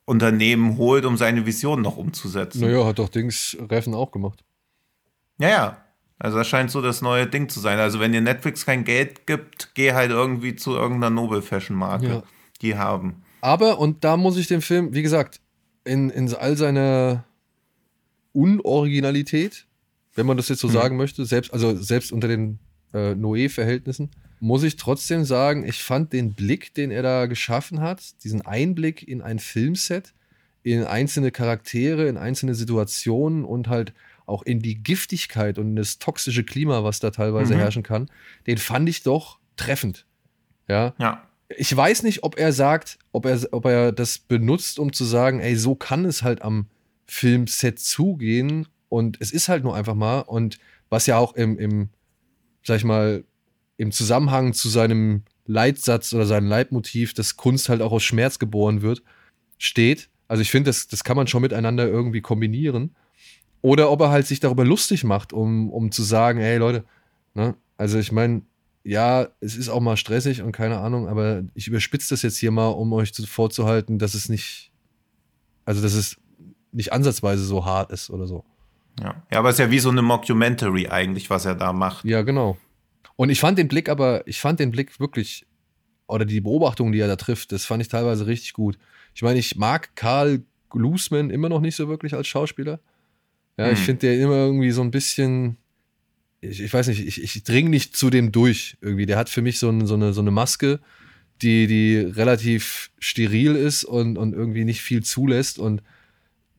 [0.05, 2.61] Unternehmen holt, um seine Vision noch umzusetzen.
[2.61, 4.43] Naja, hat doch Dings Reffen auch gemacht.
[5.38, 5.78] Ja, ja.
[6.24, 7.80] Also das scheint so das neue Ding zu sein.
[7.80, 12.07] Also wenn dir Netflix kein Geld gibt, geh halt irgendwie zu irgendeiner Nobel-Fashion-Marke.
[12.07, 12.24] Ja.
[12.61, 13.24] Die haben.
[13.41, 15.41] Aber, und da muss ich den Film, wie gesagt,
[15.84, 17.24] in, in all seiner
[18.34, 19.65] Unoriginalität,
[20.13, 20.76] wenn man das jetzt so hm.
[20.76, 22.59] sagen möchte, selbst, also selbst unter den
[22.93, 28.24] äh, Noé-Verhältnissen, muss ich trotzdem sagen, ich fand den Blick, den er da geschaffen hat,
[28.24, 30.13] diesen Einblick in ein Filmset,
[30.61, 33.93] in einzelne Charaktere, in einzelne Situationen und halt
[34.26, 37.59] auch in die Giftigkeit und das toxische Klima, was da teilweise mhm.
[37.59, 38.09] herrschen kann,
[38.47, 40.05] den fand ich doch treffend.
[40.67, 40.93] Ja.
[40.99, 41.24] ja.
[41.57, 45.39] Ich weiß nicht, ob er sagt, ob er, ob er das benutzt, um zu sagen,
[45.39, 46.67] ey, so kann es halt am
[47.05, 50.59] Filmset zugehen und es ist halt nur einfach mal und
[50.89, 51.89] was ja auch im, im
[52.63, 53.24] sag ich mal,
[53.78, 58.82] im Zusammenhang zu seinem Leitsatz oder seinem Leitmotiv, dass Kunst halt auch aus Schmerz geboren
[58.82, 59.01] wird,
[59.57, 60.09] steht.
[60.28, 62.95] Also ich finde, das, das kann man schon miteinander irgendwie kombinieren.
[63.62, 66.84] Oder ob er halt sich darüber lustig macht, um, um zu sagen, hey Leute,
[67.34, 67.55] ne?
[67.78, 68.41] also ich meine,
[68.84, 72.51] ja, es ist auch mal stressig und keine Ahnung, aber ich überspitze das jetzt hier
[72.51, 74.72] mal, um euch vorzuhalten, dass es nicht,
[75.66, 76.18] also dass es
[76.72, 78.43] nicht ansatzweise so hart ist oder so.
[78.99, 82.05] Ja, ja aber es ist ja wie so eine Mockumentary eigentlich, was er da macht.
[82.05, 82.57] Ja, genau.
[83.16, 85.45] Und ich fand den Blick aber, ich fand den Blick wirklich,
[86.07, 88.80] oder die Beobachtung, die er da trifft, das fand ich teilweise richtig gut.
[89.14, 92.80] Ich meine, ich mag Karl Glusman immer noch nicht so wirklich als Schauspieler.
[93.58, 93.74] Ja, hm.
[93.74, 95.58] ich finde der immer irgendwie so ein bisschen,
[96.41, 99.06] ich, ich weiß nicht, ich, ich dringe nicht zu dem durch irgendwie.
[99.06, 100.80] Der hat für mich so, ein, so, eine, so eine Maske,
[101.41, 105.82] die, die relativ steril ist und, und irgendwie nicht viel zulässt und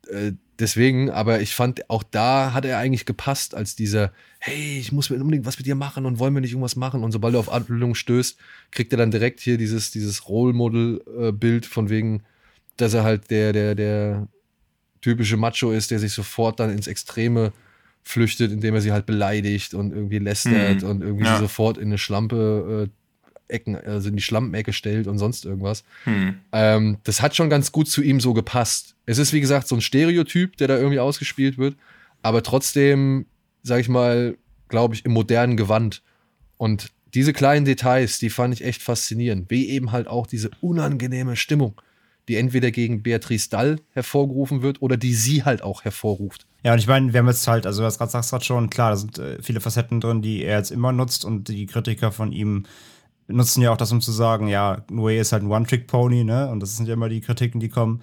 [0.09, 4.93] äh, deswegen, aber ich fand, auch da hat er eigentlich gepasst als dieser, hey, ich
[4.93, 7.35] muss mir unbedingt was mit dir machen und wollen wir nicht irgendwas machen und sobald
[7.35, 8.37] er auf Abbildung stößt,
[8.71, 12.23] kriegt er dann direkt hier dieses, dieses Role Model Bild von wegen,
[12.77, 14.29] dass er halt der, der, der
[15.03, 17.53] typische Macho ist, der sich sofort dann ins Extreme
[18.03, 20.89] flüchtet, indem er sie halt beleidigt und irgendwie lästert mhm.
[20.89, 21.39] und irgendwie ja.
[21.39, 22.91] sofort in eine Schlampe äh,
[23.53, 25.85] Ecken, also in die Schlampenecke stellt und sonst irgendwas.
[26.07, 26.37] Mhm.
[26.53, 28.95] Ähm, das hat schon ganz gut zu ihm so gepasst.
[29.05, 31.77] Es ist, wie gesagt, so ein Stereotyp, der da irgendwie ausgespielt wird,
[32.23, 33.27] aber trotzdem,
[33.63, 34.37] sag ich mal,
[34.69, 36.03] glaube ich, im modernen Gewand.
[36.57, 39.51] Und diese kleinen Details, die fand ich echt faszinierend.
[39.51, 41.81] Wie eben halt auch diese unangenehme Stimmung
[42.29, 46.47] die entweder gegen Beatrice Dall hervorgerufen wird oder die sie halt auch hervorruft.
[46.65, 48.91] Ja, und ich meine, wir haben jetzt halt, also was gerade sagst gerade schon, klar,
[48.91, 52.33] da sind äh, viele Facetten drin, die er jetzt immer nutzt und die Kritiker von
[52.33, 52.65] ihm
[53.29, 56.51] nutzen ja auch das, um zu sagen, ja, Noé ist halt ein One-Trick-Pony, ne?
[56.51, 58.03] Und das sind ja immer die Kritiken, die kommen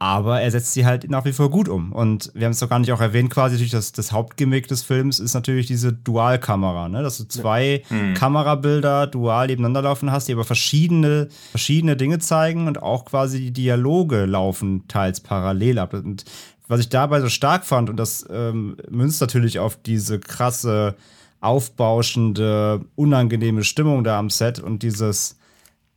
[0.00, 1.92] aber er setzt sie halt nach wie vor gut um.
[1.92, 4.82] Und wir haben es doch gar nicht auch erwähnt, quasi natürlich das, das Hauptgimmick des
[4.82, 7.02] Films ist natürlich diese Dualkamera, ne?
[7.02, 7.96] dass du zwei ja.
[7.96, 8.14] hm.
[8.14, 13.52] Kamerabilder dual nebeneinander laufen hast, die aber verschiedene, verschiedene Dinge zeigen und auch quasi die
[13.52, 15.92] Dialoge laufen teils parallel ab.
[15.92, 16.24] Und
[16.66, 20.96] was ich dabei so stark fand, und das ähm, münzt natürlich auf diese krasse,
[21.42, 25.36] aufbauschende, unangenehme Stimmung da am Set und dieses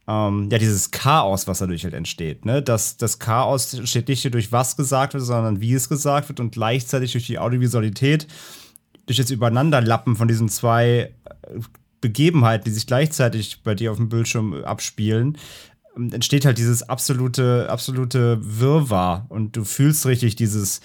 [0.08, 2.46] ähm, ja, dieses Chaos, was dadurch halt entsteht.
[2.46, 2.62] Ne?
[2.62, 6.52] Das, das Chaos entsteht nicht durch was gesagt wird, sondern wie es gesagt wird und
[6.52, 8.28] gleichzeitig durch die Audiovisualität,
[9.06, 11.60] durch das Übereinanderlappen von diesen zwei äh,
[12.02, 15.38] Begebenheiten, die sich gleichzeitig bei dir auf dem Bildschirm abspielen,
[15.96, 20.82] ähm, entsteht halt dieses absolute, absolute Wirrwarr und du fühlst richtig dieses,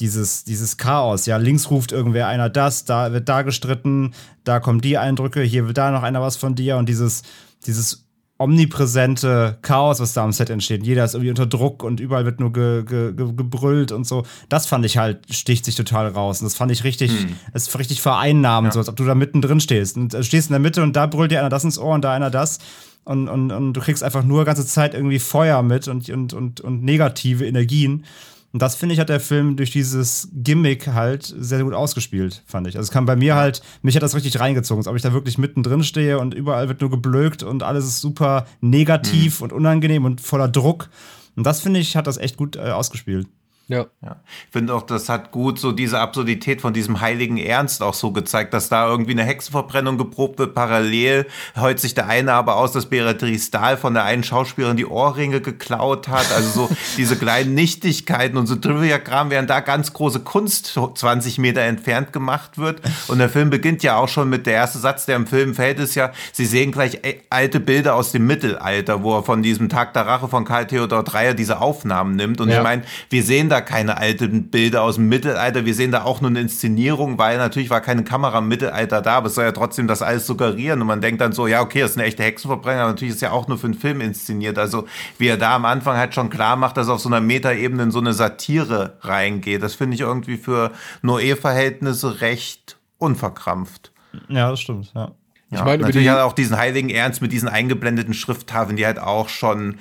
[0.00, 1.26] dieses, dieses Chaos.
[1.26, 4.12] Ja, links ruft irgendwer einer das, da wird da gestritten,
[4.42, 7.22] da kommen die Eindrücke, hier will da noch einer was von dir und dieses,
[7.64, 8.05] dieses
[8.38, 10.84] omnipräsente Chaos, was da am Set entsteht.
[10.84, 14.24] Jeder ist irgendwie unter Druck und überall wird nur ge, ge, ge, gebrüllt und so.
[14.48, 16.40] Das fand ich halt, sticht sich total raus.
[16.40, 17.36] Und das fand ich richtig, hm.
[17.52, 18.72] das ist richtig vereinnahmend, ja.
[18.74, 19.96] so als ob du da mittendrin stehst.
[19.96, 22.04] Und du stehst in der Mitte und da brüllt dir einer das ins Ohr und
[22.04, 22.58] da einer das.
[23.04, 26.60] Und, und, und du kriegst einfach nur ganze Zeit irgendwie Feuer mit und, und, und,
[26.60, 28.04] und negative Energien.
[28.52, 32.42] Und das finde ich, hat der Film durch dieses Gimmick halt sehr, sehr gut ausgespielt,
[32.46, 32.76] fand ich.
[32.76, 35.12] Also es kam bei mir halt, mich hat das richtig reingezogen, als ob ich da
[35.12, 39.44] wirklich mittendrin stehe und überall wird nur geblökt und alles ist super negativ mhm.
[39.44, 40.88] und unangenehm und voller Druck.
[41.36, 43.28] Und das finde ich, hat das echt gut äh, ausgespielt.
[43.68, 43.86] Ja.
[44.00, 44.16] ja.
[44.46, 48.12] Ich finde auch, das hat gut so diese Absurdität von diesem heiligen Ernst auch so
[48.12, 50.54] gezeigt, dass da irgendwie eine Hexenverbrennung geprobt wird.
[50.54, 54.86] Parallel heut sich der eine aber aus, dass Beatrice Dahl von der einen Schauspielerin die
[54.86, 56.30] Ohrringe geklaut hat.
[56.32, 61.62] Also so diese kleinen Nichtigkeiten und so Trivia-Kram, während da ganz große Kunst 20 Meter
[61.62, 62.80] entfernt gemacht wird.
[63.08, 65.80] Und der Film beginnt ja auch schon mit der erste Satz, der im Film fällt,
[65.80, 69.68] ist ja, sie sehen gleich äh, alte Bilder aus dem Mittelalter, wo er von diesem
[69.68, 72.40] Tag der Rache von Karl Theodor Dreyer diese Aufnahmen nimmt.
[72.40, 72.58] Und ja.
[72.58, 75.64] ich meine, wir sehen da da keine alten Bilder aus dem Mittelalter.
[75.64, 79.16] Wir sehen da auch nur eine Inszenierung, weil natürlich war keine Kamera im Mittelalter da,
[79.16, 80.80] aber es soll ja trotzdem das alles suggerieren.
[80.80, 83.22] Und man denkt dann so, ja, okay, das ist eine echte Hexenverbrennung, aber natürlich ist
[83.22, 84.58] ja auch nur für einen Film inszeniert.
[84.58, 84.86] Also
[85.18, 87.90] wie er da am Anfang halt schon klar macht, dass auf so einer Metaebene in
[87.90, 89.62] so eine Satire reingeht.
[89.62, 93.92] Das finde ich irgendwie für Noé-Verhältnisse recht unverkrampft.
[94.28, 95.12] Ja, das stimmt, ja.
[95.50, 98.84] Ja, ich meine, natürlich hat er auch diesen heiligen Ernst mit diesen eingeblendeten Schrifttafeln, die
[98.84, 99.76] halt auch schon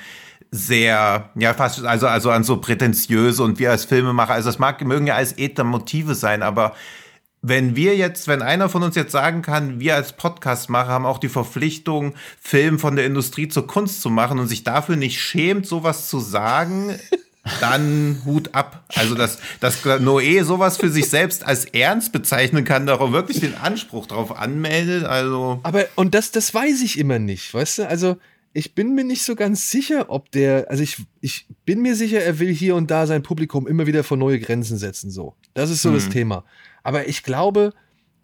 [0.56, 4.84] sehr, ja, fast, also, also an so prätentiöse und wir als Filmemacher, also das mag,
[4.84, 6.74] mögen ja als Ether-Motive sein, aber
[7.41, 11.20] wenn wir jetzt, wenn einer von uns jetzt sagen kann, wir als Podcastmacher haben auch
[11.20, 15.68] die Verpflichtung, Film von der Industrie zur Kunst zu machen und sich dafür nicht schämt,
[15.68, 16.97] sowas zu sagen,
[17.60, 18.84] dann Hut ab.
[18.95, 23.41] Also, dass, dass Noé sowas für sich selbst als ernst bezeichnen kann, da auch wirklich
[23.41, 25.60] den Anspruch drauf anmeldet, also.
[25.62, 27.88] Aber, und das, das weiß ich immer nicht, weißt du?
[27.88, 28.18] Also,
[28.56, 32.22] ich bin mir nicht so ganz sicher, ob der, also ich, ich bin mir sicher,
[32.22, 35.36] er will hier und da sein Publikum immer wieder vor neue Grenzen setzen, so.
[35.53, 35.95] Das ist so mhm.
[35.95, 36.45] das Thema.
[36.82, 37.74] Aber ich glaube,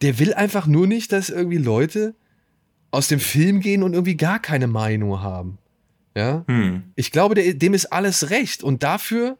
[0.01, 2.15] der will einfach nur nicht, dass irgendwie Leute
[2.91, 5.57] aus dem Film gehen und irgendwie gar keine Meinung haben.
[6.15, 6.45] Ja.
[6.47, 6.83] Mhm.
[6.95, 9.37] Ich glaube, der, dem ist alles recht und dafür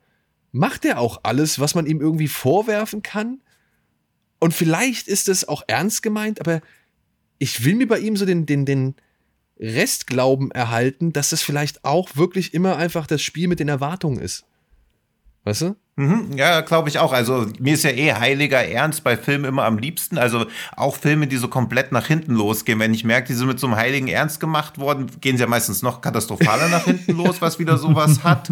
[0.52, 3.40] macht er auch alles, was man ihm irgendwie vorwerfen kann.
[4.42, 6.60] Und vielleicht ist es auch ernst gemeint, aber
[7.40, 8.96] ich will mir bei ihm so den, den, den,
[9.62, 14.44] Restglauben erhalten, dass das vielleicht auch wirklich immer einfach das Spiel mit den Erwartungen ist.
[15.44, 15.76] Weißt du?
[15.98, 17.12] Mhm, ja, glaube ich auch.
[17.12, 20.18] Also mir ist ja eh heiliger Ernst bei Filmen immer am liebsten.
[20.18, 20.46] Also
[20.78, 22.80] auch Filme, die so komplett nach hinten losgehen.
[22.80, 25.50] Wenn ich merke, die sind mit so einem heiligen Ernst gemacht worden, gehen sie ja
[25.50, 28.52] meistens noch katastrophaler nach hinten los, was wieder sowas hat.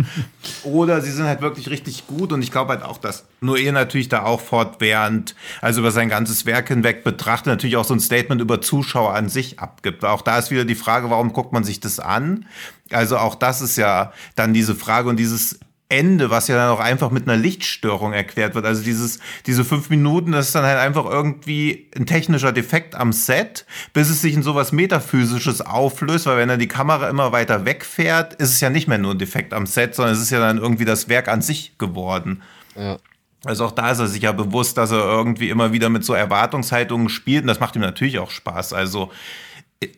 [0.63, 2.33] Oder sie sind halt wirklich richtig gut.
[2.33, 6.45] Und ich glaube halt auch, dass Noé natürlich da auch fortwährend, also über sein ganzes
[6.45, 10.03] Werk hinweg betrachtet, natürlich auch so ein Statement über Zuschauer an sich abgibt.
[10.03, 12.45] Auch da ist wieder die Frage, warum guckt man sich das an?
[12.91, 15.59] Also auch das ist ja dann diese Frage und dieses
[15.89, 18.63] Ende, was ja dann auch einfach mit einer Lichtstörung erklärt wird.
[18.63, 23.11] Also dieses, diese fünf Minuten, das ist dann halt einfach irgendwie ein technischer Defekt am
[23.11, 27.65] Set, bis es sich in sowas Metaphysisches auflöst, weil wenn dann die Kamera immer weiter
[27.65, 30.39] wegfährt, ist es ja nicht mehr nur ein Defekt am Set, sondern es ist ja
[30.39, 32.43] dann irgendwie das Werk an sich geworden.
[32.75, 32.99] Ja.
[33.45, 36.13] Also auch da ist er sich ja bewusst, dass er irgendwie immer wieder mit so
[36.13, 38.73] Erwartungshaltungen spielt und das macht ihm natürlich auch Spaß.
[38.73, 39.11] Also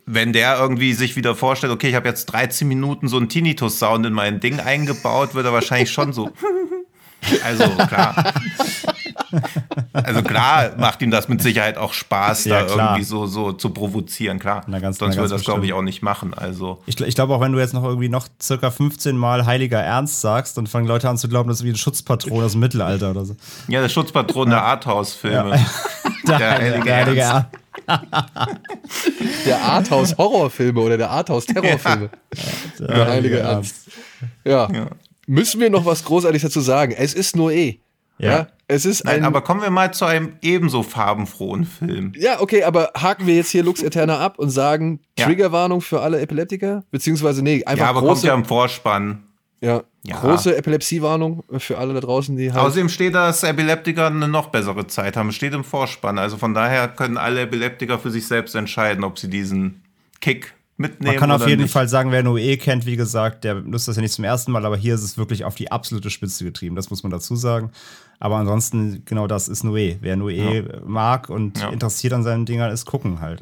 [0.05, 4.05] wenn der irgendwie sich wieder vorstellt, okay, ich habe jetzt 13 Minuten so einen Tinnitus-Sound
[4.05, 6.31] in mein Ding eingebaut, wird er wahrscheinlich schon so.
[7.43, 8.33] Also klar.
[9.93, 12.89] Also klar macht ihm das mit Sicherheit auch Spaß, ja, da klar.
[12.89, 14.63] irgendwie so, so zu provozieren, klar.
[14.65, 16.33] Na, ganz, Sonst würde das, glaube ich, auch nicht machen.
[16.33, 16.81] Also.
[16.87, 20.21] Ich, ich glaube auch, wenn du jetzt noch irgendwie noch circa 15 Mal heiliger Ernst
[20.21, 23.11] sagst, dann fangen Leute an zu glauben, das ist wie ein Schutzpatron aus dem Mittelalter
[23.11, 23.35] oder so.
[23.67, 25.57] Ja, der Schutzpatron der Arthouse-Filme.
[26.25, 26.37] Ja.
[26.39, 27.53] der, der heilige Ernst.
[27.53, 27.60] Ernst
[29.45, 32.09] der Arthouse-Horrorfilme oder der Arthouse-Terrorfilme.
[32.79, 33.89] Ja, der, heilige Ernst.
[34.43, 34.71] Ja.
[34.71, 34.87] ja.
[35.27, 36.93] Müssen wir noch was Großartiges dazu sagen?
[36.97, 37.79] Es ist nur eh.
[38.17, 38.29] Ja.
[38.29, 38.47] ja.
[38.67, 39.25] Es ist Nein, ein.
[39.25, 42.13] aber kommen wir mal zu einem ebenso farbenfrohen Film.
[42.15, 46.21] Ja, okay, aber haken wir jetzt hier Lux Eterna ab und sagen Triggerwarnung für alle
[46.21, 46.85] Epileptiker?
[46.89, 47.85] Beziehungsweise, nee, einfach.
[47.85, 49.23] Ja, aber große, kommt ja im Vorspann.
[49.59, 50.19] Ja, ja.
[50.19, 52.61] große Epilepsiewarnung für alle da draußen, die halt.
[52.61, 55.31] Außerdem steht da, dass Epileptiker eine noch bessere Zeit haben.
[55.31, 56.17] Steht im Vorspann.
[56.17, 59.83] Also von daher können alle Epileptiker für sich selbst entscheiden, ob sie diesen
[60.19, 61.13] Kick mitnehmen.
[61.13, 61.71] Man kann auf jeden nicht.
[61.71, 64.65] Fall sagen, wer Noé kennt, wie gesagt, der nutzt das ja nicht zum ersten Mal,
[64.65, 66.75] aber hier ist es wirklich auf die absolute Spitze getrieben.
[66.75, 67.71] Das muss man dazu sagen.
[68.19, 69.97] Aber ansonsten, genau das ist Noé.
[70.01, 70.79] Wer Noé ja.
[70.83, 71.69] mag und ja.
[71.69, 73.41] interessiert an seinen Dingern ist, gucken halt.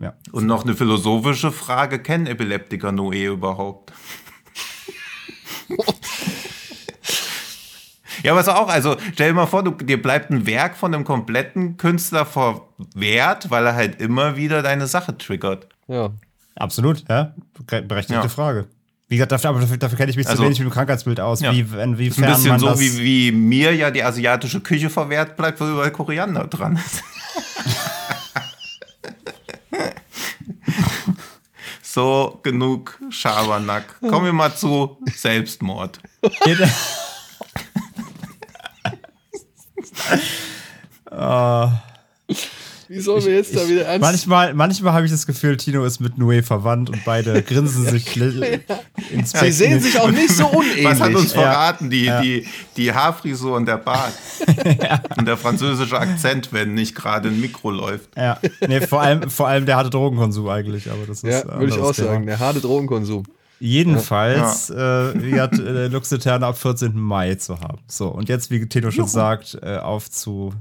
[0.00, 0.14] Ja.
[0.32, 3.92] Und noch eine philosophische Frage: Kennen Epileptiker Noé überhaupt?
[8.22, 11.04] Ja, was auch, also stell dir mal vor, du, dir bleibt ein Werk von einem
[11.04, 15.68] kompletten Künstler verwehrt, weil er halt immer wieder deine Sache triggert.
[15.88, 16.10] Ja.
[16.56, 17.34] Absolut, ja.
[17.66, 18.28] Berechtigte ja.
[18.28, 18.66] Frage.
[19.08, 21.40] Wie gesagt, dafür, dafür, dafür kenne ich mich also, zu wenig mit dem Krankheitsbild aus.
[21.40, 21.52] Ja.
[21.52, 25.70] Wie, inwiefern ein bisschen so, wie, wie mir ja die asiatische Küche verwehrt bleibt, weil
[25.70, 27.02] überall Koriander dran ist.
[31.92, 34.00] so, genug Schabernack.
[34.00, 35.98] Kommen wir mal zu Selbstmord.
[41.10, 41.68] uh,
[42.90, 44.00] Wie sollen wir jetzt ich, da wieder ernst?
[44.00, 48.16] Manchmal, manchmal habe ich das Gefühl, Tino ist mit Noé verwandt und beide grinsen sich
[49.12, 50.86] ins Sie sehen sich auch nicht so unähnlich.
[50.86, 51.88] Was hat uns verraten?
[51.88, 52.20] Die, ja.
[52.20, 54.12] die, die Haarfrisur und der Bart.
[54.82, 55.00] ja.
[55.16, 58.08] Und der französische Akzent, wenn nicht gerade ein Mikro läuft.
[58.16, 60.90] Ja, nee, vor allem, vor allem der harte Drogenkonsum eigentlich.
[60.90, 62.08] Aber das ist ja, würde ich auch Thema.
[62.08, 63.22] sagen, der harte Drogenkonsum.
[63.60, 65.10] Jedenfalls ja.
[65.10, 66.98] äh, wird äh, Lux Eterna ab 14.
[66.98, 67.78] Mai zu haben.
[67.86, 70.54] So, und jetzt, wie Tino schon sagt, äh, auf zu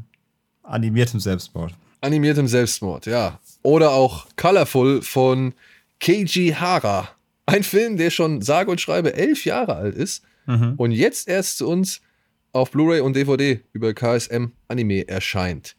[0.62, 1.74] animiertem Selbstmord.
[2.02, 3.40] Animiertem Selbstmord, ja.
[3.62, 5.54] Oder auch Colorful von
[6.00, 7.10] Keiji Hara.
[7.46, 10.76] Ein Film, der schon sage und schreibe elf Jahre alt ist mhm.
[10.78, 12.02] und jetzt erst zu uns
[12.52, 15.76] auf Blu-ray und DVD über KSM Anime erscheint.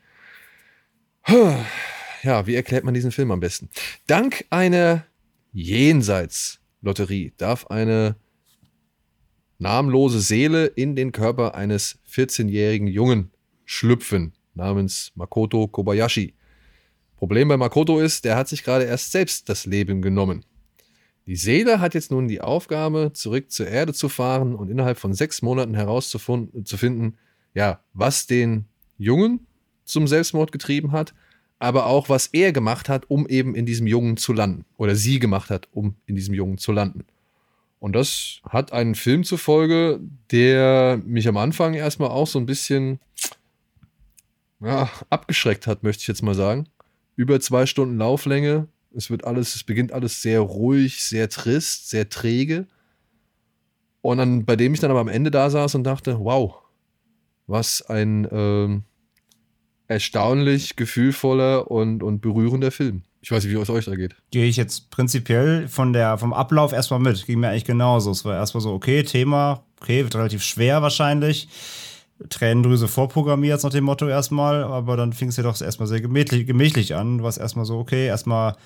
[2.23, 3.71] Ja, wie erklärt man diesen Film am besten?
[4.07, 5.07] Dank einer
[5.53, 8.17] Jenseits-Lotterie darf eine
[9.59, 13.31] namenlose Seele in den Körper eines 14-jährigen Jungen
[13.65, 16.35] schlüpfen namens Makoto Kobayashi.
[17.17, 20.45] Problem bei Makoto ist, der hat sich gerade erst selbst das Leben genommen.
[21.27, 25.15] Die Seele hat jetzt nun die Aufgabe, zurück zur Erde zu fahren und innerhalb von
[25.15, 27.19] sechs Monaten herauszufinden,
[27.55, 28.67] ja, was den
[28.99, 29.47] Jungen
[29.85, 31.15] zum Selbstmord getrieben hat,
[31.59, 34.65] aber auch was er gemacht hat, um eben in diesem Jungen zu landen.
[34.77, 37.05] Oder sie gemacht hat, um in diesem Jungen zu landen.
[37.79, 40.01] Und das hat einen Film zur Folge,
[40.31, 42.99] der mich am Anfang erstmal auch so ein bisschen
[44.61, 46.69] ja, abgeschreckt hat, möchte ich jetzt mal sagen.
[47.17, 48.69] Über zwei Stunden Lauflänge.
[48.95, 52.67] Es wird alles, es beginnt alles sehr ruhig, sehr trist, sehr träge.
[54.03, 56.55] Und dann, bei dem ich dann aber am Ende da saß und dachte, wow,
[57.47, 58.85] was ein ähm,
[59.89, 63.03] erstaunlich gefühlvoller und, und berührender Film.
[63.23, 64.17] Ich weiß nicht, wie es euch da geht.
[64.31, 67.27] Gehe ich jetzt prinzipiell von der, vom Ablauf erstmal mit.
[67.27, 68.11] Ging mir eigentlich genauso.
[68.13, 71.49] Es war erstmal so, okay, Thema, okay, wird relativ schwer wahrscheinlich.
[72.29, 76.47] Tränendrüse vorprogrammiert, nach dem Motto erstmal, aber dann fing es ja doch erstmal sehr gemächlich,
[76.47, 77.19] gemächlich an.
[77.19, 78.57] Du warst erstmal so, okay, erstmal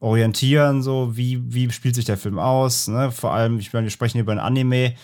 [0.00, 3.10] orientieren, so, wie, wie spielt sich der Film aus, ne?
[3.10, 4.94] Vor allem, ich meine, wir sprechen hier über einen Anime,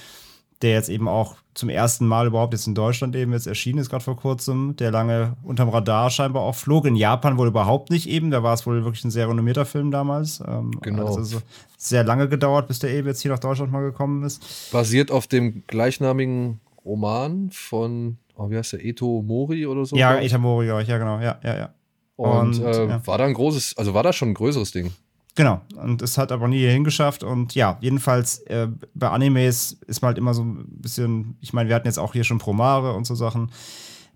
[0.63, 3.91] der jetzt eben auch zum ersten Mal überhaupt jetzt in Deutschland eben jetzt erschienen ist,
[3.91, 6.85] gerade vor kurzem, der lange unterm Radar scheinbar auch flog.
[6.85, 9.91] In Japan wohl überhaupt nicht eben, da war es wohl wirklich ein sehr renommierter Film
[9.91, 10.43] damals.
[10.47, 11.07] Ähm, genau.
[11.07, 11.39] Also so
[11.77, 14.71] sehr lange gedauert, bis der eben jetzt hier nach Deutschland mal gekommen ist.
[14.71, 16.61] Basiert auf dem gleichnamigen
[16.91, 19.97] Roman von, oh, wie heißt der, Eto Mori oder so?
[19.97, 21.75] Ja, Eto Mori, ja, genau, ja, ja, ja.
[22.17, 23.07] Und, und äh, ja.
[23.07, 24.91] war da ein großes, also war da schon ein größeres Ding?
[25.37, 27.23] Genau, und es hat aber nie hier hingeschafft.
[27.23, 31.69] Und ja, jedenfalls äh, bei Animes ist man halt immer so ein bisschen, ich meine,
[31.69, 33.51] wir hatten jetzt auch hier schon Promare und so Sachen.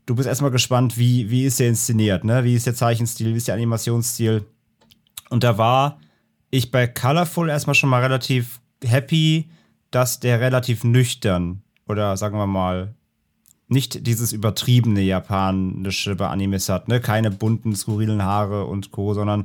[0.07, 2.45] Du bist erstmal gespannt, wie, wie ist der inszeniert, ne?
[2.45, 4.45] Wie ist der Zeichenstil, wie ist der Animationsstil?
[5.31, 5.99] Und da war
[6.51, 9.49] ich bei Colorful erstmal schon mal relativ happy,
[9.91, 12.95] dass der relativ nüchtern oder sagen wir mal,
[13.69, 17.01] nicht dieses übertriebene japanische bei Animes hat, ne?
[17.01, 19.45] Keine bunten, skurrilen Haare und Co., sondern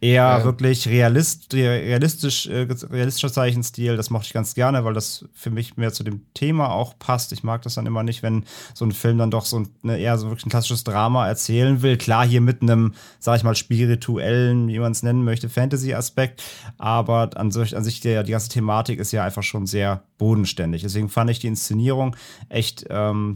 [0.00, 0.44] eher ja.
[0.44, 3.96] wirklich realist, realistisch, äh, realistischer Zeichenstil.
[3.96, 7.32] Das mochte ich ganz gerne, weil das für mich mehr zu dem Thema auch passt.
[7.32, 9.98] Ich mag das dann immer nicht, wenn so ein Film dann doch so ein, ne,
[9.98, 11.98] eher so wirklich ein klassisches Drama erzählen will.
[11.98, 16.42] Klar, hier mit einem, sag ich mal, spirituellen, wie man es nennen möchte, Fantasy-Aspekt.
[16.78, 20.82] Aber an sich, an sich der, die ganze Thematik ist ja einfach schon sehr bodenständig.
[20.82, 22.16] Deswegen fand ich die Inszenierung
[22.48, 23.34] echt ähm,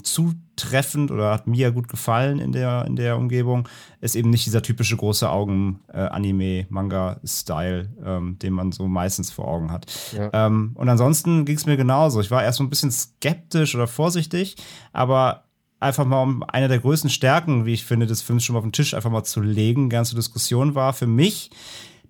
[0.57, 3.67] zutreffend oder hat mir gut gefallen in der, in der Umgebung.
[4.01, 9.71] Ist eben nicht dieser typische große Augen-Anime-Manga-Style, äh, ähm, den man so meistens vor Augen
[9.71, 9.87] hat.
[10.17, 10.31] Ja.
[10.33, 12.21] Ähm, und ansonsten ging es mir genauso.
[12.21, 14.57] Ich war erst so ein bisschen skeptisch oder vorsichtig,
[14.93, 15.45] aber
[15.81, 18.65] einfach mal um eine der größten Stärken, wie ich finde, des Films schon mal auf
[18.65, 21.51] den Tisch einfach mal zu legen, ganz zur Diskussion war für mich,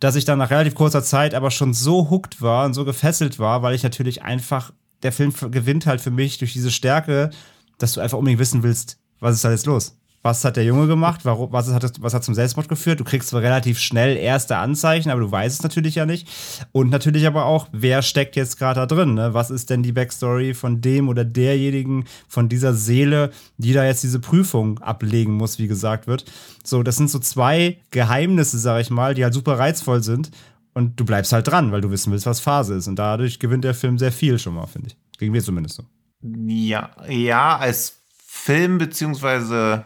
[0.00, 3.38] dass ich dann nach relativ kurzer Zeit aber schon so hooked war und so gefesselt
[3.38, 4.72] war, weil ich natürlich einfach,
[5.02, 7.30] der Film gewinnt halt für mich durch diese Stärke,
[7.78, 9.96] dass du einfach unbedingt wissen willst, was ist da jetzt los?
[10.24, 12.98] was hat der Junge gemacht, warum, was, hat, was hat zum Selbstmord geführt.
[12.98, 16.26] Du kriegst zwar relativ schnell erste Anzeichen, aber du weißt es natürlich ja nicht.
[16.72, 19.12] Und natürlich aber auch, wer steckt jetzt gerade da drin?
[19.12, 19.34] Ne?
[19.34, 24.02] Was ist denn die Backstory von dem oder derjenigen, von dieser Seele, die da jetzt
[24.02, 26.24] diese Prüfung ablegen muss, wie gesagt wird.
[26.64, 30.30] So, das sind so zwei Geheimnisse, sag ich mal, die halt super reizvoll sind.
[30.72, 32.88] Und du bleibst halt dran, weil du wissen willst, was Phase ist.
[32.88, 34.96] Und dadurch gewinnt der Film sehr viel schon mal, finde ich.
[35.18, 35.84] Gegen mir zumindest so.
[36.24, 39.84] Ja, ja, als Film beziehungsweise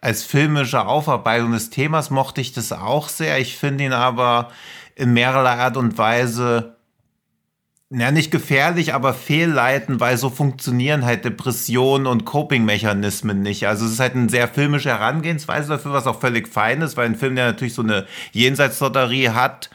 [0.00, 3.38] als filmische Aufarbeitung des Themas mochte ich das auch sehr.
[3.38, 4.50] Ich finde ihn aber
[4.96, 6.76] in mehrerlei Art und Weise
[7.94, 13.66] ja, nicht gefährlich, aber fehlleitend, weil so funktionieren halt Depressionen und Coping-Mechanismen nicht.
[13.66, 17.04] Also es ist halt eine sehr filmische Herangehensweise dafür, was auch völlig fein ist, weil
[17.04, 19.68] ein Film, der natürlich so eine Jenseitslotterie hat,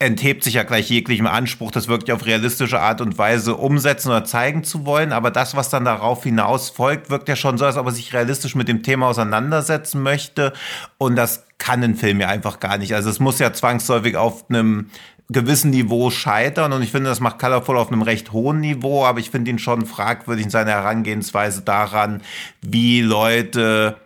[0.00, 4.24] enthebt sich ja gleich jeglichem Anspruch, das wirklich auf realistische Art und Weise umsetzen oder
[4.24, 5.12] zeigen zu wollen.
[5.12, 8.14] Aber das, was dann darauf hinaus folgt, wirkt ja schon so, als ob er sich
[8.14, 10.54] realistisch mit dem Thema auseinandersetzen möchte.
[10.96, 12.94] Und das kann ein Film ja einfach gar nicht.
[12.94, 14.90] Also es muss ja zwangsläufig auf einem
[15.28, 19.20] gewissen Niveau scheitern und ich finde, das macht Colorful auf einem recht hohen Niveau, aber
[19.20, 22.22] ich finde ihn schon fragwürdig in seiner Herangehensweise daran,
[22.62, 23.96] wie Leute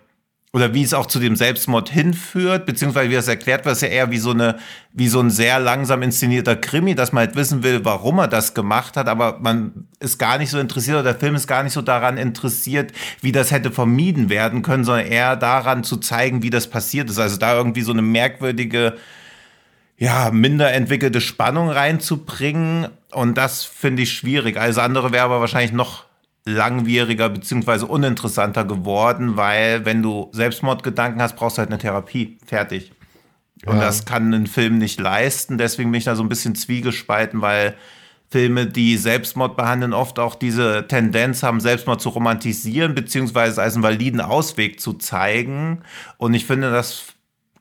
[0.54, 4.12] oder wie es auch zu dem Selbstmord hinführt, beziehungsweise wie es erklärt ist ja eher
[4.12, 4.56] wie so eine,
[4.92, 8.54] wie so ein sehr langsam inszenierter Krimi, dass man halt wissen will, warum er das
[8.54, 11.72] gemacht hat, aber man ist gar nicht so interessiert oder der Film ist gar nicht
[11.72, 16.50] so daran interessiert, wie das hätte vermieden werden können, sondern eher daran zu zeigen, wie
[16.50, 17.18] das passiert ist.
[17.18, 18.94] Also da irgendwie so eine merkwürdige,
[19.98, 24.56] ja, minder entwickelte Spannung reinzubringen und das finde ich schwierig.
[24.56, 26.04] Alles andere wäre aber wahrscheinlich noch
[26.44, 32.38] langwieriger beziehungsweise uninteressanter geworden, weil wenn du Selbstmordgedanken hast, brauchst du halt eine Therapie.
[32.44, 32.92] Fertig.
[33.64, 33.82] Und ja.
[33.82, 35.56] das kann ein Film nicht leisten.
[35.56, 37.74] Deswegen bin ich da so ein bisschen zwiegespalten, weil
[38.30, 43.82] Filme, die Selbstmord behandeln, oft auch diese Tendenz haben, Selbstmord zu romantisieren, beziehungsweise als einen
[43.82, 45.82] validen Ausweg zu zeigen.
[46.18, 47.04] Und ich finde, das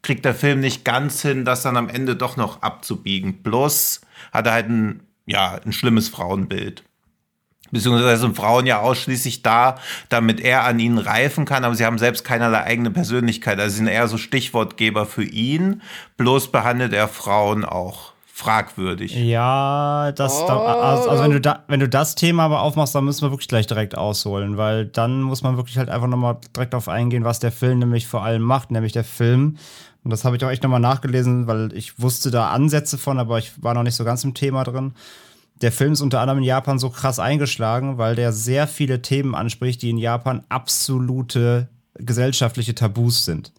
[0.01, 3.43] kriegt der Film nicht ganz hin, das dann am Ende doch noch abzubiegen.
[3.43, 4.01] Plus
[4.33, 6.83] hat er halt ein, ja, ein schlimmes Frauenbild
[7.73, 9.75] beziehungsweise sind Frauen ja ausschließlich da,
[10.07, 13.59] damit er an ihnen reifen kann, aber sie haben selbst keinerlei eigene Persönlichkeit.
[13.59, 15.81] Also sind eher so Stichwortgeber für ihn,
[16.15, 19.15] bloß behandelt er Frauen auch fragwürdig.
[19.15, 20.47] Ja, das, oh.
[20.47, 23.31] da, also, also, wenn du da, wenn du das Thema aber aufmachst, dann müssen wir
[23.31, 27.23] wirklich gleich direkt ausholen, weil dann muss man wirklich halt einfach nochmal direkt darauf eingehen,
[27.23, 29.57] was der Film nämlich vor allem macht, nämlich der Film.
[30.03, 33.37] Und das habe ich auch echt nochmal nachgelesen, weil ich wusste da Ansätze von, aber
[33.37, 34.93] ich war noch nicht so ganz im Thema drin
[35.63, 39.33] der Film ist unter anderem in Japan so krass eingeschlagen, weil der sehr viele Themen
[39.33, 43.53] anspricht, die in Japan absolute gesellschaftliche Tabus sind.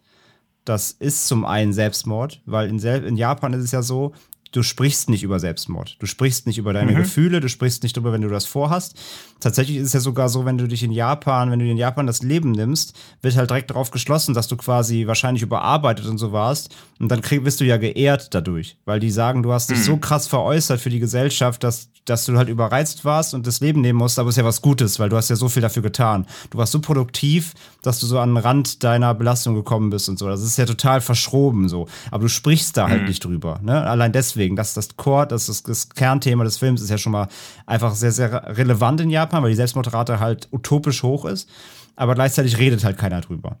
[0.65, 4.13] Das ist zum einen Selbstmord, weil in, in Japan ist es ja so,
[4.55, 5.97] du sprichst nicht über Selbstmord.
[5.99, 6.97] Du sprichst nicht über deine mhm.
[6.97, 8.95] Gefühle, du sprichst nicht darüber, wenn du das vorhast.
[9.41, 12.07] Tatsächlich ist es ja sogar so, wenn du dich in Japan, wenn du in Japan
[12.07, 16.31] das Leben nimmst, wird halt direkt darauf geschlossen, dass du quasi wahrscheinlich überarbeitet und so
[16.31, 16.73] warst.
[16.99, 19.83] Und dann krieg, wirst du ja geehrt dadurch, weil die sagen, du hast dich mhm.
[19.83, 23.81] so krass veräußert für die Gesellschaft, dass, dass du halt überreizt warst und das Leben
[23.81, 25.83] nehmen musst, aber es ist ja was Gutes, weil du hast ja so viel dafür
[25.83, 26.25] getan.
[26.49, 30.17] Du warst so produktiv, dass du so an den Rand deiner Belastung gekommen bist und
[30.17, 30.27] so.
[30.27, 31.87] Das ist ja total verschroben so.
[32.09, 33.07] Aber du sprichst da halt mhm.
[33.07, 33.59] nicht drüber.
[33.61, 33.81] Ne?
[33.85, 37.13] Allein deswegen, das ist das Core, das ist das Kernthema des Films, ist ja schon
[37.13, 37.27] mal
[37.65, 41.49] einfach sehr, sehr relevant in Japan, weil die Selbstmordrate halt utopisch hoch ist.
[41.95, 43.57] Aber gleichzeitig redet halt keiner drüber.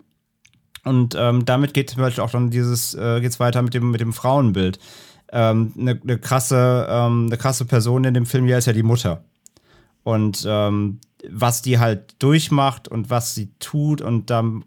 [0.83, 4.01] Und ähm, damit geht zum Beispiel auch dann dieses, äh, geht's weiter mit dem, mit
[4.01, 4.79] dem Frauenbild
[5.31, 8.83] ähm, eine, eine, krasse, ähm, eine krasse Person in dem Film hier ist ja die
[8.83, 9.23] Mutter.
[10.03, 14.63] Und ähm, was die halt durchmacht und was sie tut und dann,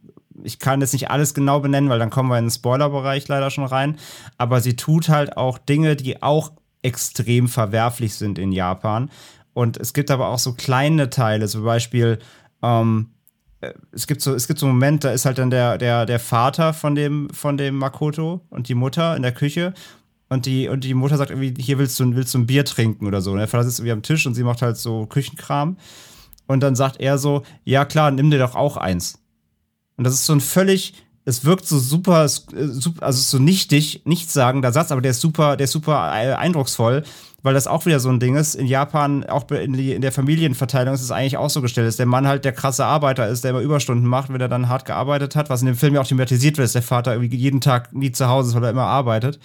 [0.49, 3.51] ich kann jetzt nicht alles genau benennen, weil dann kommen wir in den Spoilerbereich leider
[3.51, 3.99] schon rein,
[4.39, 9.11] aber sie tut halt auch Dinge, die auch extrem verwerflich sind in Japan.
[9.53, 12.19] Und es gibt aber auch so kleine Teile, zum Beispiel,
[12.63, 13.11] ähm,
[13.61, 16.07] äh, es gibt so, es gibt so einen Moment, da ist halt dann der, der,
[16.07, 19.75] der Vater von dem, von dem Makoto und die Mutter in der Küche
[20.31, 23.07] und die, und die Mutter sagt irgendwie, hier willst du, willst du ein Bier trinken
[23.07, 23.33] oder so.
[23.33, 25.77] Und der Vater sitzt irgendwie am Tisch und sie macht halt so Küchenkram.
[26.47, 29.19] Und dann sagt er so, ja klar, nimm dir doch auch eins.
[29.99, 30.95] Und das ist so ein völlig,
[31.27, 32.69] es wirkt so super, äh,
[33.01, 37.03] also so nichtig, nichtssagender Satz, aber der ist super, der ist super eindrucksvoll,
[37.43, 38.55] weil das auch wieder so ein Ding ist.
[38.55, 42.27] In Japan, auch in der Familienverteilung ist es eigentlich auch so gestellt, dass der Mann
[42.27, 45.51] halt der krasse Arbeiter ist, der immer Überstunden macht, wenn er dann hart gearbeitet hat,
[45.51, 48.13] was in dem Film ja auch thematisiert wird, dass der Vater irgendwie jeden Tag nie
[48.13, 49.39] zu Hause ist, weil er immer arbeitet.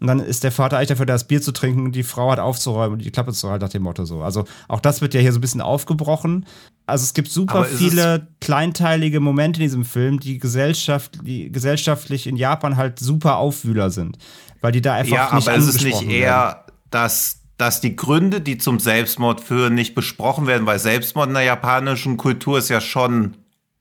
[0.00, 2.38] Und dann ist der Vater eigentlich dafür, das Bier zu trinken und die Frau hat
[2.38, 4.22] aufzuräumen und die Klappe zu halten nach dem Motto so.
[4.22, 6.46] Also auch das wird ja hier so ein bisschen aufgebrochen.
[6.86, 12.36] Also es gibt super viele kleinteilige Momente in diesem Film, die, Gesellschaft, die gesellschaftlich in
[12.36, 14.18] Japan halt super Aufwühler sind.
[14.60, 18.40] Weil die da einfach ja, nicht aber ist es nicht eher, dass dass die Gründe,
[18.42, 22.82] die zum Selbstmord führen, nicht besprochen werden, weil Selbstmord in der japanischen Kultur ist ja
[22.82, 23.36] schon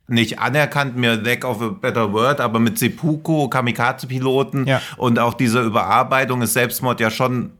[0.07, 4.81] nicht anerkannt, mir lack of a better word, aber mit Seppuku, Kamikaze-Piloten ja.
[4.97, 7.51] und auch diese Überarbeitung ist Selbstmord ja schon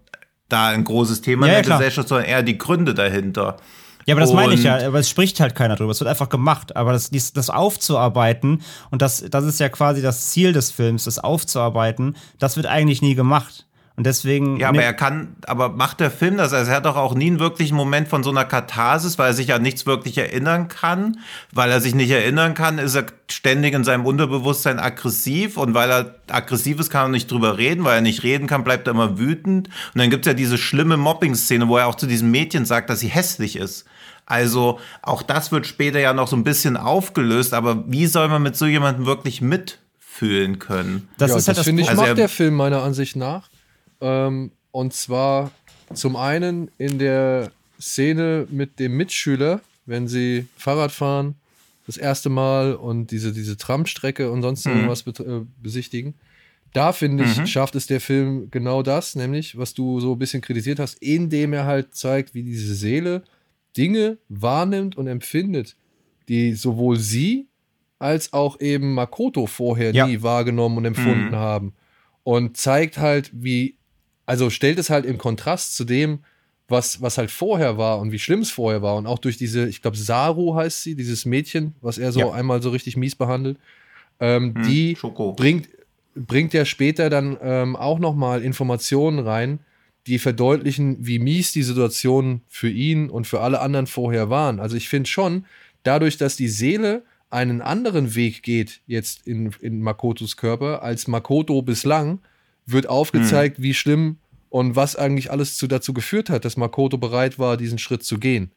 [0.48, 3.58] da ein großes Thema ja, in der ja, Gesellschaft, sondern eher die Gründe dahinter.
[4.06, 5.92] Ja, aber das und meine ich ja, aber es spricht halt keiner drüber.
[5.92, 6.76] Es wird einfach gemacht.
[6.76, 11.18] Aber das, das aufzuarbeiten, und das, das ist ja quasi das Ziel des Films, das
[11.18, 13.66] aufzuarbeiten, das wird eigentlich nie gemacht.
[13.98, 14.58] Und deswegen.
[14.58, 16.52] Ja, aber er kann, aber macht der Film das?
[16.52, 19.34] Also er hat doch auch nie einen wirklichen Moment von so einer Katharsis, weil er
[19.34, 21.20] sich an nichts wirklich erinnern kann.
[21.54, 25.56] Weil er sich nicht erinnern kann, ist er ständig in seinem Unterbewusstsein aggressiv.
[25.56, 27.86] Und weil er aggressiv ist, kann er nicht drüber reden.
[27.86, 29.70] Weil er nicht reden kann, bleibt er immer wütend.
[29.94, 33.00] Und dann gibt's ja diese schlimme Mobbing-Szene, wo er auch zu diesem Mädchen sagt, dass
[33.00, 33.86] sie hässlich ist.
[34.26, 37.54] Also auch das wird später ja noch so ein bisschen aufgelöst.
[37.54, 41.08] Aber wie soll man mit so jemandem wirklich mitfühlen können?
[41.18, 43.48] Das ja, ist halt das finde ich, also macht der Film meiner Ansicht nach.
[44.02, 45.52] Ähm, Und zwar
[45.94, 51.36] zum einen in der Szene mit dem Mitschüler, wenn sie Fahrrad fahren,
[51.88, 54.74] das erste Mal und diese, diese Tramstrecke und sonst mhm.
[54.74, 56.16] irgendwas äh, besichtigen.
[56.74, 57.48] Da finde ich, mhm.
[57.48, 61.54] schafft es der Film genau das, nämlich, was du so ein bisschen kritisiert hast, indem
[61.54, 63.24] er halt zeigt, wie diese Seele
[63.78, 65.78] Dinge wahrnimmt und empfindet,
[66.28, 67.48] die sowohl sie
[67.98, 70.06] als auch eben Makoto vorher ja.
[70.06, 71.36] nie wahrgenommen und empfunden mhm.
[71.36, 71.74] haben.
[72.24, 73.78] Und zeigt halt, wie,
[74.26, 76.20] also stellt es halt im Kontrast zu dem,
[76.68, 78.96] was, was halt vorher war und wie schlimm es vorher war.
[78.96, 82.32] Und auch durch diese, ich glaube, Saru heißt sie, dieses Mädchen, was er so ja.
[82.32, 83.58] einmal so richtig mies behandelt,
[84.20, 84.64] ähm, mhm.
[84.64, 85.34] die Schoko.
[85.34, 85.70] bringt,
[86.16, 89.60] bringt ja später dann ähm, auch nochmal Informationen rein,
[90.08, 94.60] die verdeutlichen, wie mies die Situation für ihn und für alle anderen vorher waren.
[94.60, 95.46] Also ich finde schon,
[95.84, 101.62] dadurch, dass die Seele einen anderen Weg geht jetzt in, in Makotos Körper als Makoto
[101.62, 102.20] bislang,
[102.66, 103.64] wird aufgezeigt, hm.
[103.64, 104.18] wie schlimm
[104.50, 108.20] und was eigentlich alles zu, dazu geführt hat, dass Makoto bereit war, diesen Schritt zu
[108.20, 108.52] gehen.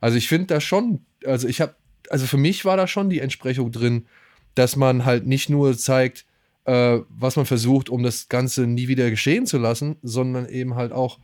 [0.00, 1.74] Also ich finde da schon, also ich habe,
[2.08, 4.06] also für mich war da schon die Entsprechung drin,
[4.54, 6.24] dass man halt nicht nur zeigt,
[6.64, 10.92] äh, was man versucht, um das Ganze nie wieder geschehen zu lassen, sondern eben halt
[10.92, 11.18] auch,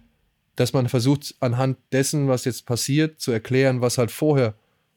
[0.56, 4.54] dass man versucht, anhand dessen, was jetzt passiert, zu erklären, was halt vorher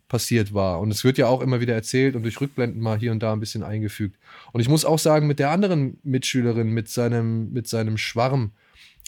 [0.10, 0.82] passiert war.
[0.82, 3.32] Und es wird ja auch immer wieder erzählt und durch Rückblenden mal hier und da
[3.32, 4.18] ein bisschen eingefügt.
[4.52, 8.52] Und ich muss auch sagen, mit der anderen Mitschülerin, mit seinem, mit seinem Schwarm,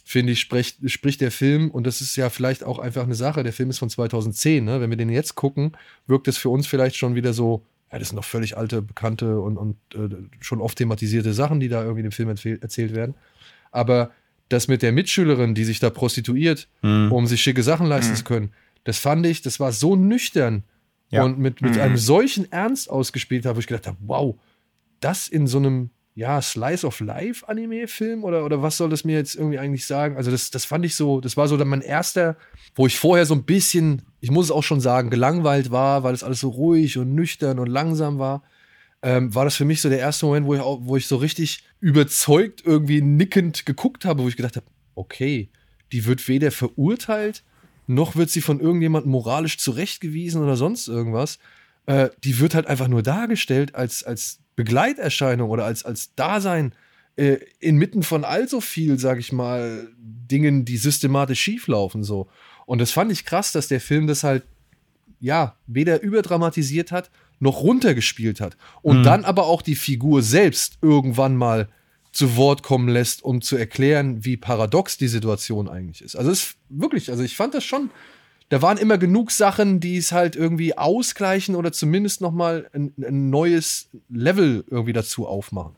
[0.06, 3.44] finde ich, spricht, spricht der Film, und das ist ja vielleicht auch einfach eine Sache,
[3.44, 4.80] der Film ist von 2010, ne?
[4.80, 5.74] wenn wir den jetzt gucken,
[6.08, 9.40] wirkt es für uns vielleicht schon wieder so, ja, das sind doch völlig alte, bekannte
[9.42, 13.16] und, und äh, schon oft thematisierte Sachen, die da irgendwie im Film erzählt werden.
[13.72, 14.12] Aber
[14.50, 17.12] das mit der Mitschülerin, die sich da prostituiert, mhm.
[17.12, 18.18] um sich schicke Sachen leisten mhm.
[18.18, 20.64] zu können, das fand ich, das war so nüchtern
[21.12, 21.24] ja.
[21.24, 21.82] und mit, mit mhm.
[21.82, 24.36] einem solchen Ernst ausgespielt habe, wo ich gedacht habe, wow,
[25.00, 29.16] das in so einem ja, Slice of Life Anime-Film oder, oder was soll das mir
[29.16, 30.18] jetzt irgendwie eigentlich sagen?
[30.18, 32.36] Also, das, das fand ich so, das war so dann mein erster,
[32.76, 36.14] wo ich vorher so ein bisschen, ich muss es auch schon sagen, gelangweilt war, weil
[36.14, 38.44] es alles so ruhig und nüchtern und langsam war.
[39.04, 41.16] Ähm, war das für mich so der erste Moment, wo ich, auch, wo ich so
[41.16, 45.50] richtig überzeugt irgendwie nickend geguckt habe, wo ich gedacht habe, okay,
[45.92, 47.44] die wird weder verurteilt,
[47.88, 51.40] noch wird sie von irgendjemandem moralisch zurechtgewiesen oder sonst irgendwas.
[51.86, 56.74] Äh, die wird halt einfach nur dargestellt als, als Begleiterscheinung oder als, als Dasein
[57.16, 62.30] äh, inmitten von all so viel, sag ich mal, Dingen, die systematisch schieflaufen so.
[62.66, 64.44] Und das fand ich krass, dass der Film das halt,
[65.20, 68.56] ja, weder überdramatisiert hat, noch runtergespielt hat.
[68.82, 69.04] Und mhm.
[69.04, 71.70] dann aber auch die Figur selbst irgendwann mal
[72.12, 76.16] zu Wort kommen lässt, um zu erklären, wie paradox die Situation eigentlich ist.
[76.16, 77.90] Also es ist wirklich, also ich fand das schon
[78.52, 82.94] da waren immer genug Sachen, die es halt irgendwie ausgleichen oder zumindest noch mal ein,
[83.02, 85.78] ein neues Level irgendwie dazu aufmachen.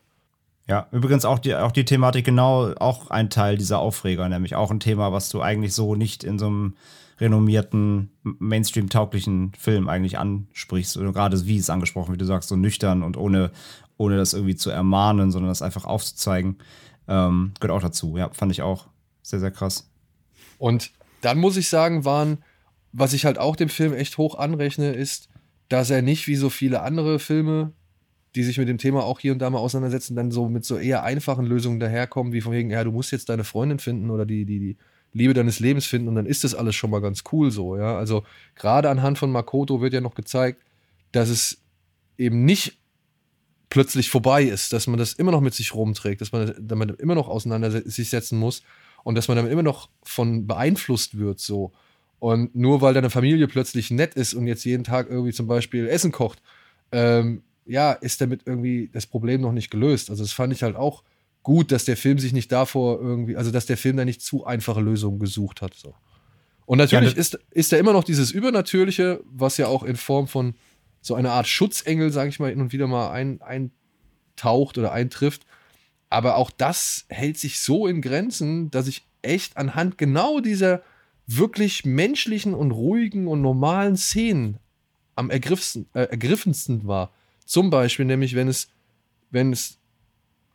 [0.68, 4.72] Ja, übrigens auch die, auch die Thematik genau auch ein Teil dieser Aufreger, nämlich auch
[4.72, 6.74] ein Thema, was du eigentlich so nicht in so einem
[7.20, 10.98] renommierten, Mainstream-tauglichen Film eigentlich ansprichst.
[10.98, 13.52] Oder gerade wie es angesprochen, wie du sagst, so nüchtern und ohne,
[14.04, 16.58] ohne das irgendwie zu ermahnen, sondern das einfach aufzuzeigen.
[17.08, 18.18] Ähm, gehört auch dazu.
[18.18, 18.88] Ja, fand ich auch
[19.22, 19.90] sehr, sehr krass.
[20.58, 20.92] Und
[21.22, 22.40] dann muss ich sagen, waren
[22.94, 25.28] was ich halt auch dem Film echt hoch anrechne, ist,
[25.68, 27.74] dass er nicht wie so viele andere Filme,
[28.36, 30.78] die sich mit dem Thema auch hier und da mal auseinandersetzen, dann so mit so
[30.78, 34.26] eher einfachen Lösungen daherkommen, wie von wegen, ja, du musst jetzt deine Freundin finden oder
[34.26, 34.78] die, die, die
[35.12, 37.98] Liebe deines Lebens finden und dann ist das alles schon mal ganz cool so, ja.
[37.98, 38.24] Also
[38.56, 40.62] gerade anhand von Makoto wird ja noch gezeigt,
[41.12, 41.64] dass es
[42.18, 42.80] eben nicht
[43.74, 47.16] plötzlich vorbei ist, dass man das immer noch mit sich rumträgt, dass man damit immer
[47.16, 48.62] noch auseinander sich setzen muss
[49.04, 51.72] und dass man damit immer noch von beeinflusst wird, so.
[52.20, 55.88] Und nur weil deine Familie plötzlich nett ist und jetzt jeden Tag irgendwie zum Beispiel
[55.88, 56.40] Essen kocht,
[56.92, 60.12] ähm, ja, ist damit irgendwie das Problem noch nicht gelöst.
[60.12, 61.02] Also das fand ich halt auch
[61.42, 64.46] gut, dass der Film sich nicht davor irgendwie, also dass der Film da nicht zu
[64.46, 65.74] einfache Lösungen gesucht hat.
[65.74, 65.96] So.
[66.68, 70.28] Und natürlich ja, ist, ist da immer noch dieses Übernatürliche, was ja auch in Form
[70.28, 70.54] von
[71.04, 75.46] so einer Art Schutzengel, sage ich mal, hin und wieder mal ein, eintaucht oder eintrifft.
[76.10, 80.82] Aber auch das hält sich so in Grenzen, dass ich echt anhand genau dieser
[81.28, 84.60] wirklich menschlichen und ruhigen und normalen Szenen
[85.16, 87.12] am ergriffsten, äh, ergriffensten war.
[87.46, 88.70] Zum Beispiel nämlich, wenn es,
[89.30, 89.80] wenn es,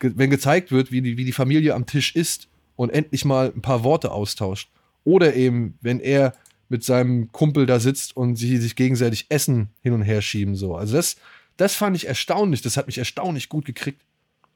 [0.00, 3.62] wenn gezeigt wird, wie die, wie die Familie am Tisch ist und endlich mal ein
[3.62, 4.70] paar Worte austauscht.
[5.04, 6.34] Oder eben, wenn er
[6.68, 10.54] mit seinem Kumpel da sitzt und sie sich gegenseitig Essen hin und her schieben.
[10.54, 10.76] So.
[10.76, 11.16] Also das,
[11.56, 12.62] das fand ich erstaunlich.
[12.62, 14.02] Das hat mich erstaunlich gut gekriegt.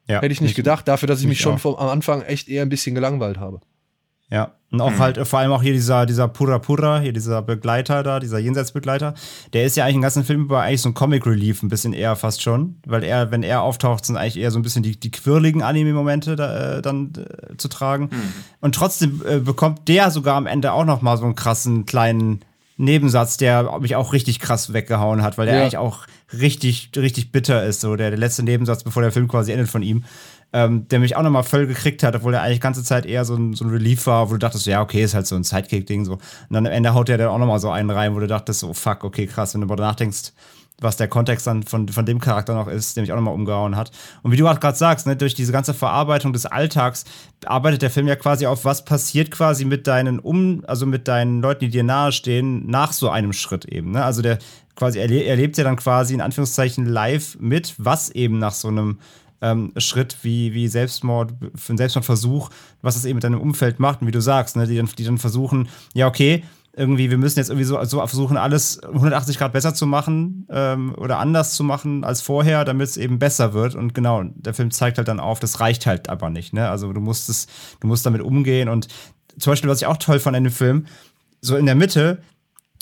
[0.08, 2.62] Ja, Hätte ich nicht gedacht, dafür, dass ich mich schon vom, am Anfang echt eher
[2.62, 3.60] ein bisschen gelangweilt habe.
[4.32, 4.52] Ja.
[4.70, 4.98] Und auch mhm.
[4.98, 9.12] halt vor allem auch hier dieser, dieser Pura Pura, hier dieser Begleiter da, dieser Jenseitsbegleiter,
[9.52, 11.92] der ist ja eigentlich im ganzen Film über eigentlich so ein Comic Relief, ein bisschen
[11.92, 12.76] eher fast schon.
[12.86, 16.36] Weil er, wenn er auftaucht, sind eigentlich eher so ein bisschen die, die quirligen Anime-Momente
[16.36, 18.04] da, äh, dann äh, zu tragen.
[18.10, 18.32] Mhm.
[18.62, 22.40] Und trotzdem äh, bekommt der sogar am Ende auch noch mal so einen krassen kleinen
[22.78, 25.60] Nebensatz, der mich auch richtig krass weggehauen hat, weil der ja.
[25.60, 27.82] eigentlich auch richtig, richtig bitter ist.
[27.82, 30.04] So der, der letzte Nebensatz, bevor der Film quasi endet von ihm
[30.52, 33.24] ähm, der mich auch nochmal voll gekriegt hat, obwohl er eigentlich die ganze Zeit eher
[33.24, 35.44] so ein, so ein Relief war, wo du dachtest, ja, okay, ist halt so ein
[35.44, 36.12] Sidekick-Ding so.
[36.12, 36.20] Und
[36.50, 38.74] dann am Ende haut er dann auch nochmal so einen rein, wo du dachtest, so,
[38.74, 40.32] fuck, okay, krass, wenn du darüber nachdenkst,
[40.82, 43.76] was der Kontext dann von, von dem Charakter noch ist, der mich auch nochmal umgehauen
[43.76, 43.92] hat.
[44.22, 47.04] Und wie du gerade sagst, ne, durch diese ganze Verarbeitung des Alltags
[47.46, 51.40] arbeitet der Film ja quasi auf, was passiert quasi mit deinen um, also mit deinen
[51.40, 53.92] Leuten, die dir nahestehen, nach so einem Schritt eben.
[53.92, 54.04] Ne?
[54.04, 54.38] Also der
[54.74, 58.98] quasi erle erlebt ja dann quasi in Anführungszeichen live mit, was eben nach so einem
[59.42, 62.48] ähm, Schritt wie, wie Selbstmord, für einen Selbstmordversuch,
[62.80, 65.04] was es eben mit deinem Umfeld macht und wie du sagst, ne, die, dann, die
[65.04, 66.44] dann versuchen, ja, okay,
[66.74, 70.94] irgendwie, wir müssen jetzt irgendwie so, so versuchen, alles 180 Grad besser zu machen ähm,
[70.96, 73.74] oder anders zu machen als vorher, damit es eben besser wird.
[73.74, 76.54] Und genau, der Film zeigt halt dann auf, das reicht halt aber nicht.
[76.54, 76.66] Ne?
[76.70, 77.46] Also du musst es,
[77.80, 78.70] du musst damit umgehen.
[78.70, 78.88] Und
[79.38, 80.86] zum Beispiel, was ich auch toll fand in dem Film,
[81.42, 82.22] so in der Mitte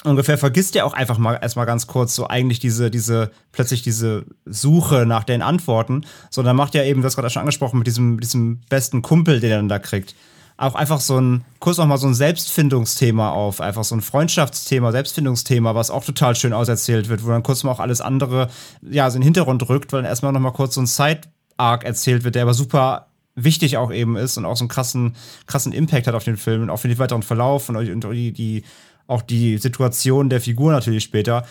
[0.05, 4.25] ungefähr vergisst er auch einfach mal erstmal ganz kurz so eigentlich diese, diese, plötzlich diese
[4.47, 8.21] Suche nach den Antworten, sondern macht ja eben, du hast gerade schon angesprochen, mit diesem,
[8.21, 10.15] diesem besten Kumpel, den er dann da kriegt.
[10.57, 14.93] Auch einfach so ein, kurz noch mal so ein Selbstfindungsthema auf, einfach so ein Freundschaftsthema,
[14.93, 18.49] Selbstfindungsthema, was auch total schön auserzählt wird, wo dann kurz mal auch alles andere,
[18.83, 21.85] ja, so in den Hintergrund rückt, weil dann erstmal noch mal kurz so ein Side-Arc
[21.85, 25.17] erzählt wird, der aber super wichtig auch eben ist und auch so einen krassen,
[25.47, 28.33] krassen Impact hat auf den Film und auch für den weiteren Verlauf und, und die,
[28.33, 28.65] die
[29.11, 31.45] auch die Situation der Figur natürlich später.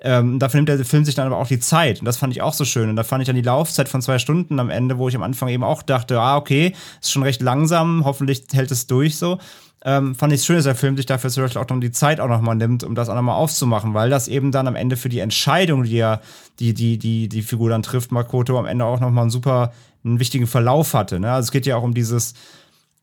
[0.00, 2.00] Ähm, dafür nimmt der Film sich dann aber auch die Zeit.
[2.00, 2.90] Und das fand ich auch so schön.
[2.90, 5.22] Und da fand ich dann die Laufzeit von zwei Stunden am Ende, wo ich am
[5.22, 9.38] Anfang eben auch dachte, ah, okay, ist schon recht langsam, hoffentlich hält es durch so.
[9.84, 11.92] Ähm, fand ich es schön, dass der Film sich dafür zum Beispiel auch noch die
[11.92, 14.96] Zeit auch nochmal nimmt, um das auch nochmal aufzumachen, weil das eben dann am Ende
[14.96, 16.20] für die Entscheidung, die er,
[16.58, 19.72] die, die, die, die Figur dann trifft, Makoto, am Ende auch nochmal einen super,
[20.04, 21.20] einen wichtigen Verlauf hatte.
[21.20, 21.30] Ne?
[21.30, 22.34] Also es geht ja auch um dieses,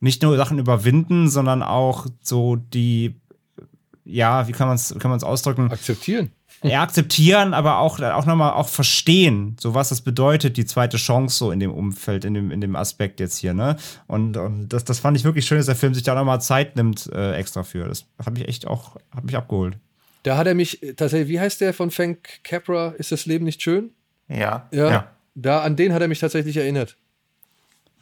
[0.03, 3.15] nicht nur Sachen überwinden, sondern auch so die
[4.05, 5.71] ja, wie kann man es kann man's ausdrücken?
[5.71, 6.31] Akzeptieren.
[6.61, 11.38] Ja, akzeptieren, aber auch, auch nochmal auch verstehen, so was das bedeutet, die zweite Chance
[11.38, 13.75] so in dem Umfeld, in dem, in dem Aspekt jetzt hier, ne?
[14.07, 16.77] Und, und das, das fand ich wirklich schön, dass der Film sich da nochmal Zeit
[16.77, 17.85] nimmt äh, extra für.
[17.85, 19.77] Das hat mich echt auch, hat mich abgeholt.
[20.23, 22.93] Da hat er mich tatsächlich, wie heißt der von Frank Capra?
[22.97, 23.91] Ist das Leben nicht schön?
[24.30, 24.67] Ja.
[24.71, 24.89] Ja.
[24.89, 25.07] ja.
[25.35, 26.95] Da, an den hat er mich tatsächlich erinnert.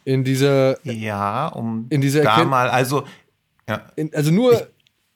[0.04, 0.84] In dieser.
[0.86, 3.04] Ja, um in dieser da mal, also.
[3.68, 3.82] Ja.
[3.96, 4.68] In, also nur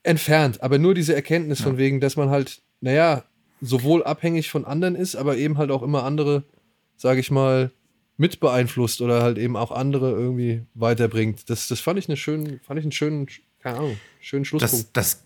[0.06, 1.64] entfernt, aber nur diese Erkenntnis ja.
[1.66, 3.24] von wegen, dass man halt, naja,
[3.60, 6.44] sowohl abhängig von anderen ist, aber eben halt auch immer andere,
[6.96, 7.70] sage ich mal,
[8.16, 11.50] mit beeinflusst oder halt eben auch andere irgendwie weiterbringt.
[11.50, 13.26] Das, das fand ich eine schönen, fand ich einen schönen,
[13.60, 14.96] keine Ahnung, schönen Schlusspunkt.
[14.96, 15.22] Das, das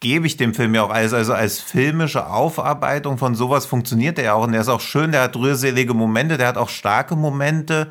[0.00, 4.24] gebe ich dem Film ja auch als, also als filmische Aufarbeitung von sowas funktioniert er
[4.24, 7.16] ja auch und er ist auch schön, der hat rührselige Momente, der hat auch starke
[7.16, 7.90] Momente,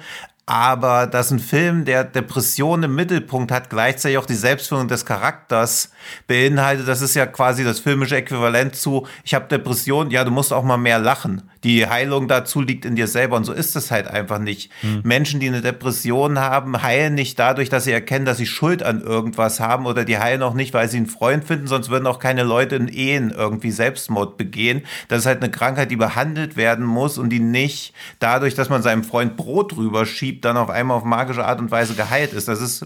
[0.50, 5.92] aber dass ein Film, der Depression im Mittelpunkt hat, gleichzeitig auch die Selbstführung des Charakters
[6.26, 10.52] beinhaltet, das ist ja quasi das filmische Äquivalent zu, ich habe Depression, ja, du musst
[10.52, 11.44] auch mal mehr lachen.
[11.64, 14.72] Die Heilung dazu liegt in dir selber und so ist es halt einfach nicht.
[14.82, 15.02] Hm.
[15.04, 19.02] Menschen, die eine Depression haben, heilen nicht dadurch, dass sie erkennen, dass sie Schuld an
[19.02, 22.20] irgendwas haben oder die heilen auch nicht, weil sie einen Freund finden, sonst würden auch
[22.20, 24.84] keine Leute in Ehen irgendwie Selbstmord begehen.
[25.08, 28.82] Das ist halt eine Krankheit, die behandelt werden muss und die nicht dadurch, dass man
[28.82, 32.48] seinem Freund Brot drüber schiebt, dann auf einmal auf magische Art und Weise geheilt ist.
[32.48, 32.86] Das ist,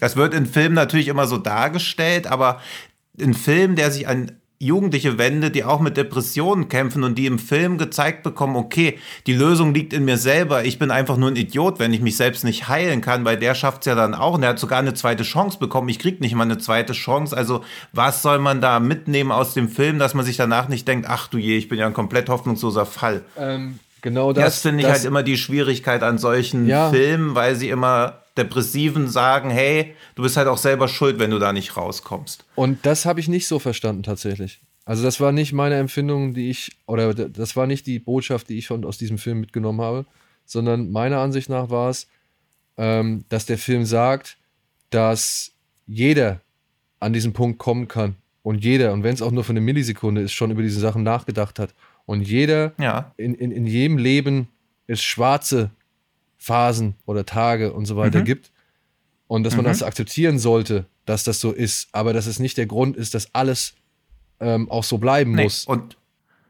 [0.00, 2.60] das wird in Filmen natürlich immer so dargestellt, aber
[3.20, 4.32] ein Film, der sich an
[4.62, 9.34] Jugendliche wende, die auch mit Depressionen kämpfen und die im Film gezeigt bekommen, okay, die
[9.34, 12.44] Lösung liegt in mir selber, ich bin einfach nur ein Idiot, wenn ich mich selbst
[12.44, 14.94] nicht heilen kann, weil der schafft es ja dann auch und er hat sogar eine
[14.94, 17.62] zweite Chance bekommen, ich krieg nicht mal eine zweite Chance, also
[17.92, 21.26] was soll man da mitnehmen aus dem Film, dass man sich danach nicht denkt, ach
[21.26, 23.22] du je, ich bin ja ein komplett hoffnungsloser Fall.
[23.36, 24.44] Ähm, genau das.
[24.44, 26.90] Das finde ich das, halt immer die Schwierigkeit an solchen ja.
[26.90, 31.38] Filmen, weil sie immer Depressiven sagen, hey, du bist halt auch selber schuld, wenn du
[31.38, 32.44] da nicht rauskommst.
[32.54, 34.60] Und das habe ich nicht so verstanden tatsächlich.
[34.84, 38.58] Also das war nicht meine Empfindung, die ich, oder das war nicht die Botschaft, die
[38.58, 40.06] ich schon aus diesem Film mitgenommen habe,
[40.44, 42.08] sondern meiner Ansicht nach war es,
[42.76, 44.38] ähm, dass der Film sagt,
[44.90, 45.52] dass
[45.86, 46.40] jeder
[47.00, 48.16] an diesen Punkt kommen kann.
[48.42, 51.04] Und jeder, und wenn es auch nur für eine Millisekunde ist, schon über diese Sachen
[51.04, 51.74] nachgedacht hat.
[52.06, 53.12] Und jeder ja.
[53.16, 54.48] in, in, in jedem Leben
[54.88, 55.70] es schwarze
[56.42, 58.24] Phasen oder Tage und so weiter mhm.
[58.24, 58.50] gibt.
[59.28, 59.70] Und dass man mhm.
[59.70, 63.34] das akzeptieren sollte, dass das so ist, aber dass es nicht der Grund ist, dass
[63.34, 63.74] alles
[64.40, 65.44] ähm, auch so bleiben nee.
[65.44, 65.64] muss.
[65.64, 65.96] Und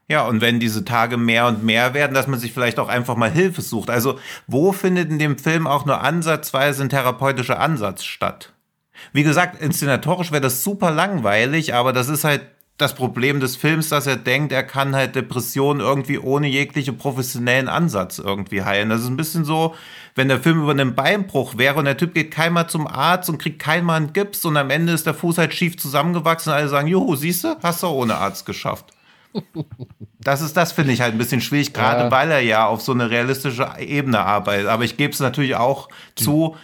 [0.09, 3.17] ja, und wenn diese Tage mehr und mehr werden, dass man sich vielleicht auch einfach
[3.17, 3.89] mal Hilfe sucht.
[3.89, 8.53] Also, wo findet in dem Film auch nur ansatzweise ein therapeutischer Ansatz statt?
[9.13, 12.43] Wie gesagt, inszenatorisch wäre das super langweilig, aber das ist halt
[12.79, 17.69] das Problem des Films, dass er denkt, er kann halt Depressionen irgendwie ohne jegliche professionellen
[17.69, 18.89] Ansatz irgendwie heilen.
[18.89, 19.75] Das ist ein bisschen so,
[20.15, 23.39] wenn der Film über einen Beinbruch wäre und der Typ geht keinmal zum Arzt und
[23.39, 26.69] kriegt keinmal einen Gips und am Ende ist der Fuß halt schief zusammengewachsen und alle
[26.69, 28.87] sagen, juhu, siehst du, hast du ohne Arzt geschafft.
[30.25, 32.11] Das ist das, finde ich halt ein bisschen schwierig, gerade ja.
[32.13, 34.69] weil er ja auf so eine realistische Ebene arbeitet.
[34.69, 36.55] Aber ich gebe es natürlich auch zu,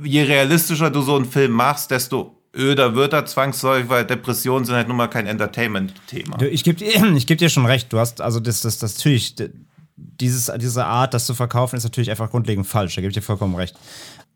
[0.00, 4.74] je realistischer du so einen Film machst, desto öder wird er zwangsläufig, weil Depressionen sind
[4.74, 6.40] halt nun mal kein Entertainment-Thema.
[6.42, 6.84] Ich gebe
[7.16, 7.92] ich geb dir schon recht.
[7.92, 9.34] Du hast, also das, das, das natürlich,
[9.96, 12.94] dieses, diese Art, das zu verkaufen, ist natürlich einfach grundlegend falsch.
[12.94, 13.76] Da gebe ich dir vollkommen recht.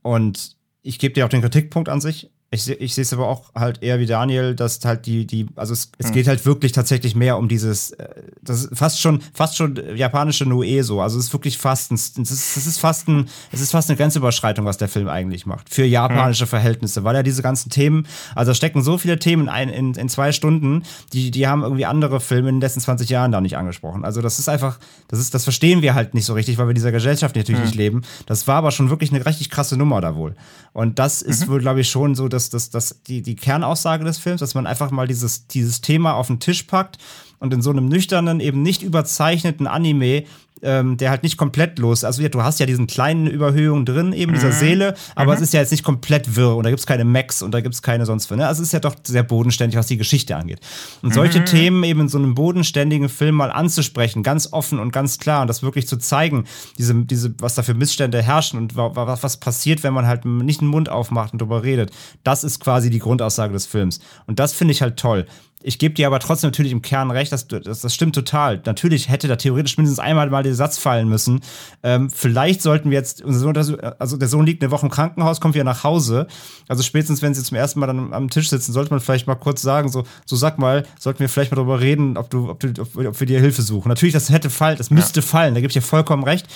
[0.03, 2.31] Und ich gebe dir auch den Kritikpunkt an sich.
[2.51, 5.75] Ich, ich sehe es aber auch halt eher wie Daniel, dass halt die, die, also
[5.75, 6.15] es, es hm.
[6.15, 8.09] geht halt wirklich tatsächlich mehr um dieses, äh,
[8.41, 11.03] das ist fast schon, fast schon japanische Noe so.
[11.03, 13.91] Also es ist wirklich fast ein, es ist, es ist fast ein, es ist fast
[13.91, 15.69] eine Grenzüberschreitung, was der Film eigentlich macht.
[15.69, 16.49] Für japanische hm.
[16.49, 20.09] Verhältnisse, weil er diese ganzen Themen, also da stecken so viele Themen ein, in, in
[20.09, 23.59] zwei Stunden, die, die haben irgendwie andere Filme in den letzten 20 Jahren da nicht
[23.59, 24.07] angesprochen.
[24.07, 26.75] Also das ist einfach, das ist, das verstehen wir halt nicht so richtig, weil wir
[26.75, 27.67] dieser Gesellschaft natürlich hm.
[27.67, 28.03] nicht leben.
[28.25, 30.35] Das war aber schon wirklich eine richtig krasse Nummer da wohl.
[30.79, 31.53] Und das ist mhm.
[31.53, 34.67] wohl, glaube ich, schon so, dass, dass, dass die, die Kernaussage des Films, dass man
[34.67, 36.99] einfach mal dieses, dieses Thema auf den Tisch packt
[37.39, 40.25] und in so einem nüchternen, eben nicht überzeichneten Anime
[40.63, 42.05] ähm, der halt nicht komplett los.
[42.05, 44.53] Also ja, du hast ja diesen kleinen Überhöhungen drin, eben dieser mhm.
[44.53, 45.37] Seele, aber mhm.
[45.37, 47.61] es ist ja jetzt nicht komplett wirr und da gibt es keine Max und da
[47.61, 48.39] gibt es keine sonst was.
[48.39, 48.47] Ne?
[48.47, 50.61] Also es ist ja doch sehr bodenständig, was die Geschichte angeht.
[51.03, 51.45] Und solche mhm.
[51.47, 55.49] Themen eben in so einem bodenständigen Film mal anzusprechen, ganz offen und ganz klar und
[55.49, 56.45] das wirklich zu zeigen,
[56.77, 60.61] diese, diese, was da für Missstände herrschen und was, was passiert, wenn man halt nicht
[60.61, 61.91] den Mund aufmacht und darüber redet.
[62.25, 64.01] Das ist quasi die Grundaussage des Films.
[64.27, 65.27] Und das finde ich halt toll.
[65.63, 68.63] Ich gebe dir aber trotzdem natürlich im Kern recht, dass das, das stimmt total.
[68.65, 71.41] Natürlich hätte da theoretisch mindestens einmal mal der Satz fallen müssen.
[71.83, 75.41] Ähm, vielleicht sollten wir jetzt, unser Sohn, also der Sohn liegt eine Woche im Krankenhaus,
[75.41, 76.29] kommt wieder nach Hause.
[76.69, 79.35] Also spätestens, wenn sie zum ersten Mal dann am Tisch sitzen, sollte man vielleicht mal
[79.35, 82.61] kurz sagen, so, so sag mal, sollten wir vielleicht mal darüber reden, ob du, ob,
[82.61, 83.89] du, ob, ob wir dir Hilfe suchen.
[83.89, 85.27] Natürlich, das hätte fallen, das müsste ja.
[85.27, 86.47] fallen, da gebe ich dir vollkommen recht.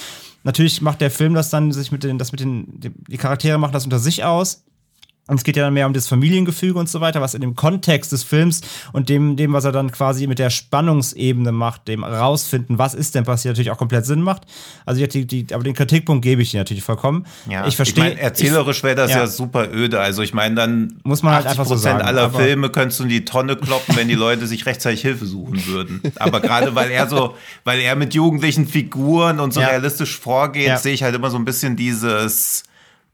[0.44, 3.72] Natürlich macht der Film das dann sich mit den, das mit den, die Charaktere machen
[3.72, 4.64] das unter sich aus.
[5.28, 7.54] Und es geht ja dann mehr um das Familiengefüge und so weiter, was in dem
[7.54, 8.60] Kontext des Films
[8.92, 13.14] und dem, dem, was er dann quasi mit der Spannungsebene macht, dem rausfinden, was ist
[13.14, 14.42] denn passiert, natürlich auch komplett Sinn macht.
[14.84, 17.24] Also die, die, aber den Kritikpunkt gebe ich dir natürlich vollkommen.
[17.48, 18.08] Ja, ich verstehe.
[18.08, 19.18] Ich mein, erzählerisch wäre das ja.
[19.18, 19.26] ja.
[19.28, 20.00] super öde.
[20.00, 23.10] Also ich meine, dann muss man halt einfach so sagen, aller Filme könntest du in
[23.10, 26.02] die Tonne kloppen, wenn die Leute sich rechtzeitig Hilfe suchen würden.
[26.16, 29.68] Aber gerade weil er so, weil er mit jugendlichen Figuren und so ja.
[29.68, 32.64] realistisch vorgeht, sehe ich halt immer so ein bisschen dieses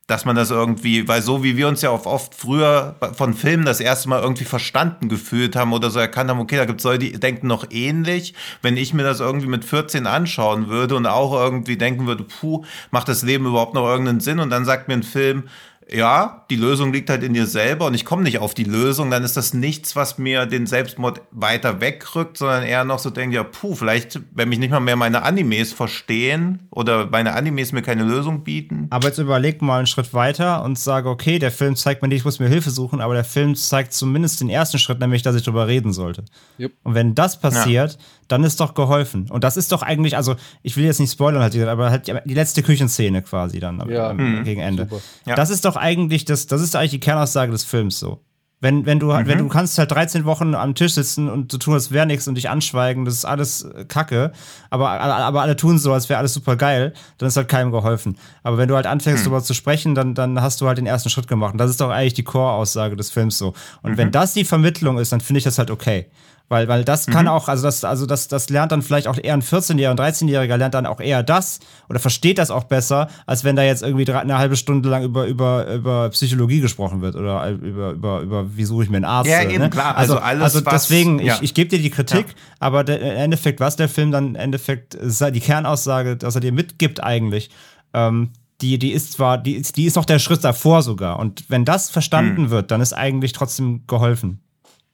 [0.09, 3.79] dass man das irgendwie, weil so wie wir uns ja oft früher von Filmen das
[3.79, 7.01] erste Mal irgendwie verstanden gefühlt haben oder so erkannt haben, okay, da gibt es Leute,
[7.01, 8.33] die denken noch ähnlich.
[8.63, 12.65] Wenn ich mir das irgendwie mit 14 anschauen würde und auch irgendwie denken würde, puh,
[12.91, 14.41] macht das Leben überhaupt noch irgendeinen Sinn?
[14.41, 15.45] Und dann sagt mir ein Film,
[15.91, 19.11] ja, die Lösung liegt halt in dir selber und ich komme nicht auf die Lösung,
[19.11, 23.37] dann ist das nichts, was mir den Selbstmord weiter wegrückt, sondern eher noch so denke,
[23.37, 27.83] ja, puh, vielleicht, wenn mich nicht mal mehr meine Animes verstehen oder meine Animes mir
[27.83, 28.89] keine Lösung bieten.
[28.91, 32.19] Aber jetzt überleg mal einen Schritt weiter und sage, okay, der Film zeigt mir nicht,
[32.19, 35.37] ich muss mir Hilfe suchen, aber der Film zeigt zumindest den ersten Schritt, nämlich, dass
[35.37, 36.25] ich darüber reden sollte.
[36.59, 36.73] Yep.
[36.83, 37.99] Und wenn das passiert, ja.
[38.29, 39.31] dann ist doch geholfen.
[39.31, 42.35] Und das ist doch eigentlich, also, ich will jetzt nicht spoilern, halt, aber halt die
[42.35, 44.11] letzte Küchenszene quasi dann ja.
[44.11, 44.89] am, gegen Ende.
[45.25, 45.35] Ja.
[45.35, 48.21] Das ist doch eigentlich das, das ist eigentlich die Kernaussage des Films so.
[48.61, 49.27] Wenn, wenn du, mhm.
[49.27, 52.27] wenn du kannst halt 13 Wochen am Tisch sitzen und so tun, als wäre nichts
[52.27, 54.33] und dich anschweigen, das ist alles äh, Kacke,
[54.69, 58.19] aber, aber alle tun so, als wäre alles super geil, dann ist halt keinem geholfen.
[58.43, 59.31] Aber wenn du halt anfängst, mhm.
[59.31, 61.53] darüber zu sprechen, dann, dann hast du halt den ersten Schritt gemacht.
[61.53, 63.55] Und das ist doch eigentlich die Core-Aussage des Films so.
[63.83, 63.97] Und mhm.
[63.97, 66.11] wenn das die Vermittlung ist, dann finde ich das halt okay.
[66.51, 67.33] Weil, weil das kann mhm.
[67.33, 70.57] auch, also das, also das, das lernt dann vielleicht auch eher ein 14-Jähriger, ein 13-Jähriger
[70.57, 71.61] lernt dann auch eher das
[71.91, 75.03] oder versteht das auch besser, als wenn da jetzt irgendwie drei, eine halbe Stunde lang
[75.03, 79.05] über, über, über Psychologie gesprochen wird oder über, über, über wie suche ich mir einen
[79.05, 79.31] Arzt.
[79.31, 79.69] Ja, eben ne?
[79.69, 79.97] klar.
[79.99, 81.35] Also, also, alles, also deswegen, ja.
[81.35, 82.35] ich, ich gebe dir die Kritik, ja.
[82.61, 86.53] aber der, im Endeffekt, was der Film dann im Endeffekt, die Kernaussage, dass er dir
[86.53, 87.51] mitgibt eigentlich,
[87.93, 88.31] ähm,
[88.63, 91.19] die, die ist zwar, die ist, die ist noch der Schritt davor sogar.
[91.19, 92.51] Und wenn das verstanden hm.
[92.51, 94.41] wird, dann ist eigentlich trotzdem geholfen.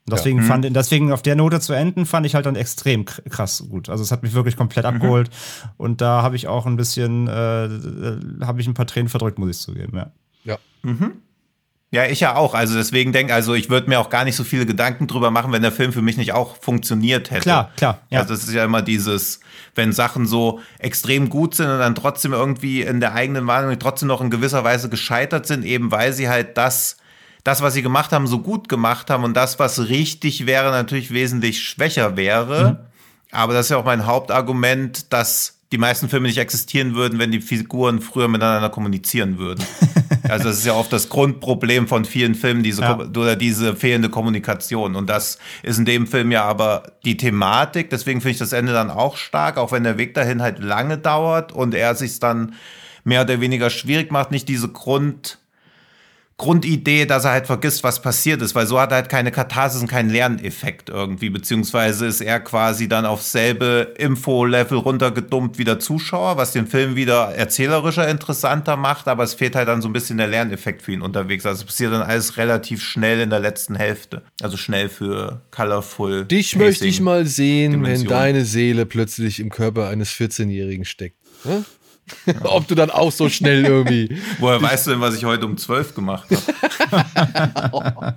[0.06, 0.44] Deswegen ja.
[0.44, 3.88] fand, deswegen auf der Note zu enden, fand ich halt dann extrem krass gut.
[3.88, 4.96] Also es hat mich wirklich komplett mhm.
[4.96, 5.30] abgeholt.
[5.78, 9.38] Und da habe ich auch ein bisschen, äh, äh, habe ich ein paar Tränen verdrückt,
[9.38, 10.12] muss ich zugeben, ja.
[10.44, 10.58] Ja.
[10.82, 11.12] Mhm.
[11.90, 12.54] Ja, ich ja auch.
[12.54, 15.52] Also deswegen denke, also ich würde mir auch gar nicht so viele Gedanken drüber machen,
[15.52, 17.42] wenn der Film für mich nicht auch funktioniert hätte.
[17.42, 18.00] Klar, klar.
[18.10, 18.20] Ja.
[18.20, 19.38] Also es ist ja immer dieses,
[19.76, 24.08] wenn Sachen so extrem gut sind und dann trotzdem irgendwie in der eigenen Wahrnehmung trotzdem
[24.08, 26.96] noch in gewisser Weise gescheitert sind, eben weil sie halt das
[27.44, 31.12] das, was sie gemacht haben, so gut gemacht haben und das, was richtig wäre, natürlich
[31.12, 32.70] wesentlich schwächer wäre.
[32.70, 32.76] Mhm.
[33.30, 37.32] Aber das ist ja auch mein Hauptargument, dass die meisten Filme nicht existieren würden, wenn
[37.32, 39.64] die Figuren früher miteinander kommunizieren würden.
[40.28, 42.96] also das ist ja oft das Grundproblem von vielen Filmen, diese ja.
[42.96, 44.94] oder diese fehlende Kommunikation.
[44.94, 47.90] Und das ist in dem Film ja aber die Thematik.
[47.90, 50.96] Deswegen finde ich das Ende dann auch stark, auch wenn der Weg dahin halt lange
[50.96, 52.54] dauert und er sich dann
[53.02, 55.38] mehr oder weniger schwierig macht, nicht diese Grund
[56.36, 59.80] Grundidee, dass er halt vergisst, was passiert ist, weil so hat er halt keine Katharsis
[59.80, 65.78] und keinen Lerneffekt irgendwie, beziehungsweise ist er quasi dann auf selbe Info-Level runtergedummt wie der
[65.78, 69.92] Zuschauer, was den Film wieder erzählerischer interessanter macht, aber es fehlt halt dann so ein
[69.92, 71.46] bisschen der Lerneffekt für ihn unterwegs.
[71.46, 74.22] Also es passiert dann alles relativ schnell in der letzten Hälfte.
[74.42, 76.24] Also schnell für Colorful.
[76.24, 78.10] Dich möchte ich mal sehen, Dimension.
[78.10, 81.16] wenn deine Seele plötzlich im Körper eines 14-Jährigen steckt.
[81.44, 81.64] Hm?
[82.44, 84.16] Ob du dann auch so schnell irgendwie.
[84.38, 88.14] Woher weißt du denn, was ich heute um 12 gemacht habe?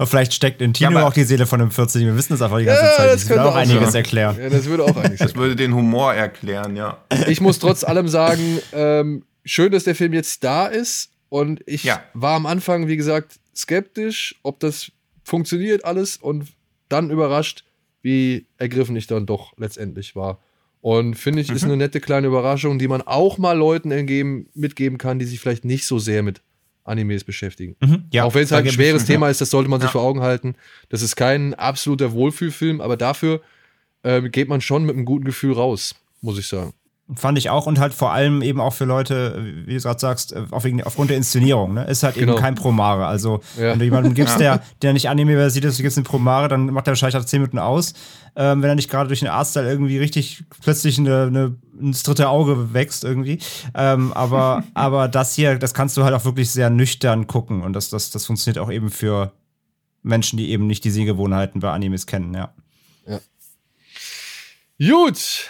[0.06, 2.04] Vielleicht steckt in Tino ja, auch die Seele von einem 40.
[2.04, 3.06] Wir wissen das einfach die ganze ja, Zeit.
[3.06, 4.02] Das, das würde auch einiges sein.
[4.02, 4.36] erklären.
[4.40, 6.98] Ja, das würde auch einiges Das würde den Humor erklären, ja.
[7.28, 11.10] Ich muss trotz allem sagen, ähm, schön, dass der Film jetzt da ist.
[11.28, 12.02] Und ich ja.
[12.14, 14.90] war am Anfang, wie gesagt, skeptisch, ob das
[15.24, 16.48] funktioniert alles und
[16.88, 17.64] dann überrascht,
[18.02, 20.38] wie ergriffen ich dann doch letztendlich war.
[20.86, 21.56] Und finde ich, mhm.
[21.56, 25.40] ist eine nette kleine Überraschung, die man auch mal Leuten entgeben, mitgeben kann, die sich
[25.40, 26.42] vielleicht nicht so sehr mit
[26.84, 27.74] Animes beschäftigen.
[27.80, 29.32] Mhm, ja, auch wenn es halt ein schweres ich, Thema ja.
[29.32, 30.54] ist, das sollte man sich vor Augen halten.
[30.88, 33.40] Das ist kein absoluter Wohlfühlfilm, aber dafür
[34.04, 36.72] äh, geht man schon mit einem guten Gefühl raus, muss ich sagen.
[37.14, 40.32] Fand ich auch und halt vor allem eben auch für Leute, wie du gerade sagst,
[40.32, 41.74] äh, auf, aufgrund der Inszenierung.
[41.74, 41.84] Ne?
[41.84, 42.32] Ist halt genau.
[42.32, 43.06] eben kein Promare.
[43.06, 43.70] Also, ja.
[43.70, 46.86] wenn du jemanden gibst, der, der nicht Anime sieht, du gibst eine Promare, dann macht
[46.86, 47.94] der wahrscheinlich nach 10 Minuten aus.
[48.34, 52.28] Ähm, wenn er nicht gerade durch den Arztteil irgendwie richtig plötzlich eine, eine, ins dritte
[52.28, 53.38] Auge wächst irgendwie.
[53.74, 57.62] Ähm, aber, aber das hier, das kannst du halt auch wirklich sehr nüchtern gucken.
[57.62, 59.32] Und das, das, das funktioniert auch eben für
[60.02, 62.52] Menschen, die eben nicht die Sehgewohnheiten bei Animes kennen, ja.
[63.06, 63.20] ja.
[64.78, 65.48] Gut,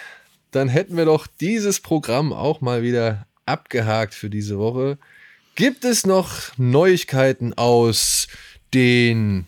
[0.51, 4.97] dann hätten wir doch dieses Programm auch mal wieder abgehakt für diese Woche.
[5.55, 8.27] Gibt es noch Neuigkeiten aus
[8.73, 9.47] den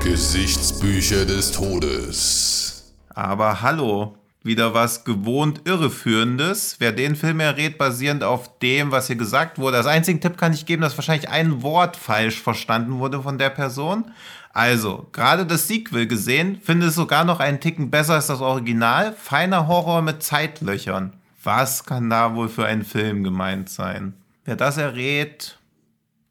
[0.00, 2.92] Gesichtsbücher des Todes?
[3.08, 4.16] Aber hallo,
[4.46, 6.76] wieder was gewohnt Irreführendes.
[6.78, 9.78] Wer den Film errät, basierend auf dem, was hier gesagt wurde.
[9.78, 13.50] Als einzigen Tipp kann ich geben, dass wahrscheinlich ein Wort falsch verstanden wurde von der
[13.50, 14.12] Person.
[14.56, 19.12] Also, gerade das Sequel gesehen, finde es sogar noch einen Ticken besser als das Original.
[19.12, 21.12] Feiner Horror mit Zeitlöchern.
[21.42, 24.14] Was kann da wohl für ein Film gemeint sein?
[24.46, 25.58] Wer das errät,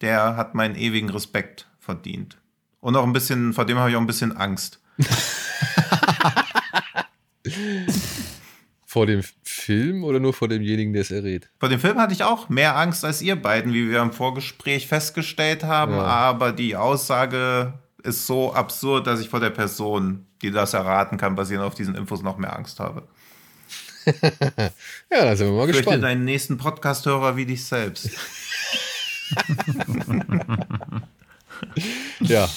[0.02, 2.40] der hat meinen ewigen Respekt verdient.
[2.80, 4.80] Und auch ein bisschen, vor dem habe ich auch ein bisschen Angst.
[8.88, 11.52] vor dem Film oder nur vor demjenigen, der es errät?
[11.60, 14.88] Vor dem Film hatte ich auch mehr Angst als ihr beiden, wie wir im Vorgespräch
[14.88, 15.94] festgestellt haben.
[15.94, 16.02] Ja.
[16.02, 17.76] Aber die Aussage
[18.06, 21.96] ist so absurd, dass ich vor der Person, die das erraten kann, basierend auf diesen
[21.96, 23.08] Infos noch mehr Angst habe.
[24.06, 24.72] ja,
[25.10, 26.04] da sind wir mal Fürchte gespannt.
[26.04, 28.12] deinen nächsten Podcast-Hörer wie dich selbst.
[32.20, 32.48] ja.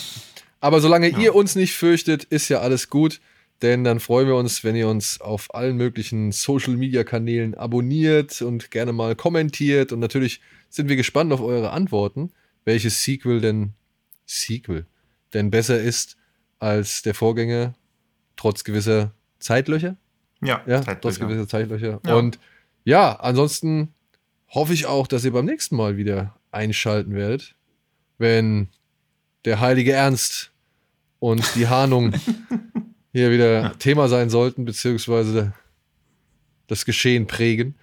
[0.60, 1.18] Aber solange ja.
[1.18, 3.20] ihr uns nicht fürchtet, ist ja alles gut.
[3.62, 8.40] Denn dann freuen wir uns, wenn ihr uns auf allen möglichen Social Media Kanälen abonniert
[8.42, 9.90] und gerne mal kommentiert.
[9.92, 12.30] Und natürlich sind wir gespannt auf eure Antworten,
[12.64, 13.72] welches Sequel denn
[14.26, 14.86] Sequel
[15.34, 16.16] denn besser ist
[16.58, 17.74] als der Vorgänger,
[18.36, 19.96] trotz gewisser Zeitlöcher.
[20.40, 21.00] Ja, ja Zeitlöcher.
[21.00, 22.00] trotz gewisser Zeitlöcher.
[22.04, 22.14] Ja.
[22.14, 22.38] Und
[22.84, 23.94] ja, ansonsten
[24.48, 27.54] hoffe ich auch, dass ihr beim nächsten Mal wieder einschalten werdet,
[28.16, 28.68] wenn
[29.44, 30.52] der heilige Ernst
[31.18, 32.14] und die Hahnung
[33.12, 35.52] hier wieder Thema sein sollten, beziehungsweise
[36.66, 37.74] das Geschehen prägen.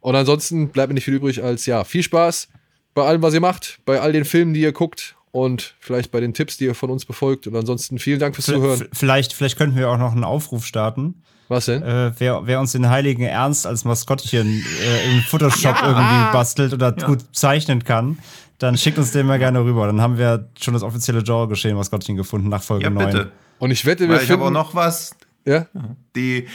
[0.00, 2.48] Und ansonsten bleibt mir nicht viel übrig als ja, viel Spaß
[2.94, 6.20] bei allem, was ihr macht, bei all den Filmen, die ihr guckt und vielleicht bei
[6.20, 7.48] den Tipps, die ihr von uns befolgt.
[7.48, 8.86] Und ansonsten vielen Dank fürs Zuhören.
[8.92, 11.24] Vielleicht, vielleicht könnten wir auch noch einen Aufruf starten.
[11.48, 11.82] Was denn?
[11.82, 15.88] Äh, wer, wer, uns den heiligen Ernst als Maskottchen äh, im Photoshop ja.
[15.88, 17.06] irgendwie bastelt oder ja.
[17.08, 18.20] gut zeichnen kann,
[18.58, 19.86] dann schickt uns den mal gerne rüber.
[19.86, 23.06] Dann haben wir schon das offizielle Genre-Geschehen Maskottchen gefunden nach Folge ja, 9.
[23.06, 23.32] Bitte.
[23.58, 25.16] Und ich wette, wir Weil ich habe auch noch was.
[25.44, 25.66] Ja?
[26.14, 26.46] Die,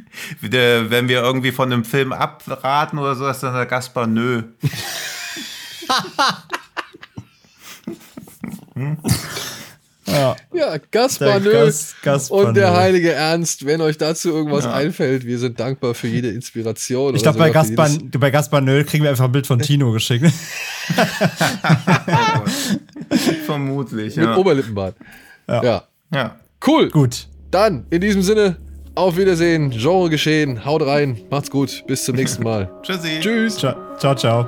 [0.40, 4.44] wenn wir irgendwie von einem Film abraten oder so, ist dann der Gaspar Nö.
[10.06, 14.72] Ja, ja Gaspar Gas, Gaspar und der heilige Ernst, wenn euch dazu irgendwas ja.
[14.72, 17.14] einfällt, wir sind dankbar für jede Inspiration.
[17.14, 17.88] Ich glaube, bei, Gaspar,
[18.18, 20.26] bei Gaspar Nöll kriegen wir einfach ein Bild von Tino geschickt.
[23.46, 24.30] Vermutlich, ja.
[24.30, 24.96] Mit Oberlippenbart.
[25.48, 25.62] Ja.
[25.62, 25.82] ja.
[26.12, 26.36] ja.
[26.66, 26.90] Cool.
[26.90, 27.28] Gut.
[27.50, 28.56] Dann, in diesem Sinne,
[28.94, 29.70] auf Wiedersehen.
[29.70, 30.64] Genre geschehen.
[30.64, 31.20] Haut rein.
[31.30, 31.84] Macht's gut.
[31.86, 32.70] Bis zum nächsten Mal.
[32.82, 33.20] Tschüssi.
[33.20, 33.56] Tschüss.
[33.56, 34.14] Ciao, ciao.
[34.14, 34.46] ciao.